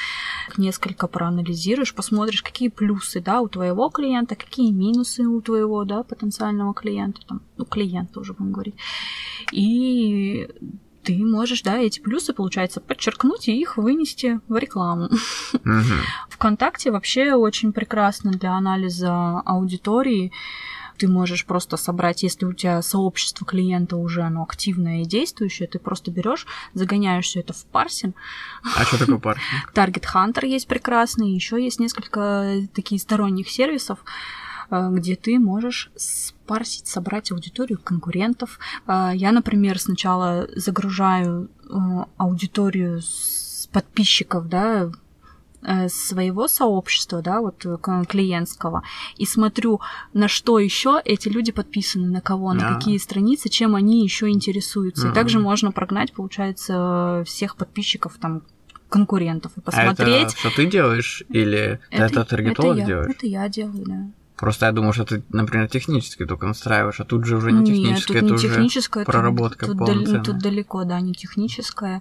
Несколько 0.57 1.09
проанализируешь, 1.09 1.93
посмотришь, 1.93 2.45
какие 2.45 2.69
плюсы, 2.69 3.21
да, 3.21 3.41
у 3.41 3.49
твоего 3.49 3.89
клиента, 3.89 4.37
какие 4.37 4.71
минусы 4.71 5.25
у 5.25 5.41
твоего, 5.41 5.85
да, 5.85 6.05
потенциального 6.05 6.75
клиента, 6.75 7.21
там, 7.27 7.43
ну, 7.57 7.65
клиента 7.65 8.21
уже 8.21 8.35
будем 8.35 8.53
говорить. 8.53 8.77
И 9.51 10.49
ты 11.03 11.17
можешь, 11.25 11.63
да, 11.63 11.79
эти 11.79 12.01
плюсы, 12.01 12.33
получается, 12.33 12.81
подчеркнуть 12.81 13.49
и 13.49 13.59
их 13.59 13.77
вынести 13.77 14.41
в 14.49 14.57
рекламу. 14.57 15.09
ВКонтакте 16.29 16.91
вообще 16.91 17.35
очень 17.35 17.73
прекрасно 17.73 18.33
для 18.33 18.53
анализа 18.53 19.41
аудитории. 19.41 20.33
Ты 20.99 21.09
можешь 21.09 21.47
просто 21.47 21.79
собрать, 21.79 22.23
если 22.23 22.45
у 22.45 22.53
тебя 22.53 22.83
сообщество 22.83 23.47
клиента 23.47 23.97
уже 23.97 24.21
оно 24.21 24.43
активное 24.43 25.01
и 25.01 25.07
действующее, 25.07 25.67
ты 25.67 25.79
просто 25.79 26.11
берешь, 26.11 26.47
загоняешь 26.75 27.25
все 27.25 27.41
это 27.41 27.55
в 27.55 27.65
парсинг. 27.65 28.15
А 28.77 28.85
что 28.85 28.99
такое 28.99 29.17
парсинг? 29.17 29.47
Target 29.75 30.05
Hunter 30.15 30.47
есть 30.47 30.69
прекрасный, 30.69 31.31
еще 31.31 31.63
есть 31.63 31.81
несколько 31.81 32.67
таких 32.75 33.01
сторонних 33.01 33.49
сервисов, 33.49 34.01
где 34.71 35.17
ты 35.17 35.39
можешь 35.39 35.91
спарсить, 35.97 36.87
собрать 36.87 37.33
аудиторию 37.33 37.79
конкурентов. 37.83 38.59
Э, 38.87 39.11
Я, 39.15 39.33
например, 39.33 39.79
сначала 39.79 40.49
загружаю 40.57 41.51
э, 41.69 41.75
аудиторию 42.17 43.01
с 43.03 43.69
подписчиков, 43.73 44.49
да, 44.49 44.91
э, 45.63 45.89
своего 45.89 46.49
сообщества, 46.49 47.21
да, 47.23 47.41
вот 47.41 47.65
э, 47.67 47.77
клиентского, 48.09 48.83
и 49.17 49.27
смотрю, 49.27 49.81
на 50.13 50.27
что 50.29 50.59
еще 50.59 51.01
эти 51.05 51.29
люди 51.29 51.53
подписаны, 51.53 52.09
на 52.09 52.21
кого, 52.21 52.53
на 52.55 52.67
А. 52.69 52.75
какие 52.75 52.99
страницы, 52.99 53.49
чем 53.49 53.75
они 53.77 54.03
еще 54.03 54.29
интересуются. 54.31 55.03
И 55.03 55.11
Мгм. 55.11 55.15
также 55.15 55.39
можно 55.39 55.71
прогнать, 55.73 56.13
получается, 56.13 57.23
всех 57.27 57.57
подписчиков 57.57 58.17
там 58.21 58.43
конкурентов 58.89 59.53
и 59.57 59.61
А 59.61 59.63
посмотреть. 59.63 60.29
это 60.29 60.37
что 60.37 60.51
ты 60.51 60.67
делаешь? 60.67 61.23
Или 61.29 61.79
это, 61.91 62.25
таргетолог 62.25 62.77
я, 62.79 62.87
делаешь? 62.87 63.11
Это 63.17 63.27
я 63.27 63.49
делаю, 63.49 63.85
да. 63.87 64.07
Просто 64.41 64.65
я 64.67 64.73
думаю, 64.73 64.95
что 64.95 65.05
ты, 65.05 65.23
например, 65.29 65.69
технически 65.69 66.25
только 66.25 66.47
настраиваешь, 66.47 66.99
а 66.99 67.05
тут 67.05 67.27
же 67.27 67.37
уже 67.37 67.53
не 67.53 67.59
Нет, 67.59 67.67
технически, 67.67 68.07
тут 68.07 68.17
это 68.17 68.25
не 68.25 68.33
уже 68.33 68.49
техническое, 68.49 69.05
тут- 69.05 69.13
проработка 69.13 69.67
тут, 69.67 69.77
дал- 69.77 69.87
полноценная. 69.87 70.25
тут 70.25 70.39
далеко, 70.39 70.85
да, 70.85 70.99
не 71.01 71.13
техническое. 71.13 72.01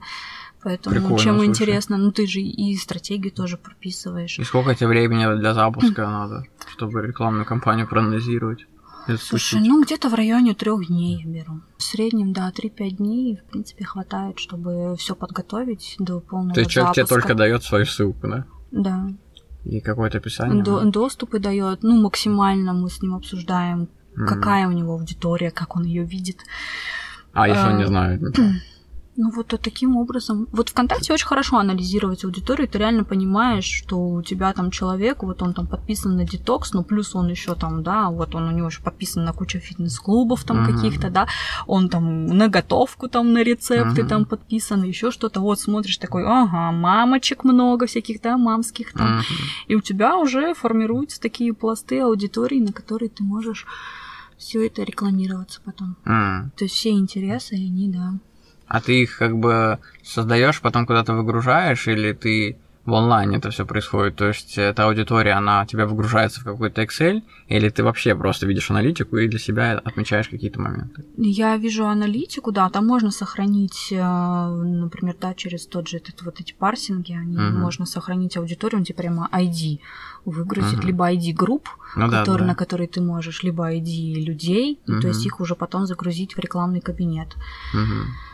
Поэтому 0.63 0.95
Прикольно, 0.95 1.19
чем 1.19 1.35
слушай. 1.35 1.47
интересно, 1.49 1.97
ну 1.97 2.11
ты 2.11 2.27
же 2.27 2.39
и 2.39 2.75
стратегию 2.77 3.33
тоже 3.33 3.57
прописываешь. 3.57 4.39
И 4.39 4.43
сколько 4.45 4.73
тебе 4.73 4.87
времени 4.87 5.37
для 5.37 5.53
запуска 5.53 6.01
надо, 6.07 6.45
чтобы 6.69 7.05
рекламную 7.05 7.45
кампанию 7.45 7.87
проанализировать? 7.87 8.65
Слушай, 9.05 9.25
запустить? 9.25 9.61
ну 9.61 9.83
где-то 9.83 10.09
в 10.09 10.13
районе 10.13 10.53
трех 10.53 10.87
дней 10.87 11.21
я 11.21 11.29
беру. 11.29 11.61
В 11.77 11.83
среднем, 11.83 12.31
да, 12.31 12.51
3-5 12.55 12.89
дней, 12.91 13.37
в 13.37 13.51
принципе, 13.51 13.83
хватает, 13.83 14.39
чтобы 14.39 14.95
все 14.97 15.13
подготовить 15.15 15.95
до 15.99 16.19
полного 16.21 16.53
То 16.53 16.61
есть 16.61 16.71
человек 16.71 16.93
тебе 16.95 17.05
только 17.05 17.33
дает 17.35 17.63
свою 17.63 17.85
ссылку, 17.85 18.27
да? 18.27 18.45
Да. 18.71 19.09
И 19.65 19.79
какое-то 19.81 20.17
описание? 20.17 20.63
До- 20.63 20.83
доступы 20.85 21.39
дает. 21.39 21.83
Ну, 21.83 22.01
максимально 22.01 22.73
мы 22.73 22.89
с 22.89 23.01
ним 23.01 23.15
обсуждаем, 23.15 23.89
М. 24.15 24.27
какая 24.27 24.67
у 24.67 24.71
него 24.71 24.93
аудитория, 24.93 25.51
как 25.51 25.75
он 25.75 25.83
ее 25.83 26.03
видит. 26.03 26.37
А 27.33 27.47
если 27.47 27.67
он 27.67 27.77
не 27.77 27.83
а, 27.83 27.87
знает? 27.87 28.21
Ну 29.21 29.31
вот 29.31 29.53
а 29.53 29.57
таким 29.57 29.97
образом. 29.97 30.47
Вот 30.53 30.69
ВКонтакте 30.69 31.11
очень 31.11 31.27
хорошо 31.27 31.57
анализировать 31.57 32.23
аудиторию. 32.23 32.69
Ты 32.69 32.77
реально 32.77 33.03
понимаешь, 33.03 33.65
что 33.65 33.97
у 33.99 34.21
тебя 34.21 34.53
там 34.53 34.71
человек, 34.71 35.23
вот 35.23 35.41
он 35.41 35.53
там 35.53 35.67
подписан 35.67 36.15
на 36.15 36.23
детокс, 36.23 36.71
ну 36.71 36.85
плюс 36.85 37.13
он 37.15 37.27
еще 37.27 37.53
там, 37.55 37.83
да, 37.83 38.09
вот 38.09 38.33
он 38.33 38.47
у 38.47 38.51
него 38.51 38.67
еще 38.67 38.81
подписан 38.81 39.25
на 39.25 39.33
кучу 39.33 39.59
фитнес-клубов 39.59 40.45
там 40.45 40.63
Мгм. 40.63 40.73
каких-то, 40.73 41.09
да, 41.09 41.27
он 41.67 41.89
там 41.89 42.27
на 42.27 42.47
готовку 42.47 43.09
там 43.09 43.33
на 43.33 43.43
рецепты 43.43 44.03
Мгм. 44.03 44.07
там 44.09 44.25
подписан, 44.25 44.83
еще 44.83 45.11
что-то. 45.11 45.41
Вот 45.41 45.59
смотришь 45.59 45.97
такой, 45.97 46.23
ага, 46.25 46.71
мамочек 46.71 47.43
много 47.43 47.87
всяких, 47.87 48.21
да, 48.21 48.37
мамских 48.37 48.93
там. 48.93 49.17
Мгм. 49.17 49.25
И 49.67 49.75
у 49.75 49.81
тебя 49.81 50.15
уже 50.17 50.53
формируются 50.53 51.19
такие 51.19 51.53
пласты 51.53 51.99
аудитории, 51.99 52.61
на 52.61 52.71
которые 52.71 53.09
ты 53.09 53.21
можешь 53.25 53.67
все 54.37 54.65
это 54.65 54.83
рекламироваться 54.83 55.59
потом. 55.65 55.97
М. 56.05 56.53
То 56.55 56.63
есть 56.63 56.75
все 56.75 56.91
интересы, 56.91 57.55
они, 57.55 57.89
да. 57.89 58.13
А 58.69 58.81
ты 58.81 59.01
их 59.01 59.17
как 59.17 59.37
бы 59.37 59.79
создаешь, 60.03 60.61
потом 60.61 60.85
куда-то 60.85 61.13
выгружаешь, 61.13 61.87
или 61.87 62.13
ты 62.13 62.57
в 62.85 62.93
онлайне 62.93 63.37
это 63.37 63.49
все 63.49 63.65
происходит? 63.65 64.15
То 64.15 64.27
есть 64.27 64.57
эта 64.57 64.85
аудитория, 64.85 65.33
она 65.33 65.63
у 65.63 65.65
тебя 65.65 65.85
выгружается 65.85 66.41
в 66.41 66.43
какой-то 66.43 66.81
Excel, 66.83 67.23
или 67.47 67.69
ты 67.69 67.83
вообще 67.83 68.15
просто 68.15 68.47
видишь 68.47 68.69
аналитику 68.71 69.17
и 69.17 69.27
для 69.27 69.39
себя 69.39 69.81
отмечаешь 69.83 70.29
какие-то 70.29 70.61
моменты? 70.61 71.03
Я 71.17 71.57
вижу 71.57 71.87
аналитику, 71.87 72.51
да, 72.51 72.69
там 72.69 72.85
можно 72.85 73.11
сохранить, 73.11 73.89
э, 73.91 73.95
например, 73.97 75.15
да, 75.19 75.33
через 75.33 75.65
тот 75.65 75.87
же 75.87 75.97
этот, 75.97 76.21
вот 76.21 76.39
эти 76.39 76.53
парсинги, 76.53 77.13
они, 77.13 77.37
угу. 77.37 77.57
можно 77.57 77.85
сохранить 77.85 78.37
аудиторию, 78.37 78.79
он 78.79 78.85
тебе 78.85 78.97
прямо 78.97 79.29
ID 79.31 79.79
выгрузит, 80.25 80.79
угу. 80.79 80.87
либо 80.87 81.11
ID 81.11 81.33
групп, 81.33 81.69
ну, 81.95 82.09
который, 82.09 82.39
да, 82.39 82.45
да. 82.45 82.45
на 82.45 82.55
которые 82.55 82.87
ты 82.87 83.01
можешь, 83.01 83.43
либо 83.43 83.71
ID 83.73 84.13
людей, 84.23 84.79
угу. 84.87 84.97
и, 84.97 85.01
то 85.01 85.07
есть 85.07 85.25
их 85.25 85.39
уже 85.39 85.55
потом 85.55 85.85
загрузить 85.85 86.35
в 86.35 86.39
рекламный 86.39 86.81
кабинет. 86.81 87.35
Угу. 87.73 88.28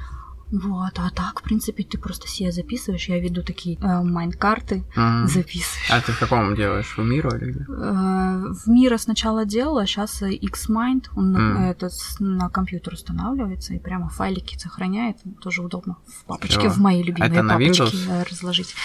Вот, 0.64 0.94
а 0.96 1.10
так, 1.10 1.42
в 1.42 1.44
принципе, 1.44 1.84
ты 1.84 1.98
просто 1.98 2.28
себе 2.28 2.52
записываешь. 2.52 3.10
Я 3.10 3.20
веду 3.20 3.44
такие 3.44 3.78
э, 3.78 4.02
майнд-карты, 4.02 4.84
mm-hmm. 4.96 5.28
записываешь. 5.28 5.92
А 5.92 6.02
ты 6.02 6.14
в 6.14 6.20
каком 6.20 6.56
делаешь? 6.56 6.96
В 6.98 7.04
Миру 7.04 7.30
или 7.36 7.52
где? 7.52 7.60
Э, 7.68 8.54
в 8.54 8.68
Мира 8.68 8.98
сначала 8.98 9.46
делала, 9.46 9.86
сейчас 9.86 10.22
X-Mind, 10.22 11.08
он 11.16 11.36
mm. 11.36 11.72
это 11.72 11.90
на 12.20 12.50
компьютер 12.50 12.94
устанавливается 12.94 13.74
и 13.74 13.80
прямо 13.80 14.10
файлики 14.10 14.58
сохраняет. 14.58 15.18
Тоже 15.42 15.62
удобно 15.62 15.98
в 16.08 16.26
папочке, 16.26 16.62
Чего? 16.62 16.74
в 16.74 16.78
мои 16.78 17.04
любимые 17.04 17.32
это 17.32 17.48
папочки 17.48 17.82
на 17.82 17.86
Windows? 17.86 18.30
разложить. 18.30 18.76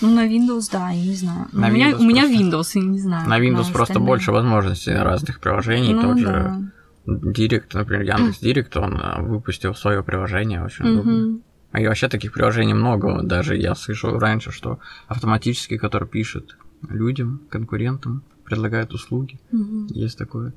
Ну, 0.00 0.10
на 0.14 0.26
Windows, 0.26 0.68
да, 0.72 0.90
я 0.90 1.02
не 1.02 1.14
знаю. 1.14 1.46
На 1.52 1.68
у, 1.68 1.70
меня, 1.70 1.96
у 1.96 2.02
меня 2.02 2.24
Windows, 2.26 2.70
я 2.74 2.82
не 2.82 2.98
знаю. 2.98 3.28
На 3.28 3.38
Windows 3.38 3.68
на 3.68 3.72
просто 3.72 4.00
больше 4.00 4.32
возможностей 4.32 4.92
разных 4.92 5.40
приложений, 5.40 5.94
ну, 5.94 6.02
тот 6.02 6.22
да. 6.22 6.60
Директ, 7.06 7.74
например, 7.74 8.02
Яндекс 8.02 8.40
Директ, 8.40 8.76
он 8.76 8.96
э, 8.96 9.22
выпустил 9.22 9.74
свое 9.74 10.02
приложение, 10.02 10.62
очень 10.62 10.86
удобно. 10.86 11.40
И 11.72 11.86
вообще 11.86 12.08
таких 12.08 12.32
приложений 12.32 12.74
много. 12.74 13.22
Даже 13.22 13.56
я 13.56 13.74
слышал 13.74 14.18
раньше, 14.18 14.50
что 14.50 14.80
автоматически, 15.06 15.76
который 15.76 16.08
пишет 16.08 16.56
людям, 16.88 17.42
конкурентам, 17.48 18.24
предлагает 18.44 18.92
услуги. 18.92 19.38
Угу. 19.52 19.86
Есть 19.90 20.18
такое. 20.18 20.52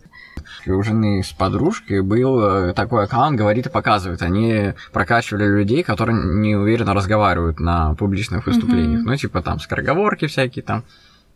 У 0.65 0.81
жены 0.81 1.21
с 1.23 1.31
подружкой 1.31 2.01
был 2.01 2.41
э, 2.41 2.73
такой 2.73 3.03
аккаунт, 3.03 3.37
говорит 3.37 3.67
и 3.67 3.69
показывает. 3.69 4.23
Они 4.23 4.73
прокачивали 4.91 5.45
людей, 5.45 5.83
которые 5.83 6.17
неуверенно 6.17 6.95
разговаривают 6.95 7.59
на 7.59 7.93
публичных 7.93 8.47
выступлениях. 8.47 9.01
Угу. 9.01 9.09
Ну, 9.09 9.15
типа 9.15 9.41
там 9.43 9.59
скороговорки 9.59 10.25
всякие 10.25 10.63
там. 10.63 10.83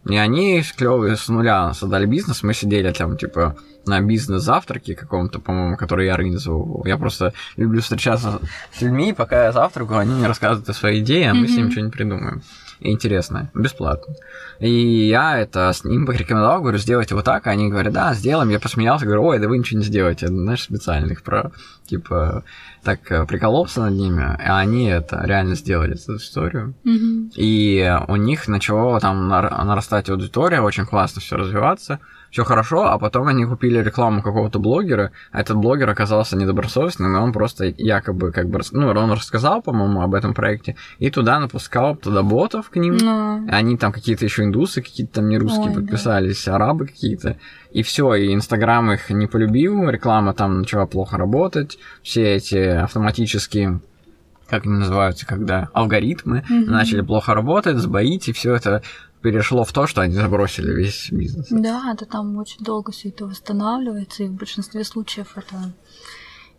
И 0.06 0.16
они 0.16 0.64
клевые 0.76 1.18
с 1.18 1.28
нуля 1.28 1.74
создали 1.74 2.06
бизнес. 2.06 2.44
Мы 2.44 2.54
сидели 2.54 2.92
там, 2.92 3.18
типа, 3.18 3.58
на 3.86 4.00
бизнес-завтраке 4.02 4.96
каком-то, 4.96 5.40
по-моему, 5.40 5.76
который 5.76 6.06
я 6.06 6.14
организовывал. 6.14 6.86
Я 6.86 6.98
просто 6.98 7.34
люблю 7.56 7.82
встречаться 7.82 8.40
с 8.72 8.82
людьми, 8.82 9.14
пока 9.14 9.46
я 9.46 9.52
завтракаю, 9.52 10.00
они 10.00 10.14
мне 10.14 10.28
рассказывают 10.28 10.70
о 10.70 10.74
своей 10.74 11.02
идее, 11.02 11.32
а 11.32 11.34
мы 11.34 11.46
mm-hmm. 11.46 11.48
с 11.48 11.58
ним 11.58 11.72
что-нибудь 11.72 11.94
придумаем. 11.94 12.42
Интересно, 12.80 13.50
бесплатно. 13.56 14.14
И 14.60 15.08
я 15.08 15.40
это 15.40 15.74
с 15.74 15.84
ним 15.84 16.06
порекомендовал, 16.06 16.62
говорю, 16.62 16.78
сделайте 16.78 17.16
вот 17.16 17.26
так, 17.26 17.48
а 17.48 17.52
они 17.52 17.70
говорят, 17.70 17.94
да, 17.94 18.14
сделаем. 18.14 18.50
Я 18.50 18.60
посмеялся, 18.60 19.06
говорю, 19.06 19.24
ой, 19.24 19.40
да 19.40 19.48
вы 19.48 19.58
ничего 19.58 19.80
не 19.80 19.86
сделаете, 19.86 20.28
знаешь, 20.28 20.62
специальных 20.62 21.24
про, 21.24 21.52
типа, 21.88 22.44
так 22.88 23.12
э, 23.12 23.26
прикололся 23.26 23.82
над 23.82 23.96
ними, 23.96 24.24
а 24.24 24.60
они 24.60 24.86
это 24.86 25.22
реально 25.26 25.56
сделали 25.56 26.02
эту 26.02 26.16
историю. 26.16 26.74
Mm-hmm. 26.86 27.32
И 27.36 28.00
у 28.08 28.16
них 28.16 28.48
начало 28.48 29.02
там 29.02 29.28
нарастать 29.28 30.10
аудитория, 30.10 30.62
очень 30.62 30.86
классно 30.86 31.20
все 31.20 31.36
развиваться 31.36 32.00
все 32.32 32.44
хорошо, 32.44 32.88
а 32.88 33.00
потом 33.00 33.28
они 33.28 33.46
купили 33.46 33.82
рекламу 33.82 34.22
какого-то 34.22 34.60
блогера, 34.60 35.12
а 35.32 35.42
этот 35.42 35.58
блогер 35.58 35.90
оказался 35.90 36.36
недобросовестным, 36.38 37.16
и 37.16 37.20
он 37.20 37.34
просто 37.34 37.66
якобы 37.66 38.32
как 38.32 38.50
бы, 38.50 38.60
ну, 38.72 38.88
он 38.88 39.12
рассказал, 39.12 39.62
по-моему, 39.62 40.02
об 40.02 40.14
этом 40.14 40.34
проекте, 40.34 40.76
и 41.00 41.10
туда 41.10 41.40
напускал 41.40 41.96
туда 41.96 42.24
ботов 42.24 42.70
к 42.70 42.76
ним, 42.76 42.98
Но... 42.98 43.38
Ну. 43.38 43.48
они 43.52 43.78
там 43.78 43.92
какие-то 43.92 44.26
еще 44.26 44.44
индусы, 44.44 44.82
какие-то 44.82 45.16
там 45.16 45.30
не 45.30 45.38
русские 45.38 45.70
Ой, 45.70 45.76
подписались, 45.76 46.46
да. 46.46 46.56
арабы 46.56 46.88
какие-то, 46.88 47.38
и 47.72 47.84
все, 47.84 48.14
и 48.16 48.34
Инстаграм 48.34 48.92
их 48.92 49.10
не 49.10 49.28
полюбил, 49.28 49.90
реклама 49.90 50.34
там 50.34 50.60
начала 50.60 50.86
плохо 50.86 51.18
работать, 51.18 51.78
все 52.02 52.36
эти 52.36 52.58
автоматические 52.58 53.80
как 54.50 54.66
они 54.66 54.76
называются, 54.76 55.26
когда 55.26 55.70
алгоритмы 55.74 56.44
mm-hmm. 56.50 56.70
начали 56.70 57.02
плохо 57.02 57.34
работать, 57.34 57.78
сбоить, 57.78 58.30
и 58.30 58.34
все 58.34 58.56
это 58.56 58.82
перешло 59.22 59.64
в 59.64 59.74
то, 59.74 59.88
что 59.88 60.02
они 60.02 60.14
забросили 60.14 60.72
весь 60.72 61.12
бизнес. 61.12 61.48
Да, 61.50 61.92
это 61.94 62.06
там 62.06 62.38
очень 62.38 62.64
долго 62.64 62.92
все 62.92 63.10
это 63.10 63.26
восстанавливается, 63.26 64.24
и 64.24 64.28
в 64.28 64.34
большинстве 64.34 64.84
случаев 64.84 65.38
это 65.38 65.74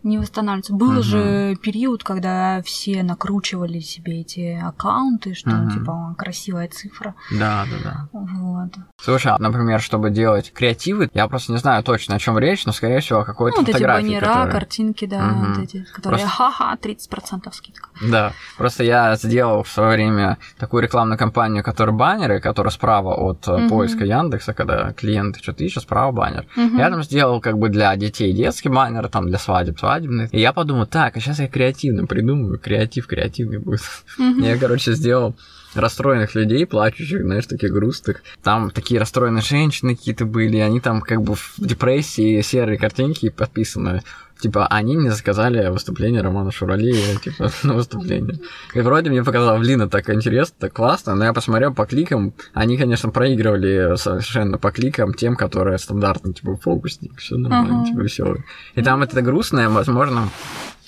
не 0.02 0.18
восстанавливается. 0.18 0.74
Был 0.74 0.92
угу. 0.92 1.02
же 1.02 1.56
период, 1.56 2.04
когда 2.04 2.62
все 2.62 3.02
накручивали 3.02 3.80
себе 3.80 4.20
эти 4.20 4.60
аккаунты, 4.62 5.34
что 5.34 5.50
угу. 5.50 5.70
типа 5.70 6.14
красивая 6.16 6.68
цифра. 6.68 7.14
Да, 7.32 7.64
да, 7.70 7.76
да. 7.82 8.08
Вот. 8.12 8.72
Слушай, 9.00 9.32
а, 9.32 9.38
например, 9.38 9.80
чтобы 9.80 10.10
делать 10.10 10.52
креативы, 10.52 11.10
я 11.14 11.28
просто 11.28 11.52
не 11.52 11.58
знаю 11.58 11.82
точно, 11.82 12.16
о 12.16 12.18
чем 12.18 12.38
речь, 12.38 12.64
но 12.66 12.72
скорее 12.72 13.00
всего 13.00 13.24
какой-то 13.24 13.60
ну, 13.60 13.66
вот 13.66 13.74
эти 13.74 13.82
баннера, 13.82 14.26
которые... 14.26 14.52
картинки, 14.52 15.04
да, 15.06 15.28
угу. 15.28 15.46
вот 15.46 15.58
эти, 15.58 15.84
которые 15.92 16.20
просто... 16.20 16.36
ха-ха, 16.36 16.76
30% 16.80 17.52
скидка. 17.52 17.88
Да, 18.02 18.32
просто 18.56 18.84
я 18.84 19.16
сделал 19.16 19.62
в 19.62 19.68
свое 19.68 19.94
время 19.94 20.38
такую 20.58 20.82
рекламную 20.82 21.18
кампанию, 21.18 21.64
которая 21.64 21.94
баннеры, 21.94 22.40
которая 22.40 22.70
справа 22.70 23.14
от 23.14 23.48
угу. 23.48 23.68
поиска 23.68 24.04
Яндекса, 24.04 24.54
когда 24.54 24.92
клиенты 24.92 25.40
что-то 25.40 25.64
ищут, 25.64 25.82
справа 25.84 26.12
баннер. 26.12 26.46
Угу. 26.56 26.76
Я 26.76 26.90
там 26.90 27.02
сделал 27.02 27.40
как 27.40 27.58
бы 27.58 27.68
для 27.68 27.94
детей 27.96 28.32
детский 28.32 28.68
баннер, 28.68 29.08
там 29.08 29.26
для 29.26 29.38
свадеб 29.38 29.78
свадебный. 29.88 30.28
И 30.32 30.40
я 30.40 30.52
подумал, 30.52 30.86
так, 30.86 31.16
а 31.16 31.20
сейчас 31.20 31.38
я 31.38 31.48
креативно 31.48 32.06
придумаю, 32.06 32.58
креатив 32.58 33.06
креативный 33.06 33.58
будет. 33.58 33.80
Угу. 34.18 34.40
Я, 34.40 34.58
короче, 34.58 34.92
сделал 34.92 35.34
расстроенных 35.74 36.34
людей, 36.34 36.66
плачущих, 36.66 37.22
знаешь, 37.22 37.46
таких 37.46 37.72
грустных. 37.72 38.22
Там 38.42 38.70
такие 38.70 39.00
расстроенные 39.00 39.42
женщины 39.42 39.96
какие-то 39.96 40.24
были, 40.24 40.58
они 40.58 40.80
там 40.80 41.00
как 41.00 41.22
бы 41.22 41.34
в 41.34 41.54
депрессии, 41.58 42.40
серые 42.42 42.78
картинки 42.78 43.28
подписаны. 43.30 44.02
Типа, 44.40 44.66
они 44.68 44.96
мне 44.96 45.10
заказали 45.10 45.68
выступление 45.68 46.22
Романа 46.22 46.50
Шурали, 46.52 46.94
типа, 47.22 47.50
на 47.62 47.74
выступление. 47.74 48.38
И 48.74 48.80
вроде 48.80 49.10
мне 49.10 49.24
показалось, 49.24 49.60
блин, 49.60 49.82
это 49.82 49.90
так 49.90 50.10
интересно, 50.10 50.54
так 50.58 50.72
классно, 50.72 51.14
но 51.14 51.24
я 51.24 51.32
посмотрел 51.32 51.74
по 51.74 51.86
кликам, 51.86 52.34
они, 52.52 52.76
конечно, 52.76 53.10
проигрывали 53.10 53.96
совершенно 53.96 54.58
по 54.58 54.70
кликам 54.70 55.14
тем, 55.14 55.36
которые 55.36 55.78
стандартно, 55.78 56.32
типа, 56.32 56.56
фокусник, 56.56 57.18
все 57.18 57.36
нормально, 57.36 57.82
uh-huh. 57.82 57.86
типа, 57.86 58.00
веселый. 58.00 58.44
И 58.74 58.82
там 58.82 59.02
это 59.02 59.20
грустное, 59.22 59.68
возможно, 59.68 60.28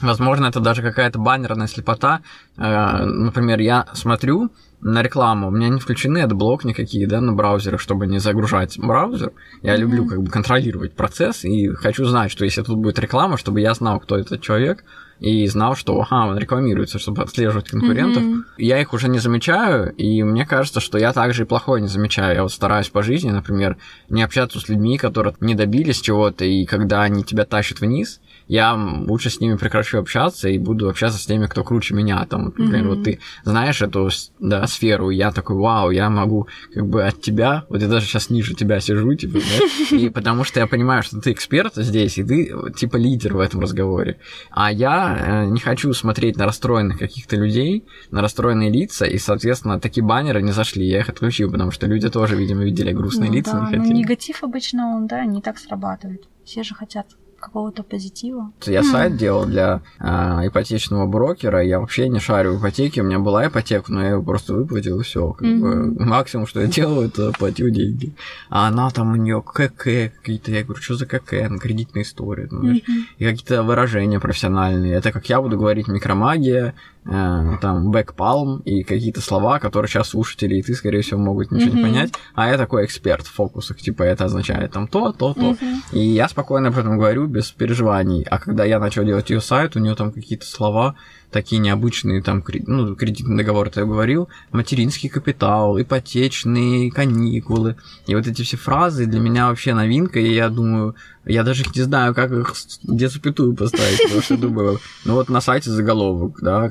Возможно, 0.00 0.46
это 0.46 0.60
даже 0.60 0.82
какая-то 0.82 1.18
баннерная 1.18 1.66
слепота. 1.66 2.22
Э, 2.56 3.04
например, 3.04 3.60
я 3.60 3.86
смотрю, 3.92 4.50
на 4.80 5.02
рекламу. 5.02 5.48
У 5.48 5.50
меня 5.50 5.68
не 5.68 5.80
включены 5.80 6.18
адблок 6.18 6.64
никакие, 6.64 7.06
да, 7.06 7.20
на 7.20 7.32
браузерах, 7.32 7.80
чтобы 7.80 8.06
не 8.06 8.18
загружать 8.18 8.78
браузер. 8.78 9.32
Я 9.62 9.74
mm-hmm. 9.74 9.78
люблю 9.78 10.06
как 10.06 10.22
бы 10.22 10.30
контролировать 10.30 10.94
процесс 10.94 11.44
и 11.44 11.68
хочу 11.68 12.04
знать, 12.04 12.30
что 12.30 12.44
если 12.44 12.62
тут 12.62 12.78
будет 12.78 12.98
реклама, 12.98 13.36
чтобы 13.36 13.60
я 13.60 13.74
знал, 13.74 14.00
кто 14.00 14.16
этот 14.16 14.40
человек, 14.40 14.84
и 15.20 15.46
знал, 15.48 15.76
что, 15.76 16.00
ага, 16.00 16.30
он 16.30 16.38
рекламируется, 16.38 16.98
чтобы 16.98 17.22
отслеживать 17.22 17.68
конкурентов. 17.68 18.22
Mm-hmm. 18.22 18.42
Я 18.56 18.80
их 18.80 18.94
уже 18.94 19.08
не 19.08 19.18
замечаю, 19.18 19.92
и 19.92 20.22
мне 20.22 20.46
кажется, 20.46 20.80
что 20.80 20.96
я 20.96 21.12
также 21.12 21.42
и 21.42 21.46
плохое 21.46 21.82
не 21.82 21.88
замечаю. 21.88 22.34
Я 22.34 22.42
вот 22.42 22.52
стараюсь 22.52 22.88
по 22.88 23.02
жизни, 23.02 23.30
например, 23.30 23.76
не 24.08 24.22
общаться 24.22 24.58
с 24.58 24.68
людьми, 24.68 24.96
которые 24.96 25.34
не 25.40 25.54
добились 25.54 26.00
чего-то, 26.00 26.46
и 26.46 26.64
когда 26.64 27.02
они 27.02 27.22
тебя 27.22 27.44
тащат 27.44 27.80
вниз, 27.80 28.20
я 28.50 28.74
лучше 28.74 29.30
с 29.30 29.38
ними 29.38 29.54
прекращу 29.54 29.98
общаться 29.98 30.48
и 30.48 30.58
буду 30.58 30.88
общаться 30.88 31.20
с 31.20 31.24
теми, 31.24 31.46
кто 31.46 31.62
круче 31.62 31.94
меня. 31.94 32.26
Там, 32.26 32.46
например, 32.46 32.82
mm-hmm. 32.82 32.88
вот 32.88 33.04
ты 33.04 33.20
знаешь 33.44 33.80
эту 33.80 34.10
да, 34.40 34.66
сферу, 34.66 35.10
и 35.10 35.16
я 35.16 35.30
такой, 35.30 35.54
вау, 35.54 35.90
я 35.90 36.10
могу 36.10 36.48
как 36.74 36.84
бы 36.88 37.04
от 37.04 37.20
тебя, 37.20 37.64
вот 37.68 37.80
я 37.80 37.86
даже 37.86 38.06
сейчас 38.06 38.28
ниже 38.28 38.54
тебя 38.54 38.80
сижу, 38.80 39.14
типа, 39.14 39.38
да, 39.38 39.96
и 39.96 40.08
потому 40.08 40.42
что 40.42 40.58
я 40.58 40.66
понимаю, 40.66 41.04
что 41.04 41.20
ты 41.20 41.30
эксперт 41.30 41.76
здесь, 41.76 42.18
и 42.18 42.24
ты 42.24 42.52
типа 42.76 42.96
лидер 42.96 43.34
в 43.34 43.38
этом 43.38 43.60
разговоре. 43.60 44.18
А 44.50 44.72
я 44.72 45.16
э, 45.16 45.46
не 45.46 45.60
хочу 45.60 45.92
смотреть 45.92 46.36
на 46.36 46.46
расстроенных 46.46 46.98
каких-то 46.98 47.36
людей, 47.36 47.84
на 48.10 48.20
расстроенные 48.20 48.68
лица, 48.68 49.06
и, 49.06 49.18
соответственно, 49.18 49.78
такие 49.78 50.04
баннеры 50.04 50.42
не 50.42 50.50
зашли, 50.50 50.84
я 50.88 50.98
их 50.98 51.08
отключил, 51.08 51.52
потому 51.52 51.70
что 51.70 51.86
люди 51.86 52.08
тоже, 52.08 52.34
видимо, 52.34 52.64
видели 52.64 52.90
грустные 52.90 53.30
ну, 53.30 53.36
лица, 53.36 53.52
да, 53.52 53.60
не 53.60 53.66
хотели. 53.66 53.92
Ну, 53.92 53.92
негатив 53.92 54.42
обычно, 54.42 54.96
он, 54.96 55.06
да, 55.06 55.24
не 55.24 55.40
так 55.40 55.56
срабатывает. 55.56 56.24
Все 56.44 56.64
же 56.64 56.74
хотят 56.74 57.06
какого-то 57.40 57.82
позитива. 57.82 58.52
Я 58.66 58.82
сайт 58.84 59.16
делал 59.16 59.46
для 59.46 59.80
э, 59.98 60.04
ипотечного 60.46 61.06
брокера, 61.06 61.62
я 61.62 61.80
вообще 61.80 62.08
не 62.08 62.20
шарю 62.20 62.56
в 62.56 62.60
ипотеке, 62.60 63.00
у 63.00 63.04
меня 63.04 63.18
была 63.18 63.46
ипотека, 63.46 63.92
но 63.92 64.02
я 64.02 64.10
ее 64.10 64.22
просто 64.22 64.54
выплатил 64.54 65.00
и 65.00 65.02
все. 65.02 65.32
Как 65.32 65.48
бы, 65.48 65.94
максимум, 66.04 66.46
что 66.46 66.60
я 66.60 66.66
делал, 66.66 67.02
это 67.02 67.32
платил 67.32 67.70
деньги. 67.70 68.12
А 68.48 68.68
она 68.68 68.90
там 68.90 69.12
у 69.12 69.16
нее 69.16 69.42
КК 69.42 69.68
какие-то, 69.74 70.52
я 70.52 70.62
говорю, 70.64 70.82
что 70.82 70.94
за 70.94 71.06
КК, 71.06 71.48
ну, 71.48 71.58
кредитная 71.58 72.02
история, 72.02 72.48
ну, 72.50 72.74
и 72.74 73.24
какие-то 73.24 73.62
выражения 73.62 74.20
профессиональные. 74.20 74.94
Это 74.94 75.12
как 75.12 75.28
я 75.28 75.40
буду 75.40 75.58
говорить 75.58 75.88
микромагия, 75.88 76.74
там 77.04 77.90
бэкпалм 77.90 78.60
и 78.60 78.82
какие-то 78.82 79.20
слова, 79.20 79.58
которые 79.58 79.88
сейчас 79.88 80.08
слушатели 80.08 80.56
и 80.56 80.62
ты, 80.62 80.74
скорее 80.74 81.00
всего, 81.00 81.18
могут 81.18 81.50
ничего 81.50 81.70
mm-hmm. 81.70 81.76
не 81.76 81.82
понять, 81.82 82.12
а 82.34 82.48
я 82.48 82.58
такой 82.58 82.84
эксперт 82.84 83.26
в 83.26 83.32
фокусах, 83.32 83.78
типа 83.78 84.02
это 84.02 84.26
означает 84.26 84.72
там 84.72 84.86
то, 84.86 85.12
то, 85.12 85.32
то. 85.32 85.40
Mm-hmm. 85.40 85.76
И 85.92 86.00
я 86.00 86.28
спокойно 86.28 86.68
об 86.68 86.78
этом 86.78 86.98
говорю, 86.98 87.26
без 87.26 87.50
переживаний. 87.50 88.22
А 88.24 88.38
когда 88.38 88.64
я 88.64 88.78
начал 88.78 89.04
делать 89.04 89.30
ее 89.30 89.40
сайт, 89.40 89.76
у 89.76 89.78
нее 89.80 89.94
там 89.94 90.12
какие-то 90.12 90.46
слова 90.46 90.94
такие 91.30 91.60
необычные, 91.60 92.22
там, 92.22 92.42
ну, 92.66 92.94
кредитный 92.94 93.36
договор, 93.36 93.68
это 93.68 93.80
я 93.80 93.86
говорил, 93.86 94.28
материнский 94.52 95.08
капитал, 95.08 95.80
ипотечные 95.80 96.90
каникулы. 96.90 97.76
И 98.06 98.14
вот 98.14 98.26
эти 98.26 98.42
все 98.42 98.56
фразы 98.56 99.06
для 99.06 99.20
меня 99.20 99.48
вообще 99.48 99.74
новинка, 99.74 100.18
и 100.18 100.32
я 100.32 100.48
думаю, 100.48 100.96
я 101.26 101.42
даже 101.42 101.64
не 101.74 101.82
знаю, 101.82 102.14
как 102.14 102.32
их, 102.32 102.54
где 102.82 103.08
запятую 103.08 103.54
поставить, 103.54 104.02
потому 104.02 104.22
что 104.22 104.36
думаю, 104.38 104.78
ну 105.04 105.14
вот 105.14 105.28
на 105.28 105.40
сайте 105.40 105.70
заголовок, 105.70 106.38
да, 106.40 106.70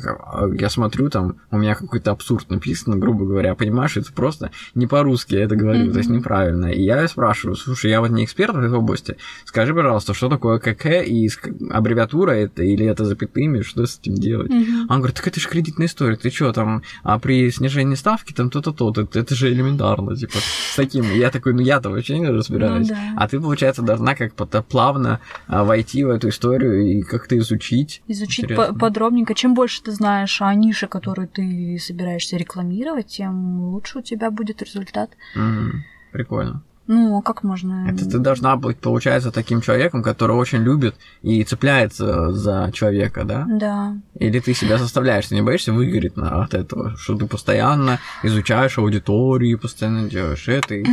я 0.54 0.70
смотрю, 0.70 1.10
там 1.10 1.38
у 1.52 1.58
меня 1.58 1.76
какой-то 1.76 2.12
абсурд 2.12 2.50
написан, 2.50 3.00
грубо 3.00 3.26
говоря, 3.26 3.54
понимаешь, 3.56 3.96
это 3.96 4.12
просто 4.12 4.52
не 4.74 4.88
по-русски 4.88 5.36
я 5.36 5.44
это 5.44 5.56
говорю, 5.56 5.86
mm-hmm. 5.86 5.92
то 5.92 5.98
есть 6.00 6.10
неправильно. 6.10 6.66
И 6.68 6.82
я 6.82 7.08
спрашиваю, 7.08 7.56
слушай, 7.56 7.92
я 7.92 8.02
вот 8.02 8.10
не 8.10 8.26
эксперт 8.26 8.56
в 8.56 8.60
этой 8.60 8.72
области, 8.72 9.18
скажи, 9.46 9.74
пожалуйста, 9.74 10.14
что 10.14 10.30
такое 10.30 10.60
КК 10.60 11.02
и 11.02 11.30
аббревиатура 11.70 12.32
это 12.32 12.64
или 12.64 12.86
это 12.86 13.06
запятыми, 13.06 13.62
что 13.62 13.86
с 13.86 14.00
этим 14.00 14.16
делать? 14.16 14.49
Mm-hmm. 14.50 14.86
Он 14.90 14.98
говорит, 14.98 15.16
так 15.16 15.28
это 15.28 15.40
же 15.40 15.48
кредитная 15.48 15.88
история, 15.88 16.16
ты 16.16 16.32
что 16.32 16.52
там, 16.54 16.82
а 17.04 17.20
при 17.20 17.52
снижении 17.52 17.96
ставки 17.96 18.34
там 18.34 18.50
то-то, 18.50 18.72
то-то, 18.72 19.08
это, 19.20 19.36
же 19.36 19.52
элементарно, 19.54 20.16
типа, 20.16 20.40
с 20.40 20.76
таким. 20.76 21.04
Я 21.14 21.30
такой, 21.30 21.54
ну 21.54 21.62
я-то 21.62 21.90
вообще 21.90 22.18
не 22.18 22.28
разбираюсь. 22.28 22.90
Ну, 22.90 22.96
да. 22.96 23.14
А 23.16 23.28
ты, 23.28 23.40
получается, 23.40 23.84
должна 23.84 24.16
как 24.16 24.30
как 24.36 24.66
плавно 24.66 25.20
а, 25.48 25.64
войти 25.64 26.04
в 26.04 26.10
эту 26.10 26.30
историю 26.30 27.00
и 27.00 27.02
как-то 27.02 27.38
изучить. 27.38 28.02
Изучить 28.08 28.50
подробненько. 28.80 29.34
Чем 29.36 29.54
больше 29.54 29.84
ты 29.84 29.92
знаешь 29.92 30.42
о 30.42 30.54
нише, 30.54 30.88
которую 30.88 31.28
ты 31.28 31.78
собираешься 31.80 32.38
рекламировать, 32.38 33.08
тем 33.08 33.62
лучше 33.72 34.00
у 34.00 34.02
тебя 34.02 34.32
будет 34.32 34.62
результат. 34.62 35.12
Mm, 35.36 35.72
прикольно. 36.12 36.64
Ну, 36.92 37.20
а 37.20 37.22
как 37.22 37.44
можно... 37.44 37.88
Это 37.88 38.10
ты 38.10 38.18
должна 38.18 38.56
быть, 38.56 38.80
получается, 38.80 39.32
таким 39.32 39.62
человеком, 39.62 40.02
который 40.02 40.36
очень 40.36 40.64
любит 40.64 40.96
и 41.22 41.44
цепляется 41.44 42.32
за 42.32 42.72
человека, 42.74 43.26
да? 43.26 43.46
Да. 43.48 43.96
Или 44.16 44.40
ты 44.40 44.56
себя 44.56 44.80
заставляешь, 44.80 45.28
ты 45.28 45.36
не 45.36 45.44
боишься 45.44 45.72
выгореть 45.72 46.18
от 46.18 46.56
этого, 46.56 46.98
что 46.98 47.16
ты 47.16 47.28
постоянно 47.28 48.00
изучаешь 48.24 48.80
аудиторию, 48.80 49.60
постоянно 49.60 50.10
делаешь 50.10 50.48
это, 50.48 50.74
и 50.74 50.86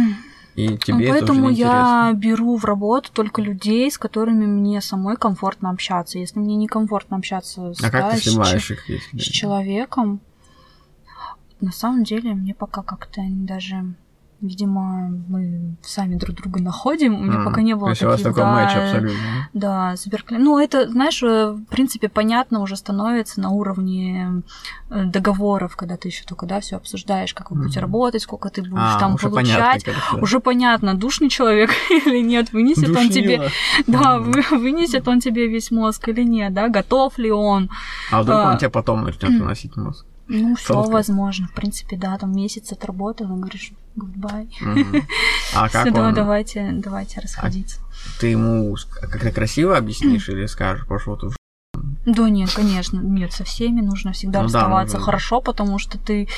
и 0.55 0.76
тебе 0.76 1.09
Поэтому 1.09 1.51
это 1.51 1.53
уже 1.53 1.61
я 1.62 2.12
беру 2.14 2.57
в 2.57 2.66
работу 2.66 3.11
только 3.12 3.40
людей, 3.40 3.90
с 3.90 3.97
которыми 3.97 4.44
мне 4.44 4.82
самой 4.82 5.16
комфортно 5.16 5.70
общаться. 5.70 6.18
Если 6.18 6.38
мне 6.38 6.57
некомфортно 6.57 7.16
общаться 7.16 7.72
с, 7.72 7.82
а 7.82 7.90
да, 7.90 8.16
снимаешь 8.16 8.70
их, 8.70 8.88
если... 8.88 9.18
с 9.18 9.22
человеком, 9.22 10.20
на 11.61 11.72
самом 11.72 12.05
деле 12.05 12.34
мне 12.34 12.55
пока 12.55 12.82
как-то 12.82 13.22
даже 13.28 13.94
Видимо, 14.43 15.09
мы 15.28 15.76
сами 15.82 16.16
друг 16.16 16.37
друга 16.37 16.61
находим. 16.61 17.14
У 17.14 17.22
меня 17.22 17.39
mm. 17.39 17.45
пока 17.45 17.62
не 17.62 17.74
было 17.74 17.87
То 17.87 17.91
есть 17.91 18.01
таких, 18.01 18.09
у 18.09 18.12
вас 18.12 18.22
такой 18.22 18.43
да, 18.43 18.53
матч 18.53 18.76
абсолютно. 18.76 19.49
Да, 19.55 19.97
суперклиент. 19.97 20.45
Ну, 20.45 20.59
это, 20.59 20.91
знаешь, 20.91 21.22
э, 21.22 21.53
в 21.53 21.64
принципе, 21.64 22.11
понятно 22.11 22.61
уже 22.61 22.76
становится 22.76 23.41
на 23.41 23.51
уровне 23.51 24.43
э, 24.91 25.05
договоров, 25.05 25.74
когда 25.76 25.97
ты 25.97 26.09
еще 26.09 26.24
только, 26.24 26.45
да, 26.45 26.61
все 26.61 26.76
обсуждаешь, 26.76 27.32
как 27.32 27.51
вы 27.51 27.62
будете 27.62 27.80
работать, 27.80 28.22
сколько 28.22 28.51
ты 28.51 28.61
будешь 28.61 28.74
а, 28.76 28.99
там 28.99 29.14
уже 29.14 29.30
получать. 29.30 29.84
Понятно, 29.84 30.18
уже 30.20 30.41
понятно, 30.41 30.95
душный 30.95 31.30
человек 31.30 31.70
или 31.91 32.20
нет, 32.20 32.53
вынесет 32.53 32.89
Душнило. 32.89 33.01
он 33.01 33.09
тебе. 33.09 33.51
Да, 33.87 34.18
mm. 34.18 34.59
вынесет 34.59 35.09
он 35.09 35.20
тебе 35.20 35.49
весь 35.49 35.70
мозг 35.70 36.09
или 36.09 36.22
нет, 36.22 36.53
да, 36.53 36.68
готов 36.68 37.16
ли 37.16 37.30
он. 37.30 37.70
А 38.11 38.22
вдруг 38.22 38.39
а, 38.39 38.51
он 38.51 38.59
тебе 38.59 38.68
потом 38.68 39.05
начнет 39.05 39.30
выносить 39.30 39.76
мозг? 39.76 40.05
Ну, 40.29 40.57
все 40.57 40.83
возможно. 40.83 41.47
В 41.49 41.53
принципе, 41.53 41.97
да, 41.97 42.16
там 42.18 42.35
месяц 42.35 42.72
отработал, 42.72 43.27
и 43.27 43.39
говоришь, 43.39 43.72
goodbye. 43.97 44.49
Угу. 44.61 45.05
А 45.55 45.68
как 45.68 45.87
Все, 45.87 46.01
он... 46.01 46.14
давайте, 46.14 46.70
давайте 46.72 47.20
расходиться. 47.20 47.81
А 47.81 48.20
ты 48.20 48.29
ему 48.29 48.77
как-то 48.91 49.31
красиво 49.31 49.77
объяснишь 49.77 50.29
или 50.29 50.47
скажешь, 50.47 50.87
пошел 50.87 51.16
ты 51.16 51.29
в 51.29 51.37
да 52.07 52.31
нет, 52.31 52.53
конечно, 52.55 53.01
нет, 53.01 53.33
со 53.33 53.43
всеми 53.43 53.81
нужно 53.81 54.12
всегда 54.12 54.39
ну, 54.39 54.45
расставаться 54.45 54.95
да, 54.95 54.99
ну, 55.01 55.05
хорошо, 55.05 55.41
потому 55.41 55.81
что 55.81 55.99
ты, 55.99 56.29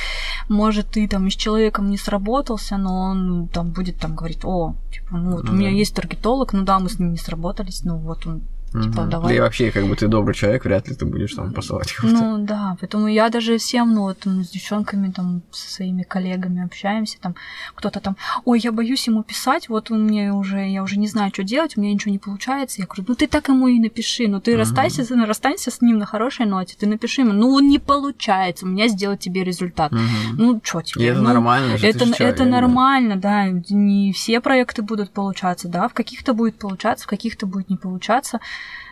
может, 0.48 0.88
ты 0.88 1.06
там 1.06 1.26
и 1.26 1.30
с 1.30 1.34
человеком 1.34 1.90
не 1.90 1.98
сработался, 1.98 2.78
но 2.78 3.00
он 3.00 3.48
там 3.48 3.72
будет 3.72 3.98
там 3.98 4.16
говорить, 4.16 4.40
о, 4.44 4.74
типа, 4.90 5.18
ну 5.18 5.32
вот 5.32 5.44
ну, 5.44 5.52
у 5.52 5.54
меня 5.54 5.68
есть 5.68 5.94
таргетолог, 5.94 6.54
ну 6.54 6.64
да, 6.64 6.78
мы 6.78 6.88
с 6.88 6.98
ним 6.98 7.12
не 7.12 7.18
сработались, 7.18 7.84
ну 7.84 7.98
вот 7.98 8.26
он 8.26 8.40
Типа, 8.72 9.00
угу. 9.00 9.10
давай. 9.10 9.28
Да 9.28 9.34
и 9.34 9.40
вообще, 9.40 9.70
как 9.70 9.86
бы 9.86 9.96
ты 9.96 10.08
добрый 10.08 10.34
человек, 10.34 10.64
вряд 10.64 10.88
ли 10.88 10.94
ты 10.94 11.06
будешь 11.06 11.34
там 11.34 11.52
посылать. 11.52 11.94
Ну 12.02 12.38
да, 12.38 12.76
поэтому 12.80 13.08
я 13.08 13.30
даже 13.30 13.56
всем, 13.56 13.94
ну 13.94 14.02
вот 14.02 14.18
с 14.24 14.50
девчонками, 14.50 15.10
там, 15.10 15.42
со 15.50 15.70
своими 15.70 16.02
коллегами 16.02 16.64
общаемся, 16.64 17.16
там, 17.20 17.34
кто-то 17.74 18.00
там, 18.00 18.16
ой, 18.44 18.60
я 18.60 18.70
боюсь 18.70 19.06
ему 19.06 19.22
писать, 19.22 19.68
вот 19.68 19.90
он 19.90 20.04
мне 20.04 20.32
уже, 20.32 20.68
я 20.68 20.82
уже 20.82 20.98
не 20.98 21.06
знаю, 21.06 21.30
что 21.32 21.44
делать, 21.44 21.76
у 21.76 21.80
меня 21.80 21.94
ничего 21.94 22.12
не 22.12 22.18
получается. 22.18 22.80
Я 22.80 22.86
говорю, 22.86 23.04
ну 23.08 23.14
ты 23.14 23.26
так 23.26 23.48
ему 23.48 23.68
и 23.68 23.78
напиши, 23.78 24.28
ну 24.28 24.40
ты 24.40 24.52
угу. 24.52 24.60
расстайся, 24.60 25.06
расстанься 25.26 25.70
с 25.70 25.80
ним 25.80 25.98
на 25.98 26.06
хорошей 26.06 26.44
ноте, 26.44 26.76
ты 26.78 26.86
напиши 26.86 27.22
ему, 27.22 27.32
ну 27.32 27.50
он 27.52 27.68
не 27.68 27.78
получается, 27.78 28.66
у 28.66 28.68
меня 28.68 28.88
сделать 28.88 29.20
тебе 29.20 29.44
результат. 29.44 29.92
Угу. 29.92 30.00
Ну 30.34 30.60
что 30.62 30.82
тебе? 30.82 31.06
И 31.06 31.08
это 31.08 31.20
ну, 31.20 31.28
нормально, 31.28 31.72
это, 31.72 31.86
это 31.86 32.12
человек, 32.12 32.38
нормально, 32.40 33.16
да. 33.16 33.46
да, 33.46 33.62
не 33.70 34.12
все 34.12 34.40
проекты 34.40 34.82
будут 34.82 35.10
получаться, 35.10 35.68
да, 35.68 35.88
в 35.88 35.94
каких-то 35.94 36.34
будет 36.34 36.58
получаться, 36.58 37.06
в 37.06 37.08
каких-то 37.08 37.46
будет 37.46 37.70
не 37.70 37.76
получаться 37.76 38.40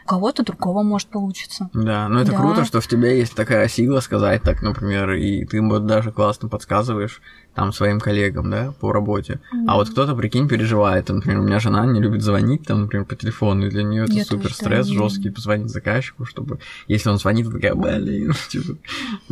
у 0.07 0.09
кого-то 0.09 0.45
другого 0.45 0.83
может 0.85 1.09
получиться. 1.09 1.69
Да, 1.75 2.09
ну 2.09 2.21
это 2.21 2.31
да. 2.31 2.39
круто, 2.39 2.65
что 2.65 2.81
в 2.81 2.87
тебе 2.87 3.19
есть 3.19 3.35
такая 3.35 3.67
сила 3.67 3.99
сказать 3.99 4.43
так, 4.43 4.63
например, 4.63 5.13
и 5.13 5.45
ты 5.45 5.61
вот 5.61 5.87
даже 5.87 6.13
классно 6.13 6.49
подсказываешь 6.49 7.21
там 7.57 7.73
своим 7.73 8.01
коллегам, 8.01 8.51
да, 8.51 8.75
по 8.81 8.93
работе. 8.93 9.41
Mm-hmm. 9.53 9.65
А 9.67 9.77
вот 9.77 9.89
кто-то, 9.89 10.15
прикинь, 10.15 10.47
переживает. 10.47 11.09
Например, 11.09 11.41
у 11.41 11.43
меня 11.43 11.59
жена 11.59 11.87
не 11.87 12.01
любит 12.01 12.21
звонить, 12.21 12.65
там, 12.67 12.83
например, 12.83 13.07
по 13.07 13.17
телефону, 13.17 13.67
и 13.67 13.71
для 13.71 13.83
нее 13.83 14.05
это 14.05 14.13
Я 14.13 14.25
супер 14.27 14.53
стресс 14.53 14.87
жесткий 14.87 15.31
позвонить 15.31 15.71
заказчику, 15.71 16.27
чтобы 16.27 16.59
если 16.87 17.09
он 17.09 17.19
звонит, 17.19 17.51
такая, 17.51 17.75
блин, 17.75 18.35
типа, 18.51 18.77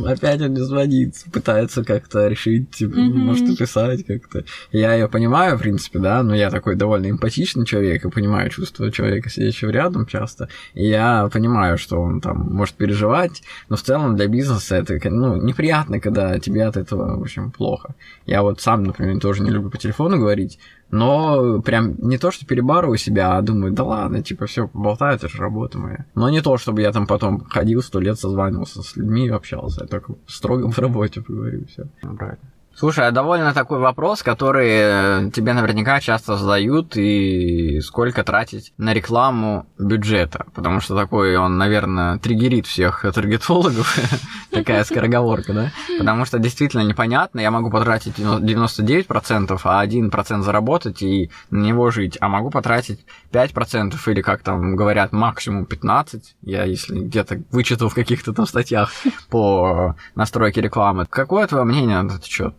опять 0.07 0.41
он 0.41 0.55
не 0.55 0.61
звонит, 0.61 1.23
пытается 1.33 1.85
как-то 1.85 2.27
решить, 2.27 2.71
типа, 2.71 2.95
mm-hmm. 2.95 3.13
может 3.13 3.47
написать 3.47 4.07
как-то. 4.07 4.45
Я 4.73 4.95
ее 4.95 5.09
понимаю, 5.09 5.59
в 5.59 5.61
принципе, 5.61 5.99
да, 5.99 6.23
но 6.23 6.35
я 6.35 6.51
такой 6.51 6.77
довольно 6.77 7.11
эмпатичный 7.11 7.67
человек 7.67 8.07
и 8.07 8.11
понимаю 8.11 8.49
чувство 8.49 8.91
человека, 8.91 9.29
сидящего 9.29 9.69
рядом 9.69 10.07
часто. 10.07 10.49
И 10.73 10.87
я 10.87 11.29
понимаю, 11.31 11.77
что 11.77 12.01
он 12.01 12.23
там 12.23 12.39
может 12.55 12.75
переживать, 12.77 13.43
но 13.69 13.77
в 13.77 13.83
целом 13.83 14.17
для 14.17 14.29
бизнеса 14.29 14.77
это 14.77 14.99
ну, 15.11 15.37
неприятно, 15.37 16.01
когда 16.01 16.39
тебе 16.39 16.65
от 16.65 16.79
этого, 16.79 17.19
в 17.19 17.23
общем, 17.23 17.51
плохо. 17.51 17.95
Я 18.27 18.43
вот 18.43 18.61
сам, 18.61 18.85
например, 18.85 19.21
тоже 19.21 19.43
не 19.43 19.51
люблю 19.51 19.71
по 19.71 19.79
телефону 19.79 20.19
говорить, 20.19 20.59
но 20.91 21.61
прям 21.61 21.97
не 21.99 22.19
то, 22.19 22.31
что 22.31 22.47
перебарываю 22.47 22.99
себя, 22.99 23.37
а 23.37 23.43
думаю, 23.43 23.73
да 23.73 23.85
ладно, 23.85 24.23
типа, 24.23 24.47
все, 24.47 24.69
поболтаю, 24.69 25.17
это 25.17 25.29
же 25.29 25.39
работа 25.39 25.79
моя. 25.79 26.07
Но 26.15 26.31
не 26.31 26.41
то, 26.41 26.57
чтобы 26.57 26.83
я 26.83 26.93
там 26.93 27.07
потом 27.07 27.45
ходил 27.45 27.83
сто 27.83 28.01
лет, 28.01 28.19
созванивался 28.19 28.83
с 28.83 28.97
людьми 28.97 29.27
и 29.27 29.31
общался. 29.31 29.83
Я 29.83 29.87
только 29.87 30.15
строго 30.27 30.71
в 30.71 30.79
работе 30.81 31.21
поговорю, 31.21 31.67
все. 31.67 31.87
Правильно. 32.01 32.39
Слушай, 32.77 33.07
а 33.07 33.13
довольно 33.13 33.55
такой 33.55 33.79
вопрос, 33.79 34.25
который 34.25 34.69
э, 34.69 35.31
тебе 35.33 35.53
наверняка 35.53 36.01
часто 36.01 36.37
задают, 36.37 36.97
и 36.97 37.81
сколько 37.81 38.25
тратить 38.25 38.73
на 38.79 38.93
рекламу 38.93 39.67
бюджета, 39.79 40.47
потому 40.55 40.81
что 40.81 40.97
такой 40.97 41.37
он, 41.37 41.57
наверное, 41.57 42.19
триггерит 42.19 42.67
всех 42.67 43.05
таргетологов, 43.15 43.97
такая 44.51 44.83
скороговорка, 44.83 45.53
да? 45.53 45.73
Потому 45.99 46.25
что 46.25 46.41
действительно 46.41 46.83
непонятно, 46.83 47.39
я 47.39 47.53
могу 47.53 47.71
потратить 47.71 48.19
99%, 48.19 49.61
а 49.63 49.87
1% 49.87 50.43
заработать 50.43 51.01
и 51.03 51.31
на 51.51 51.63
него 51.63 51.93
жить, 51.93 52.19
а 52.21 52.29
могу 52.29 52.51
потратить 52.51 53.07
5% 53.31 53.95
или, 54.07 54.21
как 54.21 54.43
там 54.43 54.75
говорят, 54.75 55.13
максимум 55.13 55.63
15%, 55.63 56.23
я 56.43 56.65
если 56.65 56.99
где-то 56.99 57.41
вычитал 57.53 57.89
в 57.89 57.95
каких-то 57.95 58.33
там 58.33 58.47
статьях 58.47 58.91
по 59.31 59.95
настройке 60.17 60.61
рекламы. 60.61 61.07
Какое 61.09 61.47
твое 61.47 61.65
мнение 61.65 62.03
на 62.03 62.09
этот 62.09 62.25
счет? 62.25 62.55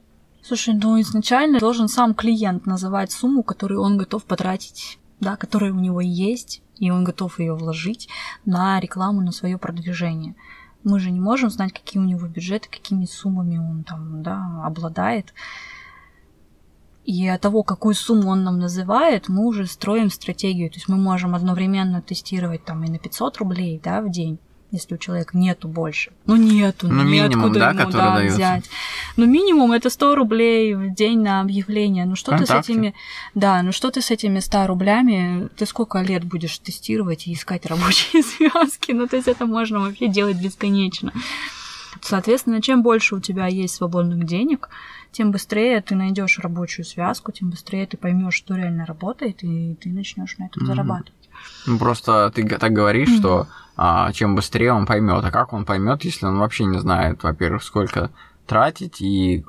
Слушай, 0.47 0.75
ну 0.75 1.01
изначально 1.01 1.59
должен 1.59 1.87
сам 1.87 2.13
клиент 2.13 2.67
называть 2.67 3.11
сумму, 3.11 3.41
которую 3.41 3.81
он 3.81 3.97
готов 3.97 4.25
потратить, 4.25 4.99
да, 5.19 5.37
которая 5.37 5.73
у 5.73 5.79
него 5.79 6.01
есть, 6.01 6.61
и 6.77 6.91
он 6.91 7.03
готов 7.03 7.39
ее 7.39 7.55
вложить 7.55 8.09
на 8.45 8.79
рекламу, 8.79 9.21
на 9.21 9.31
свое 9.31 9.57
продвижение. 9.57 10.35
Мы 10.83 10.99
же 10.99 11.09
не 11.09 11.19
можем 11.19 11.49
знать, 11.49 11.73
какие 11.73 11.99
у 11.99 12.05
него 12.05 12.27
бюджеты, 12.27 12.69
какими 12.69 13.05
суммами 13.05 13.57
он 13.57 13.83
там, 13.83 14.21
да, 14.21 14.61
обладает. 14.63 15.33
И 17.05 17.27
от 17.27 17.41
того, 17.41 17.63
какую 17.63 17.95
сумму 17.95 18.29
он 18.29 18.43
нам 18.43 18.59
называет, 18.59 19.29
мы 19.29 19.47
уже 19.47 19.65
строим 19.65 20.11
стратегию. 20.11 20.69
То 20.69 20.75
есть 20.75 20.87
мы 20.87 20.97
можем 20.97 21.33
одновременно 21.33 22.03
тестировать 22.03 22.63
там 22.63 22.83
и 22.83 22.91
на 22.91 22.99
500 22.99 23.37
рублей 23.37 23.81
да, 23.83 23.99
в 23.99 24.11
день, 24.11 24.37
если 24.71 24.95
у 24.95 24.97
человека 24.97 25.37
нету 25.37 25.67
больше. 25.67 26.11
Ну 26.25 26.35
нету, 26.35 26.87
ну, 26.87 27.03
минимум, 27.03 27.53
да, 27.53 27.69
ему 27.69 27.79
который 27.79 28.01
да, 28.01 28.15
дается. 28.15 28.35
взять. 28.37 28.69
Ну 29.17 29.25
минимум 29.25 29.71
это 29.71 29.89
100 29.89 30.15
рублей 30.15 30.73
в 30.73 30.93
день 30.93 31.21
на 31.21 31.41
объявление. 31.41 32.05
Ну 32.05 32.15
что 32.15 32.31
Контакте. 32.31 32.55
ты 32.55 32.63
с 32.63 32.69
этими, 32.69 32.93
да, 33.33 33.61
ну 33.63 33.71
что 33.71 33.91
ты 33.91 34.01
с 34.01 34.11
этими 34.11 34.39
100 34.39 34.67
рублями, 34.67 35.49
ты 35.55 35.65
сколько 35.65 35.99
лет 36.01 36.23
будешь 36.23 36.57
тестировать 36.59 37.27
и 37.27 37.33
искать 37.33 37.65
рабочие 37.65 38.23
связки? 38.37 38.91
Ну 38.91 39.07
то 39.07 39.15
есть 39.15 39.27
это 39.27 39.45
можно 39.45 39.79
вообще 39.79 40.07
делать 40.07 40.41
бесконечно. 40.41 41.13
Соответственно, 42.01 42.61
чем 42.61 42.83
больше 42.83 43.15
у 43.15 43.19
тебя 43.19 43.47
есть 43.47 43.75
свободных 43.75 44.25
денег, 44.25 44.69
тем 45.11 45.31
быстрее 45.31 45.81
ты 45.81 45.95
найдешь 45.95 46.37
рабочую 46.39 46.85
связку, 46.85 47.31
тем 47.31 47.49
быстрее 47.49 47.87
ты 47.87 47.97
поймешь, 47.97 48.35
что 48.35 48.55
реально 48.55 48.85
работает, 48.85 49.43
и 49.43 49.75
ты 49.75 49.89
начнешь 49.89 50.37
на 50.37 50.45
этом 50.45 50.63
mm-hmm. 50.63 50.65
зарабатывать. 50.65 51.14
Ну, 51.65 51.77
просто 51.77 52.31
ты 52.33 52.47
так 52.47 52.71
говоришь, 52.73 53.09
что 53.17 53.47
а, 53.77 54.11
чем 54.13 54.35
быстрее 54.35 54.71
он 54.73 54.85
поймет. 54.85 55.23
А 55.23 55.31
как 55.31 55.51
он 55.53 55.65
поймет, 55.65 56.03
если 56.03 56.25
он 56.25 56.37
вообще 56.39 56.65
не 56.65 56.79
знает, 56.79 57.23
во-первых, 57.23 57.63
сколько 57.63 58.09
тратить 58.47 59.01
и 59.01 59.43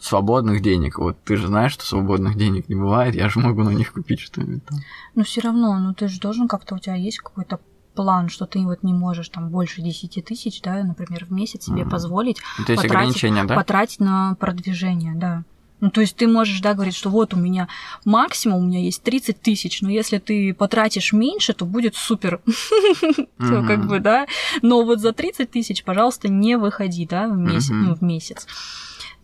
свободных 0.00 0.60
денег. 0.60 0.98
Вот 0.98 1.16
ты 1.24 1.36
же 1.36 1.46
знаешь, 1.46 1.72
что 1.72 1.84
свободных 1.86 2.36
денег 2.36 2.68
не 2.68 2.74
бывает, 2.74 3.14
я 3.14 3.28
же 3.28 3.38
могу 3.40 3.62
на 3.62 3.70
них 3.70 3.92
купить 3.92 4.20
что-нибудь 4.20 4.64
там. 4.66 4.78
Но 5.14 5.24
все 5.24 5.40
равно, 5.40 5.78
ну 5.78 5.94
ты 5.94 6.08
же 6.08 6.20
должен 6.20 6.48
как-то, 6.48 6.74
у 6.74 6.78
тебя 6.78 6.94
есть 6.94 7.18
какой-то 7.18 7.60
план, 7.94 8.28
что 8.28 8.46
ты 8.46 8.60
вот 8.60 8.82
не 8.82 8.92
можешь 8.92 9.28
там 9.30 9.48
больше 9.50 9.82
10 9.82 10.24
тысяч, 10.24 10.60
да, 10.62 10.82
например, 10.82 11.24
в 11.26 11.30
месяц 11.32 11.64
себе 11.64 11.82
Мгм. 11.82 11.90
позволить 11.90 12.36
То 12.36 12.72
есть 12.72 12.82
Потратить- 12.82 12.90
ограничения, 12.90 13.44
да? 13.44 13.54
потратить 13.54 14.00
на 14.00 14.34
продвижение, 14.36 15.14
да. 15.14 15.44
Ну, 15.82 15.90
то 15.90 16.00
есть 16.00 16.14
ты 16.14 16.28
можешь, 16.28 16.60
да, 16.60 16.74
говорить, 16.74 16.94
что 16.94 17.10
вот 17.10 17.34
у 17.34 17.36
меня 17.36 17.66
максимум, 18.04 18.62
у 18.62 18.66
меня 18.66 18.78
есть 18.78 19.02
30 19.02 19.40
тысяч, 19.42 19.82
но 19.82 19.90
если 19.90 20.18
ты 20.18 20.54
потратишь 20.54 21.12
меньше, 21.12 21.54
то 21.54 21.64
будет 21.64 21.96
супер. 21.96 22.40
Как 23.38 23.86
бы, 23.88 23.98
да. 23.98 24.28
Но 24.62 24.84
вот 24.84 25.00
за 25.00 25.12
30 25.12 25.50
тысяч, 25.50 25.82
пожалуйста, 25.82 26.28
не 26.28 26.56
выходи, 26.56 27.04
да, 27.04 27.26
в 27.26 27.36
месяц. 27.36 27.70
Ну, 27.70 27.96
месяц. 28.00 28.46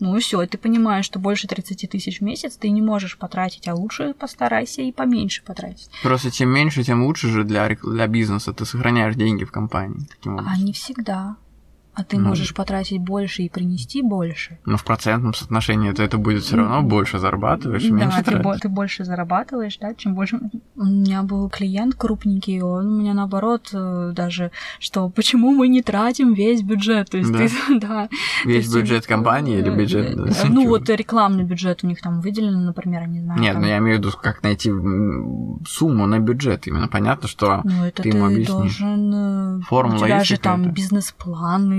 Ну 0.01 0.17
и 0.17 0.21
все, 0.21 0.45
ты 0.47 0.59
понимаешь, 0.59 1.05
что 1.05 1.21
больше 1.21 1.47
30 1.47 1.91
тысяч 1.91 2.19
в 2.19 2.25
месяц 2.25 2.57
ты 2.57 2.71
не 2.71 2.83
можешь 2.83 3.19
потратить, 3.19 3.69
а 3.69 3.75
лучше 3.75 4.15
постарайся 4.15 4.83
и 4.83 4.91
поменьше 4.91 5.45
потратить. 5.45 5.91
Просто 6.03 6.33
чем 6.33 6.51
меньше, 6.51 6.83
тем 6.83 7.05
лучше 7.05 7.29
же 7.29 7.45
для, 7.45 7.69
для 7.69 8.07
бизнеса. 8.09 8.53
Ты 8.53 8.65
сохраняешь 8.65 9.15
деньги 9.15 9.45
в 9.45 9.53
компании 9.53 10.09
таким 10.09 10.35
образом. 10.35 10.53
А 10.53 10.61
не 10.61 10.73
всегда. 10.73 11.37
А 12.01 12.05
ты 12.05 12.17
Ну. 12.17 12.29
можешь 12.29 12.55
потратить 12.55 13.01
больше 13.01 13.43
и 13.43 13.49
принести 13.49 14.03
больше. 14.03 14.59
Но 14.65 14.77
в 14.77 14.85
процентном 14.85 15.35
соотношении 15.35 15.91
то 15.91 16.01
это 16.05 16.17
будет 16.17 16.45
все 16.45 16.57
равно 16.57 16.83
больше 16.83 17.19
зарабатываешь, 17.19 17.83
и 17.83 17.91
меньше 17.91 18.23
да, 18.25 18.33
ты, 18.33 18.39
бо- 18.39 18.57
ты 18.57 18.69
больше 18.69 19.05
зарабатываешь, 19.05 19.77
да, 19.79 19.95
чем 19.95 20.15
больше. 20.15 20.39
У 20.77 20.85
меня 20.85 21.23
был 21.25 21.49
клиент 21.49 21.97
крупненький, 21.97 22.61
он 22.63 22.87
у 22.87 23.01
меня 23.01 23.15
наоборот 23.15 23.71
э, 23.73 24.13
даже, 24.15 24.53
что 24.79 25.09
почему 25.09 25.51
мы 25.53 25.67
не 25.67 25.83
тратим 25.83 26.35
весь 26.35 26.63
бюджет, 26.63 27.11
то 27.11 27.19
есть 27.19 27.33
Да. 27.33 27.39
ты, 27.39 27.51
да. 27.81 28.09
Весь 28.45 28.67
есть, 28.67 28.77
бюджет 28.77 29.05
э, 29.05 29.09
компании 29.09 29.59
или 29.59 29.73
э, 29.73 29.77
бюджет? 29.77 30.17
э, 30.17 30.47
Ну 30.49 30.69
вот 30.69 30.89
рекламный 30.89 31.43
бюджет 31.43 31.83
у 31.83 31.89
них 31.89 32.01
там 32.01 32.21
выделен, 32.21 32.65
например, 32.65 33.01
я 33.03 33.07
не 33.09 33.21
знаю. 33.23 33.41
Нет, 33.41 33.55
там. 33.55 33.63
ну 33.63 33.69
я 33.69 33.79
имею 33.79 33.97
в 33.97 33.99
виду, 34.01 34.13
как 34.23 34.45
найти 34.45 34.71
сумму 35.67 36.07
на 36.07 36.19
бюджет. 36.21 36.67
Именно 36.67 36.87
понятно, 36.89 37.29
что 37.29 37.61
Ну, 37.65 37.85
это 37.85 38.03
ты 38.03 38.11
ты, 38.11 38.17
ему 38.17 38.27
объяснишь. 38.27 38.49
должен... 38.79 39.63
Формула 39.63 40.05
У 40.05 40.07
тебя 40.07 40.23
же 40.25 40.39
там 40.39 40.57
какая-то? 40.61 40.75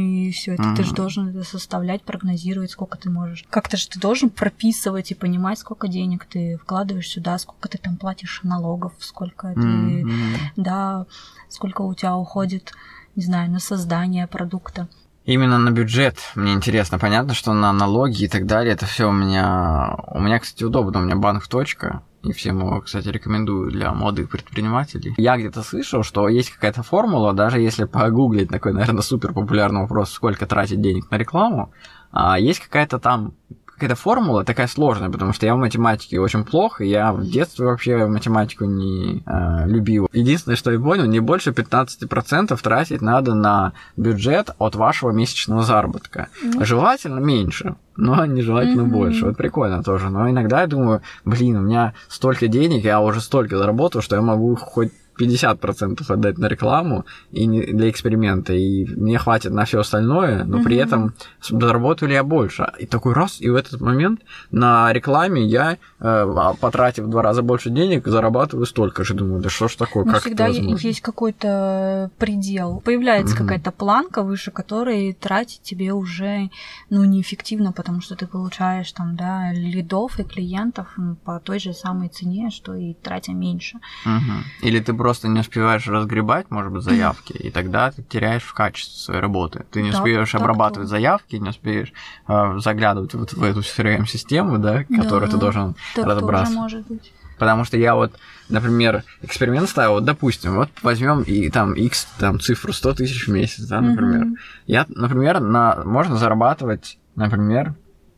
И 0.10 0.32
все 0.32 0.54
это. 0.54 0.74
Ты 0.76 0.84
же 0.84 0.94
должен 0.94 1.30
это 1.30 1.44
составлять, 1.44 2.04
прогнозировать, 2.04 2.72
сколько 2.72 2.98
ты 2.98 3.10
можешь. 3.10 3.46
Как-то 3.50 3.78
же 3.78 3.88
ты 3.88 4.00
должен 4.00 4.30
прописывать 4.30 5.12
и 5.12 5.16
понимать, 5.16 5.60
сколько 5.60 5.88
денег 5.88 6.26
ты 6.26 6.58
вкладываешь 6.58 7.08
сюда, 7.08 7.38
сколько 7.38 7.70
ты 7.70 7.78
там 7.78 7.98
платишь 7.98 8.42
налогов, 8.44 8.94
сколько 9.00 9.54
ты 9.54 9.62
М, 9.62 10.10
м. 10.10 10.36
да, 10.56 11.06
сколько 11.50 11.82
у 11.82 11.94
тебя 11.94 12.16
уходит, 12.16 12.74
не 13.16 13.24
знаю, 13.24 13.52
на 13.52 13.60
создание 13.60 14.28
продукта. 14.28 14.88
Именно 15.26 15.60
на 15.60 15.70
бюджет 15.70 16.18
мне 16.36 16.54
интересно. 16.54 16.98
Понятно, 16.98 17.34
что 17.34 17.54
на 17.54 17.72
налоги 17.72 18.24
и 18.24 18.28
так 18.28 18.48
далее, 18.48 18.74
это 18.74 18.86
все 18.86 19.10
у 19.10 19.12
меня... 19.12 19.96
У 20.08 20.20
меня, 20.20 20.40
кстати, 20.40 20.64
удобно, 20.64 21.00
у 21.00 21.04
меня 21.04 21.16
банк 21.16 21.48
точка, 21.48 22.02
и 22.24 22.32
всем 22.34 22.60
его, 22.60 22.82
кстати, 22.82 23.08
рекомендую 23.08 23.72
для 23.72 23.94
молодых 23.94 24.30
предпринимателей. 24.30 25.14
Я 25.18 25.38
где-то 25.38 25.64
слышал, 25.64 26.04
что 26.04 26.28
есть 26.28 26.52
какая-то 26.52 26.84
формула, 26.84 27.34
даже 27.34 27.60
если 27.60 27.86
погуглить 27.86 28.50
такой, 28.50 28.74
наверное, 28.74 29.02
супер 29.02 29.34
популярный 29.34 29.82
вопрос, 29.82 30.12
сколько 30.12 30.46
тратить 30.46 30.82
денег 30.82 31.10
на 31.12 31.18
рекламу, 31.18 31.72
а 32.12 32.40
есть 32.40 32.60
какая-то 32.60 33.00
там 33.00 33.34
какая-то 33.80 33.96
формула 33.96 34.44
такая 34.44 34.68
сложная, 34.68 35.10
потому 35.10 35.34
что 35.34 35.46
я 35.46 35.56
в 35.56 35.58
математике 35.58 36.20
очень 36.20 36.44
плохо, 36.44 36.84
и 36.84 36.90
я 36.90 37.12
в 37.14 37.26
детстве 37.26 37.66
вообще 37.66 38.06
математику 38.06 38.66
не 38.66 39.24
э, 39.26 39.68
любил. 39.68 40.08
Единственное, 40.12 40.56
что 40.56 40.72
я 40.72 40.80
понял, 40.80 41.06
не 41.06 41.20
больше 41.20 41.52
15% 41.52 42.60
тратить 42.62 43.02
надо 43.02 43.34
на 43.34 43.74
бюджет 43.98 44.52
от 44.60 44.76
вашего 44.76 45.12
месячного 45.12 45.64
заработка. 45.64 46.28
Ну. 46.44 46.64
Желательно 46.66 47.20
меньше, 47.20 47.76
но 47.96 48.26
нежелательно 48.26 48.84
Мгм. 48.84 48.92
больше. 48.92 49.26
Вот 49.26 49.38
прикольно 49.38 49.84
тоже. 49.84 50.10
Но 50.10 50.30
иногда 50.30 50.62
я 50.62 50.68
думаю, 50.68 51.02
блин, 51.26 51.58
у 51.58 51.62
меня 51.62 51.94
столько 52.08 52.48
денег, 52.48 52.84
я 52.84 53.02
уже 53.02 53.22
столько 53.22 53.58
заработал, 53.58 54.02
что 54.02 54.16
я 54.16 54.22
могу 54.22 54.56
хоть 54.56 54.92
50% 55.20 56.10
отдать 56.12 56.38
на 56.38 56.48
рекламу 56.48 57.06
и 57.32 57.46
не- 57.46 57.66
для 57.66 57.90
эксперимента, 57.90 58.54
и 58.54 58.86
мне 58.86 59.18
хватит 59.18 59.52
на 59.52 59.66
все 59.66 59.80
остальное, 59.80 60.44
но 60.46 60.64
при 60.64 60.78
этом 60.78 61.14
заработаю 61.42 62.10
ли 62.10 62.16
я 62.16 62.24
больше. 62.24 62.72
И 62.80 62.86
такой 62.86 63.14
раз, 63.14 63.42
и 63.42 63.50
в 63.50 63.56
этот 63.56 63.82
момент 63.82 64.22
на 64.52 64.92
рекламе 64.94 65.46
я, 65.46 65.78
э, 66.00 66.54
потратив 66.62 67.06
в 67.06 67.10
два 67.10 67.22
раза 67.22 67.42
больше 67.42 67.70
денег, 67.70 68.08
зарабатываю 68.08 68.66
столько 68.66 69.04
же. 69.04 69.14
Думаю, 69.14 69.42
да 69.42 69.50
что 69.50 69.68
ж 69.68 69.76
такое, 69.76 70.06
Ну, 70.06 70.12
как 70.12 70.22
всегда 70.22 70.48
это 70.48 70.58
возможно? 70.60 70.88
есть 70.88 71.02
какой-то 71.02 72.10
предел. 72.18 72.82
Появляется 72.86 73.36
Мгм. 73.36 73.44
какая-то 73.48 73.72
планка, 73.72 74.24
выше 74.24 74.52
которой 74.52 75.14
тратить 75.14 75.62
тебе 75.62 75.92
уже 75.94 76.50
ну, 76.90 77.04
неэффективно, 77.04 77.72
потому 77.72 78.02
что 78.02 78.16
ты 78.16 78.26
получаешь 78.28 78.92
там, 78.94 79.16
да, 79.16 79.52
лидов 79.54 80.20
и 80.20 80.24
клиентов 80.24 80.88
по 81.24 81.40
той 81.40 81.60
же 81.60 81.74
самой 81.74 82.10
цене, 82.10 82.50
что 82.52 82.76
и 82.76 82.94
тратя 82.94 83.32
меньше. 83.34 83.78
Мгм. 84.06 84.44
Или 84.64 84.80
ты 84.80 84.94
просто 84.94 85.09
не 85.28 85.40
успеваешь 85.40 85.88
разгребать, 85.88 86.50
может 86.52 86.72
быть, 86.72 86.84
заявки, 86.84 87.34
и 87.34 87.50
тогда 87.52 87.92
ты 87.92 88.04
теряешь 88.04 88.44
в 88.44 88.54
качестве 88.54 88.98
своей 88.98 89.20
работы. 89.22 89.66
Ты 89.72 89.82
не 89.82 89.92
Так- 89.92 90.00
успеешь 90.02 90.32
так 90.32 90.42
обрабатывать 90.42 90.88
то. 90.88 90.92
заявки, 90.92 91.36
не 91.38 91.50
успеешь 91.50 91.92
э, 92.28 92.60
заглядывать 92.60 93.14
вот 93.14 93.34
в 93.34 93.44
эту 93.44 93.62
CRM-систему, 93.62 94.58
да, 94.60 94.84
которую 94.84 95.28
Да. 95.30 95.36
ты 95.36 95.38
должен 95.38 95.76
Так 95.96 96.06
разобраться. 96.06 96.54
тоже 96.54 96.60
может 96.60 96.88
быть. 96.88 97.14
Потому 97.38 97.64
что 97.64 97.78
я 97.78 97.96
вот, 97.96 98.12
например, 98.50 99.04
эксперимент 99.22 99.70
ставил, 99.70 99.94
вот, 99.94 100.04
допустим, 100.06 100.56
вот 100.56 100.70
возьмем 100.82 101.22
и 101.22 101.50
там 101.50 101.74
X, 101.74 102.06
там 102.18 102.40
цифру 102.40 102.74
100 102.74 102.96
тысяч 102.96 103.28
в 103.28 103.32
месяц, 103.32 103.64
да, 103.66 103.80
например. 103.80 104.26
Мгм. 104.26 104.36
Я, 104.68 104.86
например, 104.90 105.40
на, 105.40 105.82
можно 105.86 106.18
зарабатывать, 106.18 106.98
например, 107.16 107.76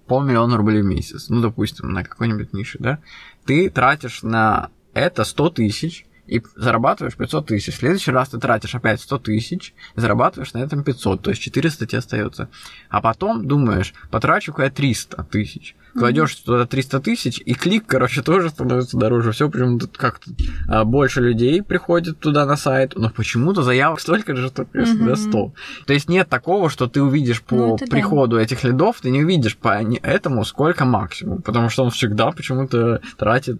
полмиллиона 0.07 0.57
рублей 0.57 0.81
в 0.81 0.85
месяц, 0.85 1.29
ну, 1.29 1.39
допустим, 1.39 1.93
на 1.93 2.03
какой-нибудь 2.03 2.51
нише, 2.53 2.77
да. 2.79 2.97
Ты 3.45 3.69
тратишь 3.69 4.23
на 4.23 4.69
это 4.93 5.23
100 5.23 5.49
тысяч, 5.51 6.05
и 6.31 6.41
зарабатываешь 6.55 7.17
500 7.17 7.45
тысяч. 7.45 7.73
В 7.73 7.77
следующий 7.77 8.11
раз 8.11 8.29
ты 8.29 8.39
тратишь 8.39 8.73
опять 8.73 9.01
100 9.01 9.19
тысяч, 9.19 9.73
зарабатываешь 9.97 10.53
на 10.53 10.59
этом 10.59 10.81
500, 10.81 11.21
то 11.21 11.29
есть 11.29 11.41
400 11.41 11.85
тебе 11.85 11.99
остается. 11.99 12.47
А 12.89 13.01
потом 13.01 13.45
думаешь, 13.45 13.93
потрачу-ка 14.09 14.63
я 14.63 14.69
300 14.71 15.25
тысяч. 15.25 15.75
Кладешь 15.93 16.35
туда 16.35 16.65
300 16.65 16.99
тысяч, 17.01 17.41
и 17.45 17.53
клик, 17.53 17.85
короче, 17.87 18.21
тоже 18.23 18.49
становится 18.49 18.97
дороже. 18.97 19.31
Все 19.31 19.49
почему-то 19.49 19.87
как-то 19.87 20.31
а, 20.67 20.83
больше 20.85 21.21
людей 21.21 21.61
приходит 21.61 22.19
туда 22.19 22.45
на 22.45 22.55
сайт, 22.57 22.93
но 22.95 23.09
почему-то 23.09 23.61
заявок 23.63 23.99
столько 24.01 24.35
же, 24.35 24.47
что 24.47 24.65
Мгм. 24.73 25.05
до 25.05 25.15
100. 25.15 25.53
То 25.85 25.93
есть 25.93 26.09
нет 26.09 26.29
такого, 26.29 26.69
что 26.69 26.87
ты 26.87 27.01
увидишь 27.01 27.41
по 27.41 27.55
Ну, 27.55 27.75
это 27.75 27.85
да. 27.85 27.91
приходу 27.91 28.39
этих 28.39 28.63
лидов, 28.63 28.97
ты 29.01 29.09
не 29.09 29.23
увидишь 29.23 29.57
по 29.57 29.81
этому 30.03 30.45
сколько 30.45 30.85
максимум, 30.85 31.41
потому 31.41 31.69
что 31.69 31.83
он 31.83 31.91
всегда 31.91 32.31
почему-то 32.31 33.01
тратит 33.17 33.59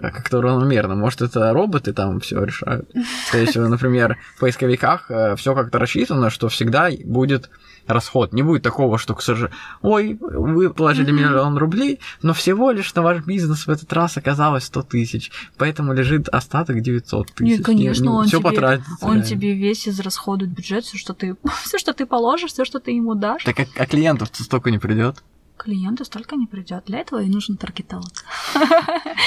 как-то 0.00 0.40
равномерно. 0.40 0.94
Может, 0.94 1.22
это 1.22 1.52
роботы 1.52 1.92
там 1.92 2.20
все 2.20 2.42
решают. 2.42 2.88
То 3.32 3.38
есть, 3.38 3.56
э, 3.56 3.66
например, 3.66 4.16
в 4.36 4.40
поисковиках 4.40 5.10
все 5.36 5.54
как-то 5.54 5.78
рассчитано, 5.78 6.30
что 6.30 6.48
всегда 6.48 6.88
будет 7.04 7.50
расход. 7.88 8.32
Не 8.32 8.42
будет 8.42 8.62
такого, 8.62 8.98
что, 8.98 9.14
к 9.14 9.22
сожалению, 9.22 9.56
ой, 9.82 10.16
вы 10.20 10.70
положили 10.72 11.10
Мгм. 11.10 11.16
миллион 11.22 11.56
рублей, 11.58 11.98
но 12.22 12.32
всего 12.34 12.70
лишь 12.70 12.94
на 12.94 13.02
ваш 13.02 13.24
бизнес 13.24 13.66
в 13.66 13.70
этот 13.70 13.92
раз 13.92 14.16
оказалось 14.16 14.64
100 14.64 14.82
тысяч, 14.82 15.30
поэтому 15.56 15.92
лежит 15.92 16.28
остаток 16.28 16.80
900 16.80 17.32
тысяч. 17.32 17.58
Нет, 17.58 17.64
конечно, 17.64 18.12
он 18.12 18.26
все 18.26 18.38
тебе- 18.38 18.50
потратится. 18.50 18.90
Он 19.00 19.08
реально. 19.14 19.24
тебе 19.24 19.54
весь 19.54 19.88
израсходует 19.88 20.52
бюджет, 20.52 20.84
все, 20.84 20.98
что 20.98 21.14
ты, 21.14 21.36
все, 21.64 21.78
что 21.78 21.92
ты 21.92 22.06
положишь, 22.06 22.52
все, 22.52 22.64
что 22.64 22.78
ты 22.80 22.92
ему 22.92 23.14
дашь. 23.14 23.44
Так 23.44 23.60
а, 23.60 23.66
а 23.76 23.86
клиентов-то 23.86 24.42
столько 24.44 24.70
не 24.70 24.78
придет. 24.78 25.22
Клиенту 25.56 26.04
столько 26.04 26.36
не 26.36 26.46
придет. 26.46 26.84
Для 26.86 27.00
этого 27.00 27.20
и 27.20 27.28
нужен 27.28 27.56
таргетолог. 27.56 28.12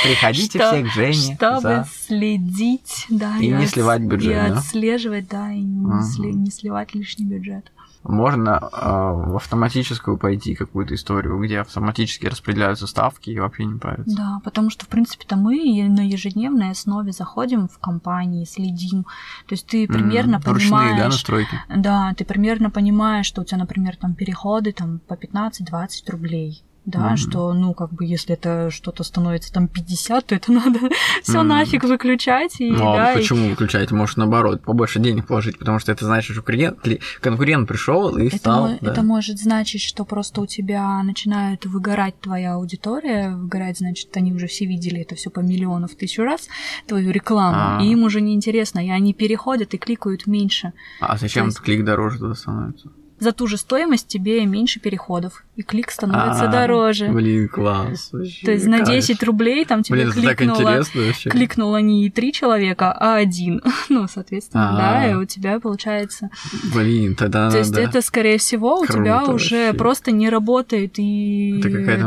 Приходите 0.04 0.60
Что- 0.60 0.72
все 0.72 0.84
к 0.84 0.88
Жене. 0.88 1.36
Чтобы 1.36 1.62
за- 1.62 1.88
следить, 2.08 3.06
да, 3.10 3.38
И 3.38 3.48
не 3.48 3.54
отс- 3.64 3.68
сливать 3.68 4.02
бюджет, 4.02 4.32
И 4.32 4.50
да? 4.50 4.58
отслеживать, 4.60 5.28
да, 5.28 5.52
и 5.52 5.60
не, 5.62 5.86
Мгм. 5.86 6.00
сли- 6.02 6.32
не 6.32 6.52
сливать 6.52 6.94
лишний 6.96 7.26
бюджет. 7.26 7.72
Можно 8.04 8.58
а, 8.58 9.14
в 9.14 9.36
автоматическую 9.36 10.18
пойти 10.18 10.56
какую-то 10.56 10.96
историю, 10.96 11.38
где 11.40 11.60
автоматически 11.60 12.26
распределяются 12.26 12.88
ставки 12.88 13.30
и 13.30 13.40
вообще 13.40 13.66
не 13.66 13.78
парятся. 13.78 14.16
Да, 14.16 14.42
потому 14.44 14.70
что, 14.72 14.86
в 14.86 14.88
принципе-то 14.88 15.36
мы 15.36 15.56
на 15.88 16.08
ежедневной 16.08 16.72
основе 16.72 17.12
заходим 17.12 17.68
в 17.68 17.78
компании, 17.80 18.46
следим. 18.46 19.04
То 19.48 19.54
есть 19.54 19.68
ты 19.68 19.88
примерно 19.88 20.36
М, 20.36 20.42
Ручные, 20.46 20.70
да, 20.72 20.78
понимаешь... 20.78 21.14
настройки? 21.14 21.62
Да, 21.70 22.14
ты 22.18 22.26
примерно 22.26 22.72
понимаешь, 22.72 23.26
что 23.28 23.42
у 23.42 23.46
тебя, 23.46 23.60
например, 23.60 23.96
там 23.98 24.16
переходы 24.16 24.72
там 24.72 25.00
по 25.08 25.14
15-20 25.14 26.10
рублей. 26.10 26.64
Да, 26.86 27.14
mm-hmm. 27.14 27.18
что, 27.18 27.54
ну, 27.54 27.74
как 27.74 27.94
бы, 27.94 28.06
если 28.06 28.34
это 28.34 28.72
что-то 28.72 29.04
становится 29.04 29.54
там 29.54 29.68
50, 29.68 30.26
то 30.26 30.36
это 30.36 30.52
надо 30.52 30.80
все 31.22 31.40
mm-hmm. 31.40 31.44
нафиг 31.44 31.84
выключать. 31.84 32.60
И, 32.60 32.72
ну, 32.72 32.80
да, 32.80 33.12
а 33.12 33.14
почему 33.14 33.46
и... 33.46 33.50
выключать? 33.52 33.92
Может, 33.92 34.18
наоборот, 34.18 34.64
побольше 34.64 35.00
денег 35.00 35.28
положить, 35.28 35.60
потому 35.60 35.80
что 35.80 35.92
это 35.92 36.06
значит, 36.06 36.34
что 36.34 36.42
клиент, 36.42 36.80
конкурент 37.20 37.68
пришел 37.68 38.18
и 38.18 38.28
это 38.28 38.38
стал. 38.38 38.68
Мо- 38.70 38.78
да. 38.82 38.92
Это 38.92 39.04
может 39.04 39.38
значить, 39.38 39.82
что 39.82 40.06
просто 40.06 40.42
у 40.42 40.48
тебя 40.48 41.02
начинает 41.04 41.66
выгорать 41.66 42.20
твоя 42.20 42.56
аудитория, 42.56 43.36
выгорать, 43.36 43.78
значит, 43.78 44.16
они 44.18 44.34
уже 44.34 44.48
все 44.48 44.66
видели 44.66 45.02
это 45.02 45.16
все 45.16 45.30
по 45.30 45.42
миллиону 45.42 45.88
в 45.88 45.96
тысячу 45.96 46.24
раз, 46.24 46.48
твою 46.88 47.12
рекламу, 47.12 47.58
А-а-а. 47.58 47.84
и 47.84 47.90
им 47.90 48.04
уже 48.04 48.22
неинтересно, 48.22 48.86
и 48.86 48.90
они 48.90 49.14
переходят 49.14 49.74
и 49.74 49.78
кликают 49.78 50.26
меньше. 50.26 50.74
А 51.00 51.18
зачем 51.18 51.48
есть... 51.48 51.60
клик 51.60 51.86
дороже 51.86 52.18
туда 52.18 52.36
становится? 52.36 52.90
за 53.22 53.34
ту 53.34 53.46
же 53.46 53.58
стоимость 53.58 54.08
тебе 54.08 54.44
меньше 54.48 54.80
переходов, 54.80 55.44
и 55.62 55.64
клик 55.64 55.92
становится 55.92 56.44
А-а-а, 56.44 56.52
дороже. 56.52 57.08
Блин, 57.08 57.48
класс. 57.48 58.10
Вообще, 58.12 58.46
То 58.46 58.52
есть 58.52 58.66
на 58.66 58.82
10 58.82 59.24
рублей 59.24 59.64
там 59.66 59.84
тебе 59.84 60.10
блин, 60.10 60.12
кликнуло, 60.12 60.84
кликнуло 61.26 61.78
не 61.78 62.10
три 62.10 62.34
человека, 62.34 62.92
а 62.92 63.16
один. 63.16 63.62
ну, 63.90 64.08
соответственно, 64.08 64.72
А-а-а. 64.72 64.78
да, 64.78 65.12
и 65.12 65.14
у 65.14 65.26
тебя 65.26 65.60
получается... 65.60 66.30
Блин, 66.74 67.16
тогда 67.16 67.50
То 67.50 67.60
есть 67.60 67.76
это, 67.78 68.02
скорее 68.02 68.38
всего, 68.38 68.80
у 68.80 68.86
тебя 68.86 69.24
уже 69.26 69.74
просто 69.74 70.12
не 70.12 70.30
работает 70.30 70.96
и 70.98 71.62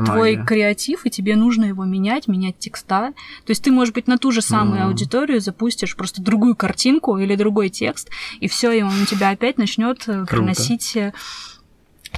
твой 0.05 0.45
креатив, 0.45 1.07
и 1.07 1.11
тебе 1.11 1.37
нужно 1.37 1.67
его 1.67 1.85
менять, 1.85 2.29
менять 2.29 2.59
текста. 2.59 3.13
То 3.47 3.51
есть 3.51 3.63
ты, 3.63 3.71
может 3.71 3.95
быть, 3.95 4.07
на 4.07 4.19
ту 4.19 4.33
же 4.33 4.43
самую 4.43 4.85
аудиторию 4.85 5.41
запустишь 5.41 5.97
просто 5.97 6.23
другую 6.23 6.57
картинку 6.57 7.19
или 7.19 7.37
другой 7.37 7.69
текст, 7.69 8.11
и 8.41 8.49
все, 8.49 8.73
и 8.73 8.83
он 8.83 9.03
у 9.03 9.07
тебя 9.07 9.31
опять 9.31 9.59
начнет 9.59 10.03
э, 10.09 10.27
приносить 10.27 10.97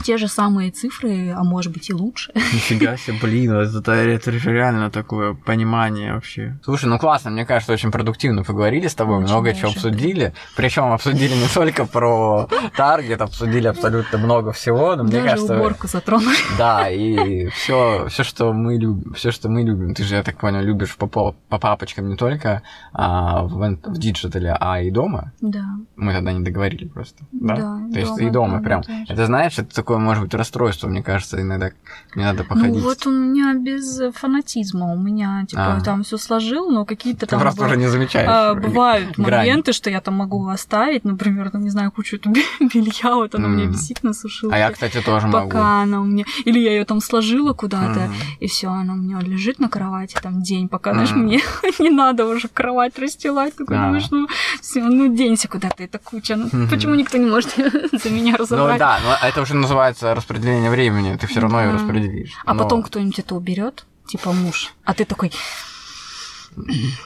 те 0.05 0.17
же 0.17 0.29
самые 0.29 0.71
цифры, 0.71 1.31
а 1.31 1.43
может 1.45 1.73
быть 1.73 1.91
и 1.91 1.95
лучше. 1.95 2.33
Нифига 2.35 2.97
себе, 2.97 3.19
блин, 3.21 3.53
это, 3.53 3.93
это 3.93 4.31
реально 4.31 4.91
такое 4.91 5.35
понимание 5.35 6.15
вообще. 6.15 6.59
Слушай, 6.65 6.87
ну 6.87 6.99
классно, 6.99 7.31
мне 7.31 7.45
кажется, 7.45 7.73
очень 7.73 7.91
продуктивно 7.91 8.45
поговорили 8.45 8.87
с 8.87 8.95
тобой, 8.95 9.19
очень 9.19 9.33
много 9.33 9.55
чего 9.55 9.71
обсудили. 9.71 10.33
Причем 10.57 10.93
обсудили 10.93 11.35
не 11.35 11.49
только 11.53 11.87
про 11.87 12.49
таргет, 12.77 13.21
обсудили 13.21 13.67
абсолютно 13.67 14.19
много 14.19 14.53
всего. 14.53 14.97
Но 14.97 15.05
Даже 15.05 15.19
мне 15.19 15.31
кажется, 15.31 15.57
уборку 15.57 15.89
затронули. 15.89 16.37
Да, 16.59 16.89
и 16.89 17.49
все, 17.49 18.07
все, 18.09 18.25
что 18.25 18.53
мы 18.53 18.77
любим, 18.77 19.13
все, 19.15 19.31
что 19.31 19.49
мы 19.49 19.63
любим. 19.63 19.95
Ты 19.95 20.05
же, 20.05 20.17
я 20.17 20.23
так 20.23 20.39
понял, 20.39 20.61
любишь 20.61 20.97
по, 20.97 21.07
по 21.07 21.59
папочкам 21.59 22.09
не 22.09 22.17
только 22.17 22.63
а, 22.93 23.43
в, 23.43 23.57
в 23.57 23.99
диджитале, 23.99 24.57
а 24.59 24.81
и 24.81 24.91
дома. 24.91 25.33
Да. 25.41 25.65
Мы 25.97 26.13
тогда 26.13 26.33
не 26.33 26.45
договорили 26.45 26.87
просто. 26.87 27.25
Да. 27.33 27.57
да 27.57 27.81
То 27.93 27.99
есть 27.99 28.17
дома, 28.17 28.29
и 28.29 28.31
дома, 28.31 28.49
дома 28.49 28.63
прям. 28.63 28.83
Тоже. 28.83 29.05
Это 29.09 29.27
знаешь, 29.27 29.59
это 29.59 29.75
такое, 29.87 29.99
может 29.99 30.25
быть, 30.25 30.35
расстройство, 30.35 30.89
мне 30.89 31.01
кажется, 31.01 31.41
иногда 31.41 31.71
не 32.17 32.25
надо 32.25 32.43
походить. 32.43 32.75
Ну 32.75 32.81
вот 32.81 33.07
у 33.07 33.11
меня 33.11 33.55
без 33.55 34.01
фанатизма, 34.17 34.93
у 34.93 34.97
меня, 34.97 35.45
типа, 35.49 35.77
а. 35.77 35.81
там 35.81 36.03
все 36.03 36.19
сложил, 36.19 36.73
но 36.73 36.85
какие-то 36.85 37.27
там... 37.27 37.41
просто 37.41 37.67
уже 37.67 37.77
не 37.77 37.87
замечаешь. 37.87 38.29
А, 38.29 38.55
бывают 38.55 39.17
грань. 39.17 39.47
моменты, 39.47 39.73
что 39.73 39.89
я 39.89 40.01
там 40.01 40.15
могу 40.15 40.49
оставить, 40.49 41.05
например, 41.05 41.51
там, 41.51 41.63
не 41.63 41.71
знаю, 41.71 41.93
кучу 41.93 42.19
белья, 42.61 43.15
вот 43.15 43.37
она 43.37 43.47
mm. 43.47 43.51
у 43.53 43.55
меня 43.55 43.67
висит 43.67 44.03
на 44.03 44.13
сушилке. 44.13 44.57
А 44.57 44.59
я, 44.59 44.73
кстати, 44.73 45.01
тоже 45.01 45.27
пока 45.27 45.39
могу. 45.39 45.51
Пока 45.51 45.83
она 45.83 46.01
у 46.01 46.05
меня... 46.05 46.25
Или 46.45 46.59
я 46.59 46.73
ее 46.73 46.85
там 46.85 47.01
сложила 47.01 47.53
куда-то, 47.53 48.01
mm. 48.01 48.15
и 48.41 48.49
все, 48.49 48.67
она 48.67 48.95
у 48.95 48.97
меня 48.97 49.21
лежит 49.21 49.61
на 49.61 49.69
кровати 49.69 50.17
там 50.21 50.43
день, 50.43 50.69
пока, 50.69 50.91
mm. 50.91 50.95
знаешь, 50.95 51.13
мне 51.13 51.41
не 51.79 51.91
надо 51.91 52.27
уже 52.27 52.49
кровать 52.49 52.99
расстилать. 52.99 53.55
Такой, 53.55 53.79
а. 53.79 53.85
думаешь, 53.87 54.11
ну, 54.11 54.27
все, 54.61 54.83
ну, 54.83 55.15
денься 55.15 55.47
куда-то, 55.47 55.85
эта 55.85 56.01
куча. 56.01 56.35
Ну, 56.35 56.47
mm-hmm. 56.47 56.71
почему 56.71 56.97
никто 56.97 57.19
не 57.19 57.27
может 57.27 57.55
за 57.55 58.11
меня 58.11 58.33
ну 58.33 58.39
разобрать? 58.39 58.73
Ну 58.73 58.79
да, 58.79 58.99
но 59.05 59.29
это 59.29 59.43
уже 59.43 59.55
называется 59.55 59.76
называется 59.77 60.15
распределение 60.15 60.71
времени, 60.71 61.17
ты 61.17 61.27
все 61.27 61.41
равно 61.41 61.63
ее 61.63 61.71
распределишь. 61.73 62.33
А 62.47 62.55
Но... 62.55 62.63
потом 62.63 62.83
кто-нибудь 62.83 63.19
это 63.19 63.35
уберет, 63.35 63.85
типа 64.07 64.33
муж, 64.33 64.73
а 64.85 64.95
ты 64.95 65.05
такой 65.05 65.31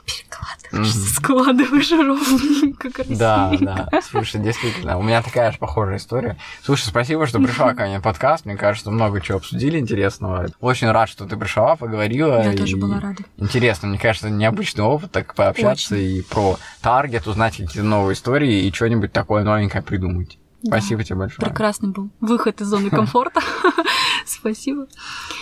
перекладываешь, 0.06 0.94
mm-hmm. 0.94 1.14
складываешь 1.16 1.90
ровненько, 1.90 2.90
красиво. 2.92 3.18
Да, 3.18 3.52
да. 3.60 3.88
Слушай, 4.08 4.40
действительно, 4.40 4.96
у 4.96 5.02
меня 5.02 5.20
такая 5.22 5.50
же 5.50 5.58
похожая 5.58 5.96
история. 5.96 6.36
Слушай, 6.62 6.84
спасибо, 6.84 7.26
что 7.26 7.40
пришла 7.40 7.74
ко 7.74 7.86
мне 7.86 7.98
подкаст. 7.98 8.44
Мне 8.46 8.56
кажется, 8.56 8.92
много 8.92 9.20
чего 9.20 9.38
обсудили 9.38 9.80
интересного. 9.80 10.46
Очень 10.60 10.92
рад, 10.92 11.08
что 11.08 11.26
ты 11.26 11.36
пришла, 11.36 11.74
поговорила. 11.74 12.44
Я 12.44 12.56
тоже 12.56 12.76
была 12.76 13.00
рада. 13.00 13.24
Интересно, 13.38 13.88
мне 13.88 13.98
кажется, 13.98 14.30
необычный 14.30 14.84
опыт 14.84 15.10
так 15.10 15.34
пообщаться 15.34 15.96
Очень. 15.96 16.04
и 16.04 16.22
про 16.22 16.56
таргет, 16.80 17.26
узнать 17.26 17.56
какие-то 17.56 17.82
новые 17.82 18.14
истории 18.14 18.66
и 18.66 18.72
что-нибудь 18.72 19.12
такое 19.12 19.42
новенькое 19.42 19.82
придумать. 19.82 20.38
Спасибо 20.64 21.04
тебе 21.04 21.16
большое. 21.16 21.48
Прекрасный 21.48 21.90
был 21.90 22.10
выход 22.20 22.60
из 22.60 22.66
зоны 22.66 22.90
комфорта. 22.90 23.40
Спасибо. 24.26 24.86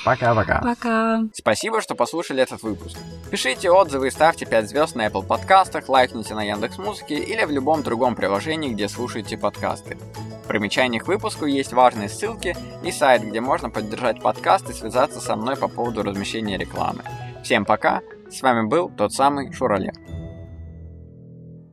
Пока-пока. 0.04 0.60
Пока. 0.60 1.24
Спасибо, 1.34 1.80
что 1.80 1.94
послушали 1.94 2.42
этот 2.42 2.62
выпуск. 2.62 2.96
Пишите 3.30 3.70
отзывы 3.70 4.08
и 4.08 4.10
ставьте 4.10 4.46
5 4.46 4.68
звезд 4.68 4.94
на 4.94 5.06
Apple 5.06 5.26
подкастах, 5.26 5.88
лайкните 5.88 6.34
на 6.34 6.42
Яндекс 6.42 6.78
Музыке 6.78 7.16
или 7.16 7.44
в 7.44 7.50
любом 7.50 7.82
другом 7.82 8.14
приложении, 8.14 8.72
где 8.72 8.88
слушаете 8.88 9.36
подкасты. 9.36 9.98
В 10.44 10.48
примечаниях 10.48 11.04
к 11.04 11.08
выпуску 11.08 11.44
есть 11.44 11.72
важные 11.72 12.08
ссылки 12.08 12.56
и 12.82 12.90
сайт, 12.90 13.22
где 13.22 13.40
можно 13.40 13.68
поддержать 13.68 14.22
подкаст 14.22 14.70
и 14.70 14.72
связаться 14.72 15.20
со 15.20 15.36
мной 15.36 15.56
по 15.56 15.68
поводу 15.68 16.02
размещения 16.02 16.56
рекламы. 16.56 17.02
Всем 17.44 17.64
пока, 17.64 18.00
с 18.30 18.40
вами 18.40 18.66
был 18.66 18.88
тот 18.88 19.12
самый 19.12 19.52
Шурале. 19.52 19.92